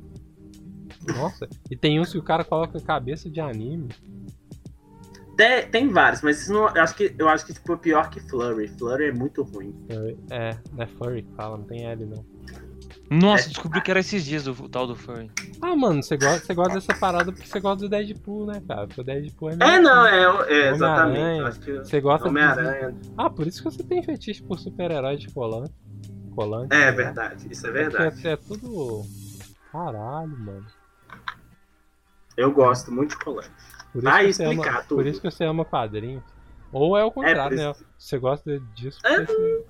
Nossa, 1.16 1.48
e 1.70 1.76
tem 1.76 2.00
uns 2.00 2.12
que 2.12 2.18
o 2.18 2.24
cara 2.24 2.44
coloca 2.44 2.80
cabeça 2.82 3.30
de 3.30 3.40
anime. 3.40 3.90
Tem, 5.38 5.70
tem 5.70 5.90
vários, 5.90 6.22
mas 6.22 6.42
isso 6.42 6.52
não, 6.52 6.68
eu 6.76 6.82
acho 6.82 6.96
que 6.96 7.16
eu 7.18 7.30
acho 7.30 7.46
que 7.46 7.54
tipo, 7.54 7.74
é 7.74 7.78
pior 7.78 8.10
que 8.10 8.20
Flurry. 8.22 8.68
Flurry 8.70 9.06
é 9.06 9.12
muito 9.12 9.44
ruim. 9.44 9.74
É, 10.32 10.58
não 10.74 10.84
é 10.84 10.88
furry 10.88 11.22
que 11.22 11.32
fala, 11.36 11.58
não 11.58 11.66
tem 11.66 11.86
L 11.86 12.06
não. 12.06 12.26
Nossa, 13.10 13.46
É. 13.46 13.48
descobri 13.50 13.82
que 13.82 13.90
era 13.90 14.02
esses 14.02 14.26
dias 14.26 14.48
o, 14.48 14.52
o 14.52 14.68
tal 14.68 14.86
do 14.86 14.96
Furry. 14.96 15.32
Ah, 15.62 15.76
mano, 15.76 16.04
você 16.04 16.18
gosta, 16.18 16.46
você 16.46 16.54
gosta 16.54 16.74
dessa 16.74 16.94
parada 16.94 17.32
porque 17.32 17.48
você 17.48 17.60
gosta 17.60 17.80
do 17.86 17.90
Deadpool, 17.90 18.46
né, 18.48 18.62
cara? 18.68 18.86
Porque 18.86 19.00
o 19.00 19.04
Deadpool 19.04 19.50
é 19.50 19.54
É, 19.54 19.56
meio- 19.58 19.82
não, 19.82 20.06
é, 20.06 20.52
é 20.54 20.70
exatamente. 20.72 21.40
Eu 21.40 21.48
Acho 21.48 21.60
que 21.62 21.72
Você 21.78 22.02
gosta 22.02 22.24
de- 22.26 22.30
Homem-Aranha. 22.30 22.96
Ah, 23.18 23.30
por 23.30 23.48
isso 23.48 23.64
que 23.64 23.72
você 23.72 23.84
tem 23.84 24.04
fetiche 24.04 24.44
por 24.44 24.60
super-herói 24.60 25.16
de 25.16 25.30
colante. 25.32 25.74
colante 26.36 26.76
É 26.76 26.80
né? 26.86 26.92
verdade, 26.92 27.48
isso 27.50 27.66
é 27.66 27.72
Porque 27.72 27.84
verdade. 27.98 28.28
É, 28.28 28.32
é 28.32 28.36
tudo. 28.36 29.04
Caralho, 29.72 30.38
mano. 30.38 30.66
Eu 32.36 32.52
gosto 32.52 32.92
muito 32.92 33.12
de 33.12 33.18
colante. 33.24 33.50
Por 33.94 34.00
isso, 34.00 34.12
Vai 34.12 34.26
que 34.28 34.34
você 34.34 34.44
ama, 34.44 34.54
explicar 34.54 34.82
tudo. 34.84 34.98
por 34.98 35.08
isso 35.08 35.22
que 35.22 35.32
você 35.32 35.44
ama 35.46 35.66
quadrinhos. 35.66 36.24
Ou 36.72 36.98
é 36.98 37.04
o 37.04 37.12
contrário, 37.12 37.58
por 37.58 37.64
né? 37.64 37.72
isso- 37.72 37.86
Você 37.98 38.20
gosta 38.20 38.60
disso 38.76 39.00
É, 39.06 39.26
você... 39.26 39.66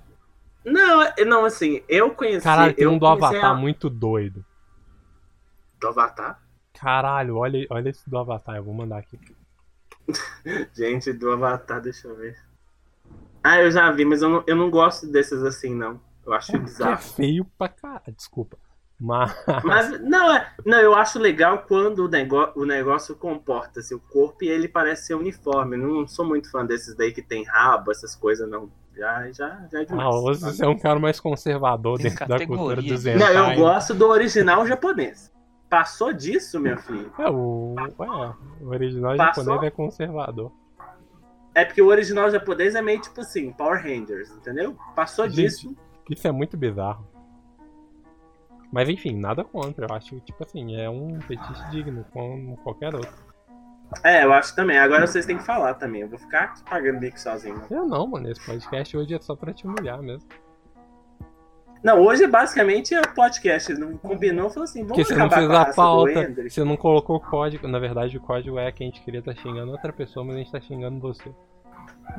Não, 0.70 1.02
é- 1.02 1.26
não, 1.26 1.46
assim, 1.46 1.82
eu 1.88 2.14
conheci. 2.14 2.44
Caralho, 2.44 2.76
tem 2.76 2.84
eu 2.84 2.92
um 2.92 2.98
do 3.00 3.08
Avatar 3.08 3.52
a- 3.52 3.56
muito 3.56 3.90
doido. 3.90 4.46
Do 5.80 5.88
Avatar? 5.88 6.42
Caralho, 6.74 7.38
olha, 7.38 7.66
olha 7.70 7.90
esse 7.90 8.10
do 8.10 8.18
Avatar, 8.18 8.56
eu 8.58 8.64
vou 8.64 8.74
mandar 8.74 8.98
aqui. 8.98 9.18
Gente, 10.76 11.14
do 11.14 11.32
Avatar, 11.32 11.82
deixa 11.82 12.08
eu 12.08 12.16
ver. 12.16 12.38
Ah, 13.44 13.62
eu 13.62 13.72
já 13.72 13.90
vi, 13.92 14.04
mas 14.04 14.22
eu 14.22 14.30
não, 14.30 14.44
eu 14.46 14.56
não 14.56 14.70
gosto 14.70 15.08
desses 15.08 15.42
assim, 15.44 15.74
não. 15.74 16.00
Eu 16.26 16.34
acho 16.34 16.52
Que 16.52 16.58
é 16.58 16.60
bizarro. 16.60 16.98
feio 16.98 17.46
pra 17.58 17.70
caralho, 17.70 18.14
desculpa. 18.16 18.58
Mas. 19.00 19.32
Mas, 19.64 20.02
não, 20.02 20.32
é, 20.36 20.54
não, 20.66 20.80
eu 20.80 20.94
acho 20.96 21.20
legal 21.20 21.60
quando 21.68 22.00
o, 22.06 22.10
nego, 22.10 22.52
o 22.56 22.66
negócio 22.66 23.16
comporta 23.16 23.80
assim, 23.80 23.94
o 23.96 24.00
corpo 24.00 24.44
e 24.44 24.50
ele 24.50 24.68
parece 24.68 25.08
ser 25.08 25.14
uniforme. 25.14 25.78
Eu 25.78 25.82
Não 25.88 26.08
sou 26.08 26.26
muito 26.26 26.50
fã 26.52 26.66
desses 26.66 26.96
daí 26.96 27.14
que 27.14 27.22
tem 27.22 27.44
rabo, 27.46 27.92
essas 27.92 28.16
coisas, 28.16 28.50
não. 28.50 28.70
Já, 28.98 29.32
já, 29.32 29.68
já 29.72 29.82
é 29.82 29.86
demais. 29.86 30.08
Ah, 30.08 30.20
hoje 30.20 30.40
você 30.42 30.66
é 30.66 30.68
um 30.68 30.78
cara 30.78 31.00
mais 31.00 31.20
conservador 31.20 31.98
Tem 32.00 32.10
dentro 32.10 32.28
da 32.28 32.48
cultura 32.48 32.82
dos 32.82 33.04
Não, 33.04 33.14
hentai. 33.14 33.54
eu 33.54 33.60
gosto 33.60 33.94
do 33.94 34.08
original 34.08 34.66
japonês. 34.66 35.32
Passou 35.70 36.12
disso, 36.12 36.60
meu 36.60 36.78
filho. 36.78 37.12
É, 37.20 37.30
o, 37.30 37.76
é, 37.80 38.64
o 38.64 38.70
original 38.70 39.16
Passou? 39.16 39.44
japonês 39.44 39.72
é 39.72 39.76
conservador. 39.76 40.52
É 41.54 41.66
porque 41.66 41.82
o 41.82 41.88
original 41.88 42.30
japonês 42.32 42.74
é 42.74 42.82
meio 42.82 43.02
tipo 43.02 43.22
assim, 43.22 43.52
Power 43.52 43.82
Rangers, 43.84 44.32
entendeu? 44.32 44.76
Passou 44.96 45.26
Gente. 45.26 45.36
disso. 45.36 45.76
Isso 46.10 46.28
é 46.28 46.32
muito 46.32 46.56
bizarro. 46.58 47.06
Mas 48.72 48.90
enfim, 48.90 49.16
nada 49.16 49.44
contra. 49.44 49.86
Eu 49.88 49.96
acho 49.96 50.10
que, 50.12 50.22
tipo 50.22 50.44
assim, 50.44 50.76
é 50.76 50.90
um 50.90 51.20
fetiche 51.22 51.70
digno, 51.70 52.06
como 52.12 52.58
qualquer 52.58 52.94
outro. 52.96 53.27
É, 54.04 54.24
eu 54.24 54.34
acho 54.34 54.56
também. 54.56 54.78
Agora 54.78 55.08
vocês 55.08 55.26
têm 55.26 55.38
que 55.38 55.44
falar 55.44 55.74
também. 55.76 56.02
Eu 56.02 56.10
vou 56.10 56.20
ficar 56.20 56.44
aqui 56.44 56.64
pagando 56.64 57.00
bico 57.00 57.20
sozinho. 57.20 57.62
Eu 57.70 57.86
não, 57.86 58.08
mano. 58.08 58.30
Esse 58.30 58.46
podcast 58.46 58.98
hoje 58.98 59.14
é 59.16 59.20
só 59.20 59.36
pra 59.36 59.54
te 59.54 59.66
humilhar 59.66 60.02
mesmo. 60.02 60.28
Não, 61.84 62.02
hoje 62.02 62.24
é 62.24 62.28
basicamente 62.28 62.94
é 62.94 63.00
o 63.00 63.14
podcast. 63.14 63.74
Não 63.74 63.98
combinou, 63.98 64.50
falou 64.50 64.64
assim, 64.66 64.86
Porque 64.86 65.04
vamos 65.04 65.08
você 65.08 65.16
não 65.16 65.26
acabar 65.28 65.66
fez 65.66 65.76
com 65.76 65.82
a 65.82 65.86
pauta, 65.86 66.50
você 66.50 66.64
não 66.64 66.76
colocou 66.76 67.16
o 67.18 67.20
código. 67.20 67.68
Na 67.68 67.80
verdade, 67.80 68.18
o 68.18 68.22
código 68.22 68.58
é 68.60 68.72
que 68.72 68.84
a 68.84 68.86
gente 68.86 69.02
queria 69.02 69.20
estar 69.20 69.36
xingando 69.36 69.72
outra 69.72 69.94
pessoa, 69.94 70.26
mas 70.26 70.36
a 70.36 70.40
gente 70.40 70.52
tá 70.52 70.60
xingando 70.60 71.00
você. 71.00 71.30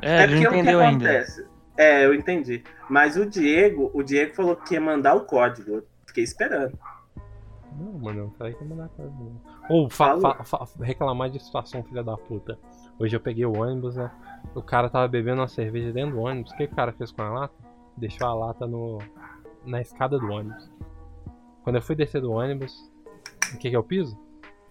É, 0.01 0.23
É 0.23 0.27
porque 0.27 0.47
o 0.47 0.51
que 0.51 0.55
ainda. 0.57 0.87
acontece? 0.87 1.45
É, 1.77 2.05
eu 2.05 2.13
entendi. 2.13 2.63
Mas 2.89 3.15
o 3.15 3.25
Diego, 3.25 3.91
o 3.93 4.01
Diego 4.01 4.33
falou 4.33 4.55
que 4.55 4.73
ia 4.73 4.81
mandar 4.81 5.13
o 5.13 5.21
código. 5.25 5.75
Eu 5.75 5.87
fiquei 6.07 6.23
esperando. 6.23 6.77
Não, 7.77 7.93
mano, 7.99 8.23
não 8.25 8.31
falei 8.31 8.53
que 8.53 8.63
mandar 8.63 8.89
não. 8.97 9.41
Ou 9.69 9.89
fa- 9.89 10.19
fa- 10.19 10.43
fa- 10.43 10.67
reclamar 10.81 11.29
de 11.29 11.39
situação, 11.39 11.83
filha 11.83 12.03
da 12.03 12.17
puta. 12.17 12.57
Hoje 12.97 13.15
eu 13.15 13.19
peguei 13.19 13.45
o 13.45 13.57
ônibus, 13.57 13.95
né? 13.95 14.11
O 14.55 14.61
cara 14.61 14.89
tava 14.89 15.07
bebendo 15.07 15.41
uma 15.41 15.47
cerveja 15.47 15.91
dentro 15.91 16.15
do 16.15 16.21
ônibus. 16.21 16.51
O 16.51 16.55
que, 16.57 16.63
o 16.65 16.75
cara 16.75 16.91
fez 16.91 17.11
com 17.11 17.21
a 17.21 17.29
lata? 17.29 17.53
Deixou 17.95 18.27
a 18.27 18.33
lata 18.33 18.65
no, 18.67 18.97
na 19.65 19.79
escada 19.81 20.17
do 20.17 20.29
ônibus. 20.31 20.69
Quando 21.63 21.75
eu 21.77 21.81
fui 21.81 21.95
descer 21.95 22.21
do 22.21 22.31
ônibus, 22.31 22.91
o 23.53 23.57
que, 23.57 23.69
que 23.69 23.75
eu 23.75 23.83
piso? 23.83 24.17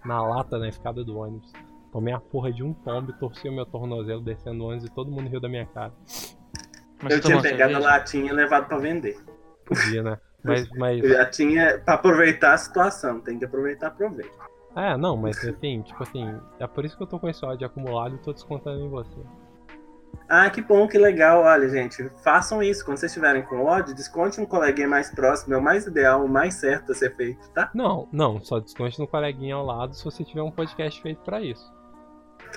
Na 0.05 0.21
lata 0.23 0.59
na 0.59 0.69
escada 0.69 1.05
do 1.05 1.19
ônibus. 1.19 1.53
Tomei 1.93 2.13
a 2.13 2.21
porra 2.21 2.53
de 2.53 2.63
um 2.63 2.73
tombo 2.75 3.11
e 3.11 3.15
torci 3.15 3.49
o 3.49 3.53
meu 3.53 3.65
tornozelo 3.65 4.21
descendo 4.21 4.65
o 4.65 4.69
ônibus 4.69 4.87
e 4.87 4.91
todo 4.91 5.11
mundo 5.11 5.29
riu 5.29 5.41
da 5.41 5.49
minha 5.49 5.67
cara. 5.67 5.93
Mas 7.03 7.15
eu 7.15 7.21
tinha 7.21 7.41
pegado 7.41 7.71
a 7.71 7.75
cerveja? 7.75 7.79
latinha 7.81 8.31
e 8.31 8.35
levado 8.35 8.67
pra 8.67 8.79
vender. 8.79 9.19
Podia, 9.65 10.03
né? 10.03 10.19
Mas, 10.43 10.69
mas. 10.77 11.03
Eu 11.03 11.11
já 11.11 11.25
tinha 11.27 11.79
pra 11.85 11.95
aproveitar 11.95 12.55
a 12.55 12.59
situação. 12.59 13.21
Tem 13.21 13.39
que 13.39 13.45
aproveitar, 13.45 13.89
aproveita. 13.89 14.49
É, 14.77 14.97
não, 14.97 15.17
mas 15.17 15.37
assim, 15.47 15.83
tipo 15.83 16.03
assim, 16.03 16.39
é 16.61 16.67
por 16.67 16.85
isso 16.85 16.97
que 16.97 17.03
eu 17.03 17.07
tô 17.07 17.19
com 17.19 17.29
esse 17.29 17.45
ódio 17.45 17.67
acumulado 17.67 18.15
e 18.15 18.19
tô 18.19 18.33
descontando 18.33 18.81
em 18.85 18.89
você. 18.89 19.19
Ah, 20.29 20.49
que 20.51 20.61
bom, 20.63 20.87
que 20.87 20.99
legal. 20.99 21.43
Olha, 21.43 21.69
gente, 21.69 22.09
façam 22.23 22.63
isso. 22.63 22.85
Quando 22.85 22.99
vocês 22.99 23.11
estiverem 23.11 23.43
com 23.43 23.65
ódio, 23.65 23.95
desconte 23.95 24.41
um 24.41 24.47
coleguinha 24.47 24.87
mais 24.87 25.11
próximo. 25.11 25.55
É 25.55 25.57
o 25.57 25.63
mais 25.63 25.87
ideal, 25.87 26.25
o 26.25 26.29
mais 26.29 26.55
certo 26.55 26.93
a 26.93 26.95
ser 26.95 27.17
feito, 27.17 27.49
tá? 27.51 27.71
Não, 27.75 28.09
não, 28.13 28.41
só 28.41 28.59
desconte 28.59 28.99
no 29.01 29.09
coleguinha 29.09 29.55
ao 29.55 29.65
lado 29.65 29.95
se 29.95 30.05
você 30.05 30.23
tiver 30.23 30.43
um 30.43 30.51
podcast 30.51 31.01
feito 31.01 31.23
pra 31.23 31.41
isso. 31.41 31.73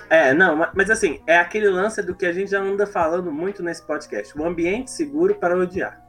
É, 0.08 0.32
não, 0.32 0.56
ma- 0.56 0.70
mas 0.74 0.90
assim, 0.90 1.20
é 1.26 1.38
aquele 1.38 1.68
lance 1.68 2.02
do 2.02 2.14
que 2.14 2.26
a 2.26 2.32
gente 2.32 2.50
já 2.50 2.60
anda 2.60 2.86
falando 2.86 3.32
muito 3.32 3.62
nesse 3.62 3.82
podcast. 3.86 4.38
O 4.38 4.44
ambiente 4.46 4.90
seguro 4.90 5.34
para 5.34 5.56
odiar. 5.56 6.00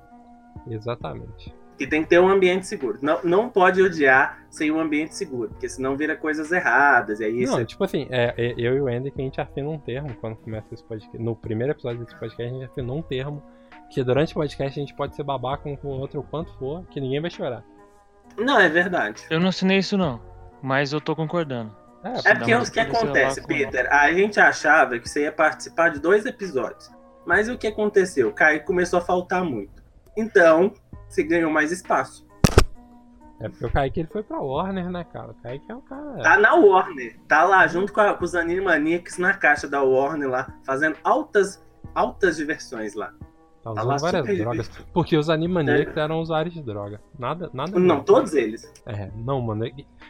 Exatamente. 0.68 1.54
Que 1.84 1.90
tem 1.90 2.02
que 2.02 2.08
ter 2.08 2.20
um 2.20 2.30
ambiente 2.30 2.66
seguro. 2.66 2.98
Não, 3.02 3.20
não 3.26 3.50
pode 3.50 3.82
odiar 3.82 4.46
sem 4.50 4.72
um 4.72 4.80
ambiente 4.80 5.14
seguro, 5.16 5.50
porque 5.50 5.68
senão 5.68 5.98
vira 5.98 6.16
coisas 6.16 6.50
erradas. 6.50 7.20
E 7.20 7.26
aí 7.26 7.44
isso 7.44 7.52
Não, 7.52 7.66
tipo 7.66 7.84
assim, 7.84 8.08
é, 8.10 8.34
é- 8.38 8.54
eu 8.58 8.78
e 8.78 8.80
o 8.80 8.88
Andy 8.88 9.12
que 9.12 9.20
a 9.22 9.26
gente 9.26 9.42
afina 9.42 9.68
um 9.68 9.78
termo 9.78 10.16
quando 10.22 10.38
começa 10.38 10.74
esse 10.74 10.82
podcast. 10.82 11.18
No 11.22 11.36
primeiro 11.36 11.74
episódio 11.74 12.06
desse 12.06 12.18
podcast, 12.18 12.42
a 12.42 12.48
gente 12.58 12.64
afinou 12.72 13.00
um 13.00 13.02
termo 13.02 13.44
que 13.90 14.02
durante 14.02 14.32
o 14.32 14.36
podcast 14.36 14.80
a 14.80 14.82
gente 14.82 14.96
pode 14.96 15.14
ser 15.14 15.24
babaca 15.24 15.68
um 15.68 15.76
com 15.76 15.90
o 15.90 16.00
outro 16.00 16.22
o 16.22 16.24
quanto 16.24 16.54
for, 16.58 16.86
que 16.90 17.02
ninguém 17.02 17.20
vai 17.20 17.30
chorar. 17.30 17.66
Não, 18.38 18.58
é 18.58 18.70
verdade. 18.70 19.26
Eu 19.30 19.42
não 19.42 19.50
assinei 19.50 19.80
isso 19.80 19.98
não, 19.98 20.22
mas 20.62 20.94
eu 20.94 21.02
tô 21.02 21.14
concordando. 21.18 21.76
É, 22.02 22.30
É 22.32 22.36
porque 22.36 22.56
uma 22.56 22.64
o 22.64 22.72
que 22.72 22.80
acontece, 22.80 23.46
Peter? 23.46 23.92
A 23.94 24.10
gente 24.14 24.40
achava 24.40 24.98
que 25.00 25.10
você 25.10 25.24
ia 25.24 25.34
participar 25.34 25.90
de 25.90 26.00
dois 26.00 26.26
episódios. 26.26 26.90
Mas 27.26 27.50
o 27.50 27.58
que 27.58 27.68
aconteceu? 27.68 28.30
O 28.30 28.34
Kaique 28.34 28.66
começou 28.66 29.00
a 29.00 29.02
faltar 29.02 29.44
muito. 29.44 29.84
Então, 30.16 30.74
você 31.14 31.24
ganhou 31.24 31.52
mais 31.52 31.72
espaço. 31.72 32.26
é 33.40 33.50
porque 33.50 33.66
o 33.66 33.72
Kaique 33.72 34.00
ele 34.02 34.10
foi 34.10 34.24
pra 34.24 34.40
Warner, 34.40 34.90
né, 34.90 35.04
cara? 35.04 35.32
O 35.32 35.36
Kaique 35.36 35.72
é 35.72 35.76
o 35.76 35.82
cara. 35.82 36.22
Tá 36.24 36.38
na 36.40 36.56
Warner. 36.56 37.18
Tá 37.28 37.44
lá 37.44 37.68
junto 37.68 37.92
com, 37.92 38.00
a- 38.02 38.14
com 38.14 38.24
os 38.26 38.36
Animaniacs 38.36 39.18
na 39.18 39.34
caixa 39.34 39.68
da 39.68 39.82
Warner 39.84 40.30
lá, 40.30 40.54
fazendo 40.66 40.96
altas, 41.04 41.64
altas 41.94 42.38
diversões 42.38 42.94
lá. 42.96 43.14
Tá 43.64 43.74
tá 43.74 43.82
usando 43.84 44.00
várias 44.02 44.38
drogas. 44.38 44.70
Porque 44.94 45.16
os 45.16 45.30
Animaniacs 45.30 45.96
eram 45.96 46.20
usuários 46.20 46.54
de 46.54 46.62
droga. 46.62 47.00
Nada, 47.18 47.50
nada. 47.54 47.80
Não, 47.80 48.04
todos 48.04 48.34
eles. 48.34 48.70
É, 48.86 49.10
não, 49.16 49.42
mano. 49.42 49.66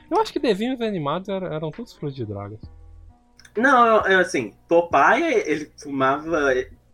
Eu 0.09 0.19
acho 0.21 0.33
que 0.33 0.39
desenhos 0.39 0.81
animados 0.81 1.29
eram, 1.29 1.47
eram 1.53 1.69
todos 1.71 1.93
frutos 1.93 2.15
de 2.15 2.25
drogas. 2.25 2.59
Não, 3.55 3.97
assim, 4.19 4.53
Popeye, 4.67 5.43
ele 5.45 5.71
fumava, 5.77 6.39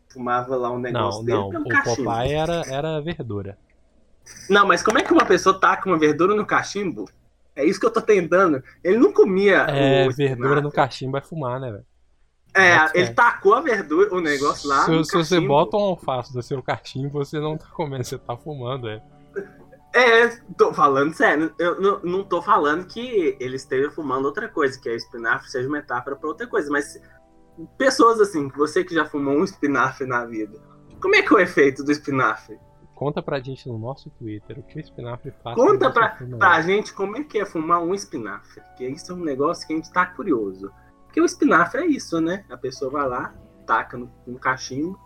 fumava 0.10 0.55
lá 0.57 0.70
um 0.72 0.80
negócio 0.80 1.20
Não, 1.20 1.26
dele 1.26 1.38
não. 1.38 1.49
pelo 1.49 1.66
O 1.66 1.70
cachimbo. 1.70 2.03
Popeye 2.12 2.34
era, 2.34 2.62
era 2.70 2.99
verdura. 3.01 3.57
Não, 4.49 4.67
mas 4.67 4.82
como 4.82 4.97
é 4.97 5.03
que 5.03 5.13
uma 5.13 5.25
pessoa 5.25 5.59
taca 5.59 5.88
uma 5.88 5.97
verdura 5.97 6.36
no 6.36 6.45
cachimbo? 6.45 7.05
É 7.55 7.65
isso 7.65 7.80
que 7.80 7.86
eu 7.86 7.91
tô 7.91 8.01
tentando. 8.01 8.63
Ele 8.84 8.97
não 8.97 9.11
comia 9.11 9.65
É, 9.69 10.07
o 10.07 10.11
verdura 10.11 10.61
no 10.61 10.71
cachimbo 10.71 11.17
é 11.17 11.21
fumar, 11.21 11.59
né, 11.59 11.71
velho? 11.71 11.86
É, 12.55 12.99
ele 12.99 13.13
tacou 13.13 13.53
a 13.53 13.61
verdura, 13.61 14.13
o 14.13 14.19
negócio 14.19 14.67
lá 14.67 14.84
Se, 14.84 15.03
se 15.03 15.15
você 15.15 15.39
bota 15.39 15.77
um 15.77 15.82
alface 15.82 16.36
no 16.36 16.41
seu 16.41 16.63
cachimbo, 16.63 17.23
você 17.23 17.39
não 17.39 17.57
tá 17.57 17.67
comendo, 17.67 18.03
você 18.03 18.17
tá 18.17 18.36
fumando, 18.36 18.89
é. 18.89 19.01
É, 19.93 20.27
tô 20.57 20.73
falando 20.73 21.13
sério. 21.13 21.53
Eu 21.59 21.80
não, 21.80 21.99
não 22.01 22.23
tô 22.23 22.41
falando 22.41 22.86
que 22.86 23.38
ele 23.39 23.55
esteja 23.55 23.91
fumando 23.91 24.25
outra 24.25 24.47
coisa, 24.47 24.80
que 24.80 24.89
a 24.89 24.95
espinafre 24.95 25.49
seja 25.49 25.69
metáfora 25.69 26.15
pra 26.15 26.27
outra 26.27 26.47
coisa, 26.47 26.69
mas 26.71 26.99
pessoas 27.77 28.19
assim, 28.19 28.47
você 28.49 28.84
que 28.84 28.95
já 28.95 29.05
fumou 29.05 29.36
um 29.36 29.43
espinafre 29.43 30.07
na 30.07 30.25
vida, 30.25 30.59
como 31.01 31.15
é 31.15 31.21
que 31.21 31.34
é 31.34 31.38
o 31.38 31.39
efeito 31.39 31.84
do 31.84 31.91
espinafre? 31.91 32.59
Conta 33.00 33.22
pra 33.24 33.39
gente 33.39 33.66
no 33.70 33.80
nosso 33.80 34.10
Twitter 34.10 34.60
o 34.60 34.64
que 34.64 34.76
o 34.76 34.80
espinafre 34.82 35.32
faz. 35.41 35.56
Conta 35.56 35.89
pra, 35.89 36.18
pra 36.38 36.62
gente 36.62 36.93
como 36.93 37.16
é 37.16 37.24
que 37.24 37.39
é 37.39 37.45
fumar 37.45 37.82
um 37.82 37.93
espinafre, 37.93 38.60
porque 38.62 38.89
isso 38.89 39.10
é 39.14 39.16
um 39.16 39.24
negócio 39.24 39.66
que 39.66 39.72
a 39.72 39.76
gente 39.78 39.89
tá 39.89 40.06
curioso. 40.06 40.70
Porque 41.06 41.22
o 41.22 41.26
espinafre 41.26 41.80
é 41.84 41.86
isso, 41.86 42.20
né? 42.20 42.43
A 42.50 42.58
pessoa 42.58 42.91
vai 42.91 43.08
lá, 43.08 43.34
taca 43.66 43.97
no, 43.97 44.12
no 44.28 44.38
cachimbo. 44.38 45.00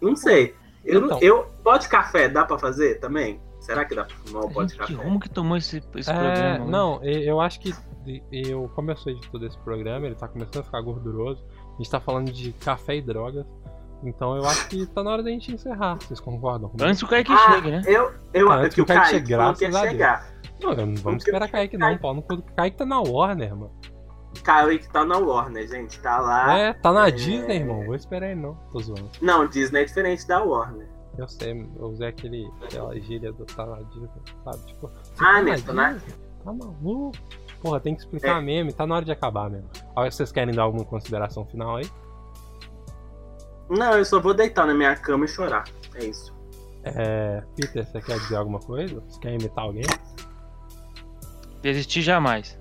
Não 0.00 0.16
sei. 0.16 0.54
Eu, 0.82 1.04
Então. 1.04 1.18
eu, 1.20 1.44
pó 1.62 1.76
de 1.76 1.90
café 1.90 2.26
dá 2.26 2.46
pra 2.46 2.58
fazer 2.58 2.98
também? 3.00 3.38
Será 3.60 3.84
que 3.84 3.94
dá 3.94 4.04
pra 4.04 4.16
fumar 4.16 4.44
o 4.44 4.50
pó 4.50 4.64
de 4.64 4.74
café? 4.74 4.90
que 4.94 4.98
rumo 4.98 5.20
que 5.20 5.28
tomou 5.28 5.58
esse, 5.58 5.76
esse 5.96 6.10
É, 6.10 6.14
programa? 6.14 6.64
né? 6.64 6.70
não, 6.70 7.04
eu 7.04 7.38
acho 7.38 7.60
que 7.60 7.74
eu, 8.32 8.66
como 8.74 8.90
eu 8.90 8.96
sou 8.96 9.12
editor 9.12 9.38
desse 9.38 9.58
programa, 9.58 10.06
ele 10.06 10.14
tá 10.14 10.26
começando 10.26 10.60
a 10.62 10.64
ficar 10.64 10.80
gorduroso. 10.80 11.44
A 11.74 11.76
gente 11.76 11.90
tá 11.90 12.00
falando 12.00 12.32
de 12.32 12.52
café 12.54 12.96
e 12.96 13.02
drogas. 13.02 13.44
Então 14.02 14.36
eu 14.36 14.44
acho 14.46 14.68
que 14.68 14.86
tá 14.86 15.02
na 15.02 15.10
hora 15.10 15.22
da 15.22 15.30
gente 15.30 15.52
encerrar. 15.52 15.98
Vocês 16.00 16.20
concordam? 16.20 16.68
comigo? 16.70 16.88
Antes 16.88 17.02
o 17.02 17.06
Kaique 17.06 17.32
Ah, 17.32 17.52
chegue, 17.52 17.70
né? 17.70 17.82
Eu, 17.86 18.12
eu, 18.32 18.50
Ah, 18.50 18.56
antes 18.56 18.74
que 18.74 18.80
o 18.80 18.86
que 18.86 18.92
o 18.92 18.94
Kaique 18.94 19.00
Kaique 19.00 19.14
chegue, 19.16 19.28
graças 19.28 19.74
a 19.74 19.84
Deus. 19.86 20.20
Não, 20.62 20.86
não 20.86 20.94
vamos 20.96 21.24
esperar 21.24 21.48
Kaique 21.50 21.76
não, 21.76 21.98
pau 21.98 22.14
no 22.14 22.22
cu 22.22 22.36
do 22.36 22.42
Kaique 22.42 22.76
tá 22.76 22.86
na 22.86 23.00
Warner, 23.00 23.56
mano. 23.56 23.72
Kaique 24.42 24.88
tá 24.90 25.04
na 25.04 25.18
Warner, 25.18 25.68
gente. 25.68 26.00
Tá 26.00 26.18
lá. 26.18 26.58
É, 26.58 26.72
tá 26.72 26.92
na 26.92 27.08
é. 27.08 27.10
Disney, 27.10 27.56
irmão. 27.56 27.84
Vou 27.84 27.94
esperar 27.94 28.30
ele 28.30 28.40
não. 28.40 28.54
Tô 28.72 28.78
zoando. 28.78 29.10
Não, 29.20 29.46
Disney 29.46 29.82
é 29.82 29.84
diferente 29.84 30.26
da 30.26 30.42
Warner. 30.42 30.88
Eu 31.18 31.28
sei, 31.28 31.52
eu 31.76 31.86
usei 31.86 32.08
aquele, 32.08 32.48
aquela 32.62 32.98
gíria 32.98 33.32
do 33.32 33.44
tá 33.44 33.66
na 33.66 33.82
Disney, 33.82 34.08
sabe? 34.44 34.66
Tipo, 34.66 34.86
Ah, 34.86 35.00
tá 35.16 35.32
na 35.32 35.42
Neto, 35.42 35.72
né? 35.72 36.00
Tá 36.44 36.52
maluco? 36.52 37.12
Porra, 37.60 37.80
tem 37.80 37.94
que 37.94 38.00
explicar 38.00 38.40
meme, 38.40 38.72
tá 38.72 38.86
na 38.86 38.94
hora 38.94 39.04
de 39.04 39.12
acabar 39.12 39.50
mesmo. 39.50 39.68
Agora, 39.90 40.10
vocês 40.10 40.32
querem 40.32 40.54
dar 40.54 40.62
alguma 40.62 40.84
consideração 40.84 41.44
final 41.44 41.76
aí? 41.76 41.90
Não, 43.70 43.92
eu 43.96 44.04
só 44.04 44.20
vou 44.20 44.34
deitar 44.34 44.66
na 44.66 44.74
minha 44.74 44.94
cama 44.96 45.24
e 45.24 45.28
chorar. 45.28 45.64
É 45.94 46.04
isso. 46.04 46.34
É, 46.84 47.42
Peter, 47.56 47.86
você 47.86 48.00
quer 48.00 48.18
dizer 48.18 48.36
alguma 48.36 48.58
coisa? 48.58 49.00
Você 49.08 49.20
quer 49.20 49.32
imitar 49.34 49.64
alguém? 49.64 49.84
Desistir 51.62 52.02
jamais. 52.02 52.58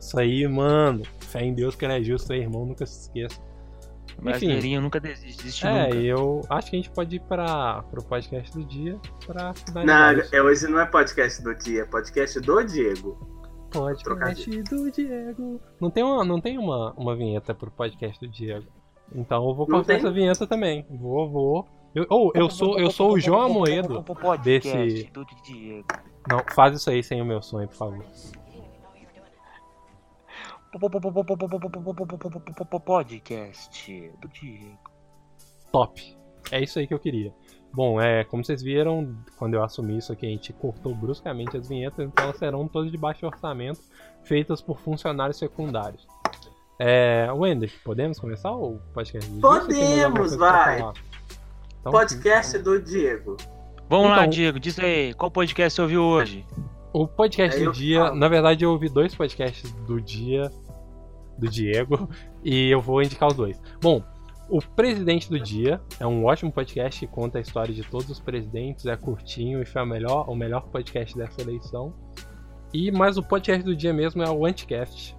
Isso 0.00 0.18
aí, 0.18 0.46
mano. 0.46 1.02
Fé 1.20 1.42
em 1.42 1.52
Deus 1.52 1.74
que 1.74 1.84
ele 1.84 1.94
é 1.98 2.02
justo, 2.02 2.28
seu 2.28 2.36
irmão, 2.36 2.64
nunca 2.64 2.86
se 2.86 3.02
esqueça. 3.02 3.44
Brasileirinho 4.22 4.80
nunca 4.80 4.98
desiste, 4.98 5.36
desiste 5.42 5.66
É, 5.66 5.84
nunca. 5.88 5.96
eu 5.96 6.40
acho 6.48 6.70
que 6.70 6.76
a 6.76 6.78
gente 6.78 6.90
pode 6.90 7.16
ir 7.16 7.20
para 7.20 7.82
pro 7.90 8.02
podcast 8.02 8.50
do 8.56 8.64
dia 8.64 8.98
pra 9.26 9.48
Não, 9.48 9.54
finalizar 9.54 10.18
isso. 10.18 10.34
é, 10.34 10.42
hoje 10.42 10.66
não 10.68 10.80
é 10.80 10.86
podcast 10.86 11.42
do 11.42 11.54
dia, 11.54 11.82
é 11.82 11.84
podcast 11.84 12.40
do 12.40 12.64
Diego. 12.64 13.18
Podcast 13.70 14.62
do 14.62 14.90
Diego. 14.90 15.60
Não 15.78 15.90
tem, 15.90 16.02
uma, 16.02 16.24
não 16.24 16.40
tem 16.40 16.56
uma, 16.56 16.94
uma 16.96 17.14
vinheta 17.14 17.52
pro 17.54 17.70
podcast 17.70 18.18
do 18.24 18.30
Diego. 18.32 18.64
Então 19.14 19.48
eu 19.48 19.54
vou 19.54 19.84
tem? 19.84 19.96
essa 19.96 20.10
vinheta 20.10 20.46
também. 20.46 20.84
Vou, 20.90 21.28
vou. 21.30 21.68
Eu, 21.94 22.06
ou 22.10 22.32
eu 22.34 22.50
sou, 22.50 22.78
eu 22.78 22.90
sou 22.90 23.12
o 23.12 23.20
João 23.20 23.42
Amoedo. 23.42 24.02
Podcast 24.02 24.76
desse- 24.76 25.10
do 25.10 25.24
Diego. 25.44 25.86
Não, 26.28 26.40
faz 26.54 26.74
isso 26.76 26.90
aí 26.90 27.02
sem 27.02 27.22
o 27.22 27.24
meu 27.24 27.40
sonho, 27.40 27.68
por 27.68 27.76
favor. 27.76 28.04
Podcast 32.84 34.12
do 34.20 34.28
Diego. 34.28 34.78
Top. 35.72 36.16
É 36.50 36.62
isso 36.62 36.78
aí 36.78 36.86
que 36.86 36.94
eu 36.94 36.98
queria. 36.98 37.32
Bom, 37.72 38.00
é, 38.00 38.24
como 38.24 38.44
vocês 38.44 38.62
viram, 38.62 39.16
quando 39.38 39.54
eu 39.54 39.62
assumi 39.62 39.98
isso 39.98 40.12
aqui, 40.12 40.26
a 40.26 40.30
gente 40.30 40.52
cortou 40.52 40.94
bruscamente 40.94 41.56
as 41.56 41.68
vinhetas, 41.68 42.06
então 42.06 42.24
elas 42.24 42.38
serão 42.38 42.66
todas 42.68 42.90
de 42.90 42.96
baixo 42.96 43.26
orçamento, 43.26 43.80
feitas 44.22 44.62
por 44.62 44.78
funcionários 44.80 45.38
secundários. 45.38 46.06
É, 46.78 47.28
Wender, 47.32 47.72
podemos 47.84 48.18
começar 48.18 48.52
o 48.52 48.78
podcast? 48.92 49.30
do 49.30 49.40
Podemos, 49.40 50.34
vai. 50.36 50.80
Então, 51.80 51.92
Podcast 51.92 52.58
do 52.58 52.80
Diego. 52.82 53.36
Vamos 53.88 54.10
lá, 54.10 54.18
Então- 54.18 54.30
Diego, 54.30 54.60
diz 54.60 54.78
aí, 54.78 55.14
qual 55.14 55.30
podcast 55.30 55.74
você 55.76 55.82
ouviu 55.82 56.02
hoje? 56.02 56.44
O 56.92 57.06
podcast 57.06 57.60
É, 57.60 57.64
do 57.64 57.72
dia, 57.72 58.00
falo. 58.06 58.16
na 58.16 58.28
verdade 58.28 58.64
eu 58.64 58.72
ouvi 58.72 58.88
dois 58.88 59.14
podcasts 59.14 59.70
do 59.86 60.00
dia 60.00 60.50
do 61.38 61.48
Diego 61.48 62.08
e 62.44 62.70
eu 62.70 62.80
vou 62.80 63.00
indicar 63.02 63.28
os 63.28 63.34
dois. 63.36 63.60
Bom, 63.80 64.02
o 64.48 64.60
Presidente 64.60 65.28
do 65.30 65.38
Dia 65.40 65.80
é 66.00 66.06
um 66.06 66.24
ótimo 66.24 66.50
podcast 66.52 67.00
que 67.00 67.06
conta 67.12 67.38
a 67.38 67.40
história 67.40 67.72
de 67.74 67.82
todos 67.84 68.08
os 68.10 68.20
presidentes, 68.20 68.86
é 68.86 68.96
curtinho 68.96 69.60
e 69.62 69.66
foi 69.66 69.82
a 69.82 69.86
melhor, 69.86 70.28
o 70.28 70.34
melhor 70.34 70.62
podcast 70.68 71.16
dessa 71.16 71.40
eleição. 71.42 71.92
E 72.72 72.90
mas 72.90 73.16
o 73.16 73.22
podcast 73.22 73.62
do 73.64 73.74
dia 73.76 73.92
mesmo 73.92 74.22
é 74.22 74.28
o 74.30 74.44
Anticast. 74.44 75.16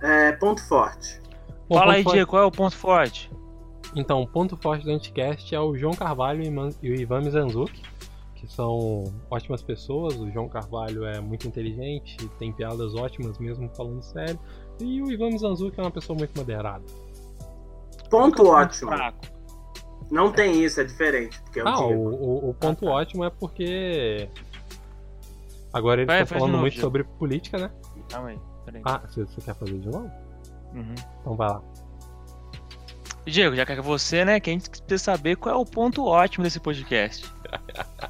É, 0.00 0.32
ponto 0.32 0.62
forte. 0.66 1.20
Bom, 1.68 1.76
Fala 1.78 1.94
ponto 1.94 2.08
aí, 2.08 2.14
Diego, 2.14 2.30
qual 2.30 2.42
é 2.42 2.46
o 2.46 2.50
ponto 2.50 2.76
forte? 2.76 3.30
Então, 3.96 4.22
o 4.22 4.26
ponto 4.28 4.56
forte 4.56 4.84
do 4.84 4.90
Anticast 4.90 5.54
é 5.54 5.60
o 5.60 5.76
João 5.76 5.94
Carvalho 5.94 6.42
e 6.82 6.90
o 6.90 6.94
Ivan 6.94 7.20
Mizanzuki, 7.22 7.82
que 8.34 8.46
são 8.46 9.04
ótimas 9.30 9.62
pessoas. 9.62 10.14
O 10.16 10.30
João 10.30 10.48
Carvalho 10.48 11.04
é 11.04 11.20
muito 11.20 11.48
inteligente, 11.48 12.16
tem 12.38 12.52
piadas 12.52 12.94
ótimas 12.94 13.38
mesmo 13.38 13.68
falando 13.74 14.02
sério. 14.02 14.38
E 14.80 15.02
o 15.02 15.10
Ivan 15.10 15.30
Mizanzuki 15.30 15.80
é 15.80 15.82
uma 15.82 15.90
pessoa 15.90 16.16
muito 16.16 16.36
moderada. 16.38 16.84
Ponto 18.10 18.46
ótimo. 18.46 18.90
Fraco. 18.92 19.18
Não 20.10 20.32
tem 20.32 20.62
isso, 20.64 20.80
é 20.80 20.84
diferente. 20.84 21.40
Porque 21.42 21.60
é 21.60 21.64
o 21.64 21.68
Ah, 21.68 21.80
o, 21.86 21.92
o- 22.46 22.50
o 22.50 22.54
ponto 22.54 22.86
ótimo 22.86 23.24
é 23.24 23.30
porque. 23.30 24.28
Agora 25.72 26.00
ele 26.00 26.06
Vai, 26.06 26.18
tá 26.20 26.24
de 26.24 26.30
falando 26.30 26.52
novo, 26.52 26.62
muito 26.62 26.74
Diego. 26.74 26.86
sobre 26.86 27.04
política, 27.04 27.58
né? 27.58 27.70
Calma 28.08 28.28
aí, 28.28 28.38
peraí. 28.72 28.82
Ah, 28.84 28.98
você, 28.98 29.24
você 29.24 29.40
quer 29.40 29.54
fazer 29.54 29.78
de 29.78 29.88
novo? 29.88 30.10
Uhum. 30.74 30.94
Então 31.20 31.36
vai 31.36 31.48
lá. 31.48 31.62
Diego, 33.26 33.54
já 33.54 33.66
que 33.66 33.72
é 33.72 33.80
você, 33.80 34.24
né, 34.24 34.40
que 34.40 34.48
a 34.48 34.52
gente 34.52 34.70
precisa 34.70 34.98
saber 34.98 35.36
qual 35.36 35.54
é 35.54 35.58
o 35.58 35.64
ponto 35.64 36.04
ótimo 36.04 36.44
desse 36.44 36.60
podcast. 36.60 37.30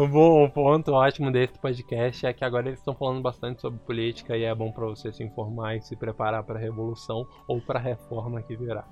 O 0.00 0.08
bom 0.08 0.46
o 0.46 0.50
ponto 0.50 0.92
ótimo 0.92 1.30
desse 1.30 1.58
podcast 1.58 2.24
é 2.24 2.32
que 2.32 2.42
agora 2.42 2.68
eles 2.68 2.78
estão 2.78 2.94
falando 2.94 3.20
bastante 3.20 3.60
sobre 3.60 3.78
política 3.80 4.34
e 4.34 4.44
é 4.44 4.54
bom 4.54 4.72
pra 4.72 4.86
você 4.86 5.12
se 5.12 5.22
informar 5.22 5.76
e 5.76 5.82
se 5.82 5.94
preparar 5.94 6.42
pra 6.42 6.58
revolução 6.58 7.28
ou 7.46 7.60
pra 7.60 7.78
reforma 7.78 8.40
que 8.40 8.56
virá. 8.56 8.82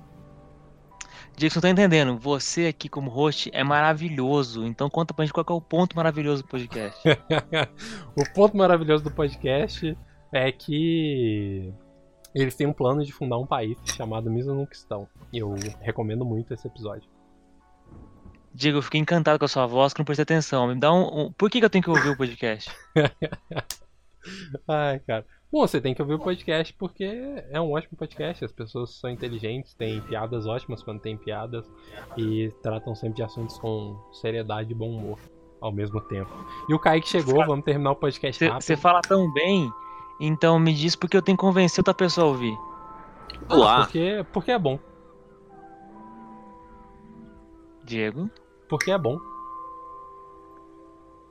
Diego, 1.34 1.54
você 1.54 1.56
não 1.56 1.62
tá 1.62 1.70
entendendo. 1.70 2.18
Você 2.18 2.66
aqui 2.66 2.90
como 2.90 3.10
host 3.10 3.50
é 3.54 3.64
maravilhoso. 3.64 4.66
Então 4.66 4.90
conta 4.90 5.14
pra 5.14 5.24
gente 5.24 5.32
qual 5.32 5.46
é 5.48 5.52
o 5.54 5.62
ponto 5.62 5.96
maravilhoso 5.96 6.42
do 6.42 6.48
podcast. 6.48 7.00
o 8.14 8.34
ponto 8.34 8.54
maravilhoso 8.54 9.02
do 9.02 9.10
podcast 9.10 9.96
é 10.32 10.50
que 10.52 11.72
eles 12.34 12.54
têm 12.54 12.66
um 12.66 12.72
plano 12.72 13.04
de 13.04 13.12
fundar 13.12 13.38
um 13.38 13.46
país 13.46 13.76
chamado 13.96 14.30
Misanukistão. 14.30 15.08
E 15.32 15.38
eu 15.38 15.54
recomendo 15.80 16.24
muito 16.24 16.52
esse 16.54 16.66
episódio. 16.66 17.08
Diego, 18.54 18.78
eu 18.78 18.82
fiquei 18.82 19.00
encantado 19.00 19.38
com 19.38 19.44
a 19.44 19.48
sua 19.48 19.66
voz, 19.66 19.92
que 19.92 20.00
não 20.00 20.04
prestei 20.04 20.22
atenção. 20.24 20.66
Me 20.66 20.74
dá 20.74 20.92
um, 20.92 21.26
um- 21.26 21.32
Por 21.32 21.50
que, 21.50 21.58
que 21.60 21.64
eu 21.64 21.70
tenho 21.70 21.84
que 21.84 21.90
ouvir 21.90 22.08
o 22.10 22.16
podcast? 22.16 22.70
Ai, 24.66 24.98
cara. 25.00 25.24
Bom, 25.50 25.60
você 25.66 25.80
tem 25.80 25.94
que 25.94 26.02
ouvir 26.02 26.14
o 26.14 26.18
podcast 26.18 26.74
porque 26.74 27.04
é 27.50 27.58
um 27.60 27.72
ótimo 27.72 27.96
podcast. 27.96 28.44
As 28.44 28.52
pessoas 28.52 28.94
são 28.98 29.08
inteligentes, 29.08 29.72
têm 29.74 30.00
piadas 30.02 30.46
ótimas 30.46 30.82
quando 30.82 31.00
tem 31.00 31.16
piadas 31.16 31.64
e 32.16 32.52
tratam 32.62 32.94
sempre 32.94 33.16
de 33.16 33.22
assuntos 33.22 33.58
com 33.58 33.96
seriedade 34.12 34.72
e 34.72 34.74
bom 34.74 34.90
humor 34.90 35.18
ao 35.60 35.72
mesmo 35.72 36.00
tempo. 36.02 36.30
E 36.68 36.74
o 36.74 36.78
Kaique 36.78 37.08
chegou, 37.08 37.44
vamos 37.46 37.64
terminar 37.64 37.92
o 37.92 37.96
podcast 37.96 38.44
rápido. 38.44 38.62
Você 38.62 38.76
fala 38.76 39.00
tão 39.00 39.32
bem, 39.32 39.70
então 40.20 40.58
me 40.58 40.72
diz 40.74 40.94
porque 40.96 41.16
eu 41.16 41.22
tenho 41.22 41.36
que 41.36 41.40
convencer 41.42 41.80
outra 41.80 41.94
pessoa 41.94 42.26
a 42.26 42.30
ouvir. 42.30 42.56
Olá. 43.48 43.80
Porque, 43.84 44.26
porque 44.32 44.50
é 44.52 44.58
bom. 44.58 44.78
Diego. 47.84 48.30
Porque 48.68 48.90
é 48.90 48.98
bom. 48.98 49.18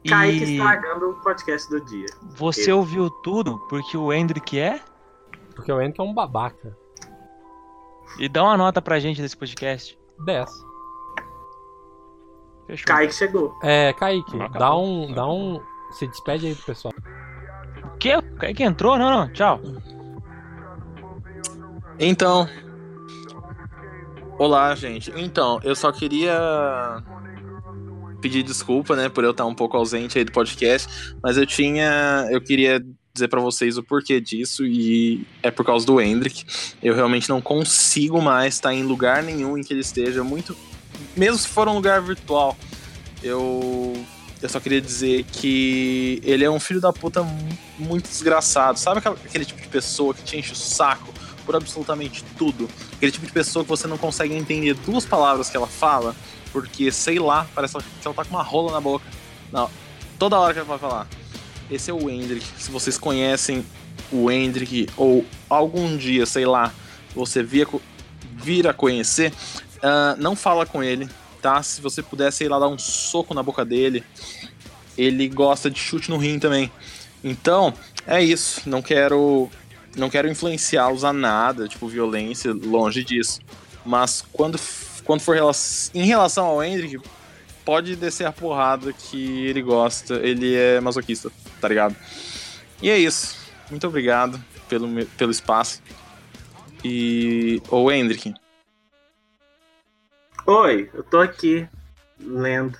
Kaique 0.07 0.43
E 0.45 0.57
estragando 0.57 1.09
o 1.09 1.13
podcast 1.21 1.69
do 1.69 1.81
dia. 1.83 2.05
você 2.35 2.71
Eu. 2.71 2.77
ouviu 2.77 3.09
tudo 3.09 3.59
porque 3.67 3.97
o 3.97 4.13
Hendrick 4.13 4.57
é? 4.57 4.81
Porque 5.55 5.71
o 5.71 5.81
Henrique 5.81 5.99
é 5.99 6.03
um 6.03 6.13
babaca. 6.13 6.77
E 8.19 8.29
dá 8.29 8.43
uma 8.43 8.55
nota 8.57 8.81
pra 8.81 8.99
gente 8.99 9.21
desse 9.21 9.35
podcast. 9.35 9.99
10. 10.25 10.49
Fechou. 12.67 12.85
Kaique 12.87 13.13
chegou. 13.13 13.57
É, 13.61 13.91
Kaique, 13.93 14.37
dá 14.57 14.75
um. 14.75 15.11
Dá 15.13 15.27
um. 15.27 15.61
Se 15.91 16.07
despede 16.07 16.47
aí 16.47 16.53
do 16.53 16.63
pessoal. 16.63 16.93
Quê? 18.07 18.15
O 18.15 18.63
entrou? 18.63 18.97
Não, 18.97 19.09
não. 19.09 19.33
Tchau. 19.33 19.59
Então. 21.99 22.47
Olá, 24.39 24.73
gente. 24.75 25.11
Então, 25.13 25.59
eu 25.61 25.75
só 25.75 25.91
queria 25.91 27.03
pedir 28.21 28.43
desculpa, 28.43 28.95
né, 28.95 29.09
por 29.09 29.23
eu 29.23 29.31
estar 29.31 29.45
um 29.45 29.53
pouco 29.53 29.75
ausente 29.75 30.17
aí 30.17 30.23
do 30.23 30.31
podcast, 30.31 31.15
mas 31.21 31.37
eu 31.37 31.45
tinha, 31.45 32.27
eu 32.31 32.41
queria 32.41 32.83
dizer 33.13 33.27
pra 33.27 33.41
vocês 33.41 33.77
o 33.77 33.83
porquê 33.83 34.19
disso 34.19 34.65
e 34.65 35.25
é 35.43 35.51
por 35.51 35.65
causa 35.65 35.85
do 35.85 35.99
Hendrick. 35.99 36.45
Eu 36.81 36.95
realmente 36.95 37.27
não 37.27 37.41
consigo 37.41 38.21
mais 38.21 38.55
estar 38.55 38.73
em 38.73 38.83
lugar 38.83 39.21
nenhum 39.21 39.57
em 39.57 39.61
que 39.61 39.73
ele 39.73 39.81
esteja 39.81 40.23
muito, 40.23 40.55
mesmo 41.15 41.37
se 41.37 41.47
for 41.47 41.67
um 41.67 41.73
lugar 41.73 42.01
virtual. 42.01 42.57
Eu 43.21 43.93
eu 44.41 44.49
só 44.49 44.59
queria 44.59 44.79
dizer 44.81 45.23
que 45.31 46.21
ele 46.23 46.43
é 46.43 46.49
um 46.49 46.59
filho 46.59 46.79
da 46.79 46.93
puta 46.93 47.23
mu- 47.23 47.57
muito 47.79 48.07
desgraçado. 48.07 48.77
Sabe 48.77 49.01
aquele 49.05 49.45
tipo 49.45 49.61
de 49.61 49.67
pessoa 49.67 50.13
que 50.13 50.21
te 50.23 50.37
enche 50.37 50.53
o 50.53 50.55
saco 50.55 51.11
por 51.45 51.55
absolutamente 51.55 52.23
tudo? 52.37 52.69
Aquele 52.93 53.11
tipo 53.11 53.25
de 53.25 53.31
pessoa 53.31 53.63
que 53.63 53.69
você 53.69 53.87
não 53.87 53.97
consegue 53.97 54.33
entender 54.35 54.73
duas 54.75 55.05
palavras 55.05 55.49
que 55.49 55.57
ela 55.57 55.67
fala, 55.67 56.15
porque, 56.51 56.91
sei 56.91 57.19
lá, 57.19 57.47
parece 57.55 57.77
que 57.77 57.83
ela 58.05 58.13
tá 58.15 58.23
com 58.23 58.31
uma 58.35 58.43
rola 58.43 58.71
na 58.71 58.81
boca. 58.81 59.05
Não, 59.51 59.69
toda 60.19 60.37
hora 60.39 60.53
que 60.53 60.59
ela 60.59 60.67
vai 60.67 60.77
falar. 60.79 61.07
Esse 61.69 61.89
é 61.91 61.93
o 61.93 62.09
Hendrick. 62.09 62.45
Se 62.57 62.71
vocês 62.71 62.97
conhecem 62.97 63.65
o 64.11 64.29
Hendrick, 64.31 64.87
ou 64.95 65.25
algum 65.49 65.97
dia, 65.97 66.25
sei 66.25 66.45
lá, 66.45 66.71
você 67.15 67.43
vir 67.43 68.67
a 68.67 68.73
conhecer, 68.73 69.33
ah, 69.83 70.15
não 70.17 70.35
fala 70.35 70.65
com 70.65 70.81
ele, 70.83 71.09
tá? 71.41 71.61
Se 71.63 71.81
você 71.81 72.01
puder, 72.01 72.31
sei 72.31 72.47
lá, 72.47 72.59
dar 72.59 72.67
um 72.67 72.77
soco 72.77 73.33
na 73.33 73.43
boca 73.43 73.63
dele. 73.63 74.03
Ele 74.97 75.27
gosta 75.27 75.69
de 75.69 75.79
chute 75.79 76.09
no 76.09 76.17
rim 76.17 76.39
também. 76.39 76.71
Então, 77.23 77.73
é 78.05 78.21
isso. 78.21 78.67
Não 78.67 78.81
quero 78.81 79.49
não 79.95 80.09
quero 80.09 80.29
influenciá-los 80.29 81.03
a 81.03 81.11
nada, 81.11 81.67
tipo 81.67 81.87
violência, 81.87 82.53
longe 82.53 83.03
disso. 83.03 83.39
Mas 83.83 84.23
quando, 84.31 84.59
quando 85.03 85.21
for 85.21 85.35
em 85.93 86.05
relação 86.05 86.45
ao 86.45 86.63
Hendrick, 86.63 86.99
pode 87.65 87.95
descer 87.95 88.27
a 88.27 88.31
porrada 88.31 88.93
que 88.93 89.45
ele 89.47 89.61
gosta. 89.61 90.15
Ele 90.15 90.55
é 90.55 90.79
masoquista, 90.79 91.31
tá 91.59 91.67
ligado? 91.67 91.95
E 92.81 92.89
é 92.89 92.97
isso. 92.97 93.35
Muito 93.69 93.87
obrigado 93.87 94.41
pelo, 94.69 95.05
pelo 95.17 95.31
espaço. 95.31 95.81
E. 96.83 97.61
Ô, 97.69 97.91
Hendrick, 97.91 98.33
Oi, 100.47 100.89
eu 100.93 101.03
tô 101.03 101.19
aqui. 101.19 101.67
lendo. 102.21 102.79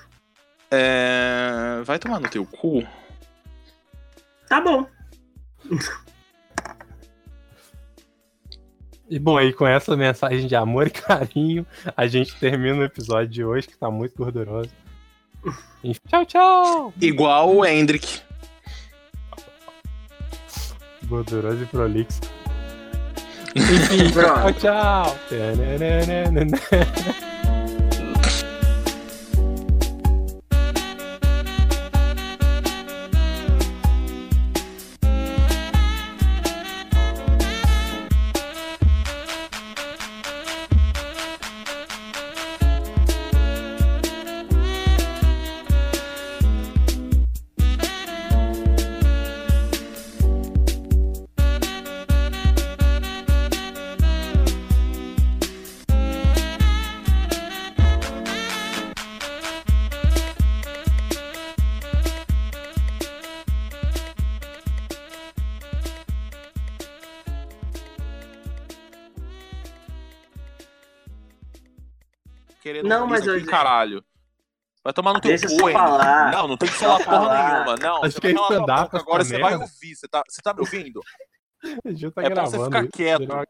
É... 0.72 1.82
Vai 1.84 2.00
tomar 2.00 2.22
no 2.22 2.30
teu 2.30 2.46
cu? 2.46 2.82
Tá 4.48 4.62
bom. 4.62 4.88
E 9.10 9.20
bom, 9.20 9.38
aí 9.38 9.52
com 9.52 9.68
essa 9.68 9.98
mensagem 9.98 10.48
de 10.48 10.56
amor 10.56 10.88
e 10.88 10.92
carinho, 10.92 11.68
a 11.96 12.08
gente 12.08 12.40
termina 12.40 12.80
o 12.80 12.84
episódio 12.84 13.28
de 13.28 13.44
hoje, 13.44 13.68
que 13.68 13.78
tá 13.78 13.92
muito 13.92 14.16
gorduroso. 14.16 14.72
E 15.84 15.94
tchau, 16.08 16.26
tchau! 16.26 16.94
Igual 17.02 17.54
o 17.54 17.66
Hendrick. 17.66 18.22
Gorduroso 21.04 21.64
e 21.64 21.66
prolixo. 21.66 22.22
Enfim, 23.56 24.12
tchau, 24.12 24.54
tchau! 24.54 25.18
Aqui, 73.36 73.46
eu- 73.46 73.50
caralho. 73.50 74.06
Vai 74.84 74.94
tomar 74.94 75.14
no 75.14 75.20
teu 75.22 75.30
Deixa 75.30 75.48
cu, 75.48 75.72
falar. 75.72 76.32
Não, 76.32 76.48
não 76.48 76.58
tem 76.58 76.70
que 76.70 76.76
falar 76.76 76.98
porra 77.04 77.06
falar. 77.06 77.54
nenhuma. 77.54 77.76
Não, 77.76 78.04
Acho 78.04 78.12
você 78.14 78.22
que 78.22 78.28
é 78.28 78.32
stand-up 78.32 78.96
agora, 78.96 79.24
você 79.26 79.38
vai 79.40 79.56
ouvir. 79.56 79.96
Você 79.96 80.08
tá, 80.08 80.24
você 80.28 80.42
tá 80.42 80.54
me 80.54 80.60
ouvindo? 80.62 81.02
Tá 82.14 82.22
É 82.24 82.30
pra 82.30 82.46
você 82.46 82.64
ficar 82.64 82.84
isso, 82.84 82.92
quieto. 82.94 83.20
virou- 83.20 83.44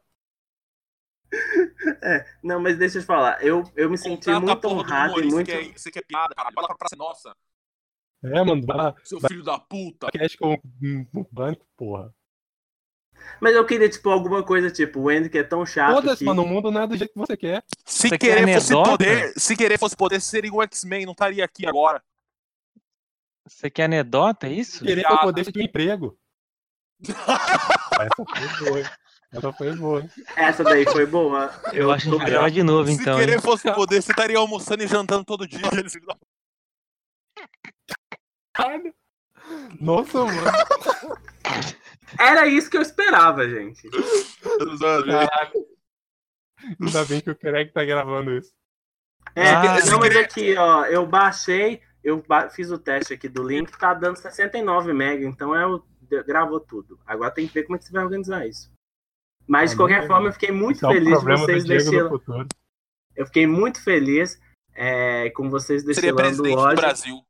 Não, 2.43 2.59
mas 2.59 2.77
deixa 2.77 2.97
eu 2.97 3.01
te 3.01 3.05
falar. 3.05 3.43
Eu, 3.43 3.63
eu 3.75 3.89
me 3.89 3.97
senti 3.97 4.25
Contrata 4.31 4.39
muito 4.41 4.67
honrado 4.67 5.19
e 5.21 5.27
muito. 5.27 5.45
que 5.45 5.51
é- 5.51 5.71
Você 5.77 5.91
quer 5.91 6.03
piada, 6.05 6.33
caralho. 6.33 6.55
Vai 6.55 6.61
lá 6.63 6.67
pra 6.69 6.77
praça 6.77 6.95
nossa, 6.95 7.35
É, 8.23 8.43
mano, 8.43 8.65
vai 8.65 8.77
lá. 8.77 8.95
seu 9.03 9.19
filho 9.21 9.43
da 9.43 9.59
puta. 9.59 10.07
Podcast 10.07 10.37
com 10.37 10.53
o 11.13 11.27
banco, 11.31 11.65
porra. 11.75 12.13
Mas 13.39 13.55
eu 13.55 13.65
queria, 13.65 13.87
tipo, 13.87 14.09
alguma 14.09 14.43
coisa, 14.43 14.71
tipo, 14.71 14.99
o 15.01 15.09
Andy 15.09 15.29
que 15.29 15.37
é 15.37 15.43
tão 15.43 15.65
chato. 15.65 15.93
Foda-se, 15.93 16.19
que... 16.19 16.25
mano, 16.25 16.43
o 16.43 16.47
mundo 16.47 16.71
não 16.71 16.81
é 16.81 16.87
do 16.87 16.97
jeito 16.97 17.13
que 17.13 17.19
você 17.19 17.37
quer. 17.37 17.63
Se 17.85 18.09
Você 18.09 18.17
querer 18.17 18.45
quer 18.45 18.53
fosse 18.55 18.73
anedota? 18.73 18.89
poder, 18.91 19.33
se 19.37 19.55
querer 19.55 19.79
fosse 19.79 19.95
poder, 19.95 20.19
seria 20.21 20.53
o 20.53 20.63
X-Men, 20.63 21.05
não 21.05 21.11
estaria 21.11 21.45
aqui 21.45 21.67
agora. 21.67 22.01
Você 23.47 23.69
quer 23.69 23.85
anedota, 23.85 24.47
é 24.47 24.51
isso? 24.51 24.83
Querer 24.83 25.01
Piada. 25.01 25.15
o 25.15 25.19
poder 25.19 25.51
de 25.51 25.59
um 25.59 25.63
emprego. 25.63 26.17
Essa 27.07 28.25
foi 28.25 28.65
boa. 28.65 28.91
Essa 29.31 29.53
foi 29.53 29.75
boa. 29.75 30.09
Essa 30.35 30.63
daí 30.63 30.85
foi 30.85 31.05
boa. 31.05 31.53
Eu 31.73 31.91
acho 31.91 32.09
que 32.09 32.25
gravar 32.25 32.49
de 32.49 32.63
novo, 32.63 32.87
Se 32.87 32.93
então. 32.93 33.17
querer 33.17 33.35
hein? 33.35 33.41
fosse 33.41 33.71
poder, 33.73 34.01
você 34.01 34.11
estaria 34.11 34.37
almoçando 34.37 34.83
e 34.83 34.87
jantando 34.87 35.25
todo 35.25 35.47
dia. 35.47 35.61
Nossa, 39.79 40.25
mano. 40.25 40.41
Era 42.19 42.47
isso 42.47 42.69
que 42.69 42.77
eu 42.77 42.81
esperava, 42.81 43.47
gente. 43.49 43.89
Caralho. 44.79 45.67
Ainda 46.81 47.05
bem 47.05 47.21
que 47.21 47.29
o 47.29 47.35
Craig 47.35 47.71
tá 47.71 47.83
gravando 47.85 48.31
isso. 48.31 48.51
É, 49.35 49.49
Ah, 49.51 49.85
não, 49.85 49.99
mas 49.99 50.15
aqui, 50.15 50.55
ó, 50.55 50.85
eu 50.85 51.05
baixei, 51.05 51.81
eu 52.03 52.21
ba- 52.23 52.49
fiz 52.49 52.71
o 52.71 52.79
teste 52.79 53.13
aqui 53.13 53.27
do 53.27 53.43
link, 53.43 53.71
tá 53.77 53.93
dando 53.93 54.15
69 54.17 54.93
mega, 54.93 55.25
então 55.25 55.53
eu 55.55 55.83
de- 56.01 56.23
gravou 56.23 56.59
tudo. 56.59 56.99
Agora 57.05 57.29
tem 57.31 57.47
que 57.47 57.53
ver 57.53 57.63
como 57.63 57.75
é 57.75 57.79
que 57.79 57.85
você 57.85 57.91
vai 57.91 58.03
organizar 58.03 58.47
isso. 58.47 58.71
Mas 59.45 59.71
de 59.71 59.75
Ah, 59.75 59.77
qualquer 59.77 60.07
forma, 60.07 60.29
eu 60.29 60.33
fiquei 60.33 60.51
muito 60.51 60.77
Esse 60.77 60.85
é 60.85 60.87
o 60.87 60.91
feliz 60.91 61.07
de 61.09 61.13
problema 61.15 61.45
vocês 61.45 61.63
do 61.63 61.67
Diego 61.67 61.83
do 61.83 61.89
destilando. 61.91 62.09
futuro. 62.19 62.47
Eu 63.15 63.25
fiquei 63.25 63.47
muito 63.47 63.83
feliz 63.83 64.39
é, 64.73 65.29
com 65.31 65.49
vocês 65.49 65.81
Seria 65.81 65.93
destilando 65.95 66.21
presidente 66.21 66.55
do 66.55 66.61
ódio 66.61 66.75
Brasil. 66.81 67.21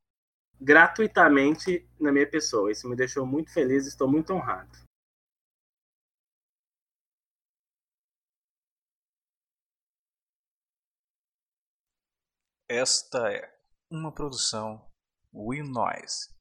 Gratuitamente 0.60 1.88
na 2.00 2.12
minha 2.12 2.30
pessoa. 2.30 2.72
Isso 2.72 2.90
me 2.90 2.96
deixou 2.96 3.26
muito 3.26 3.52
feliz, 3.54 3.88
estou 3.88 4.10
muito 4.10 4.34
honrado. 4.34 4.88
Esta 12.70 13.32
é 13.32 13.58
uma 13.90 14.12
produção 14.12 14.86
Will 15.34 15.66
Noise. 15.66 16.37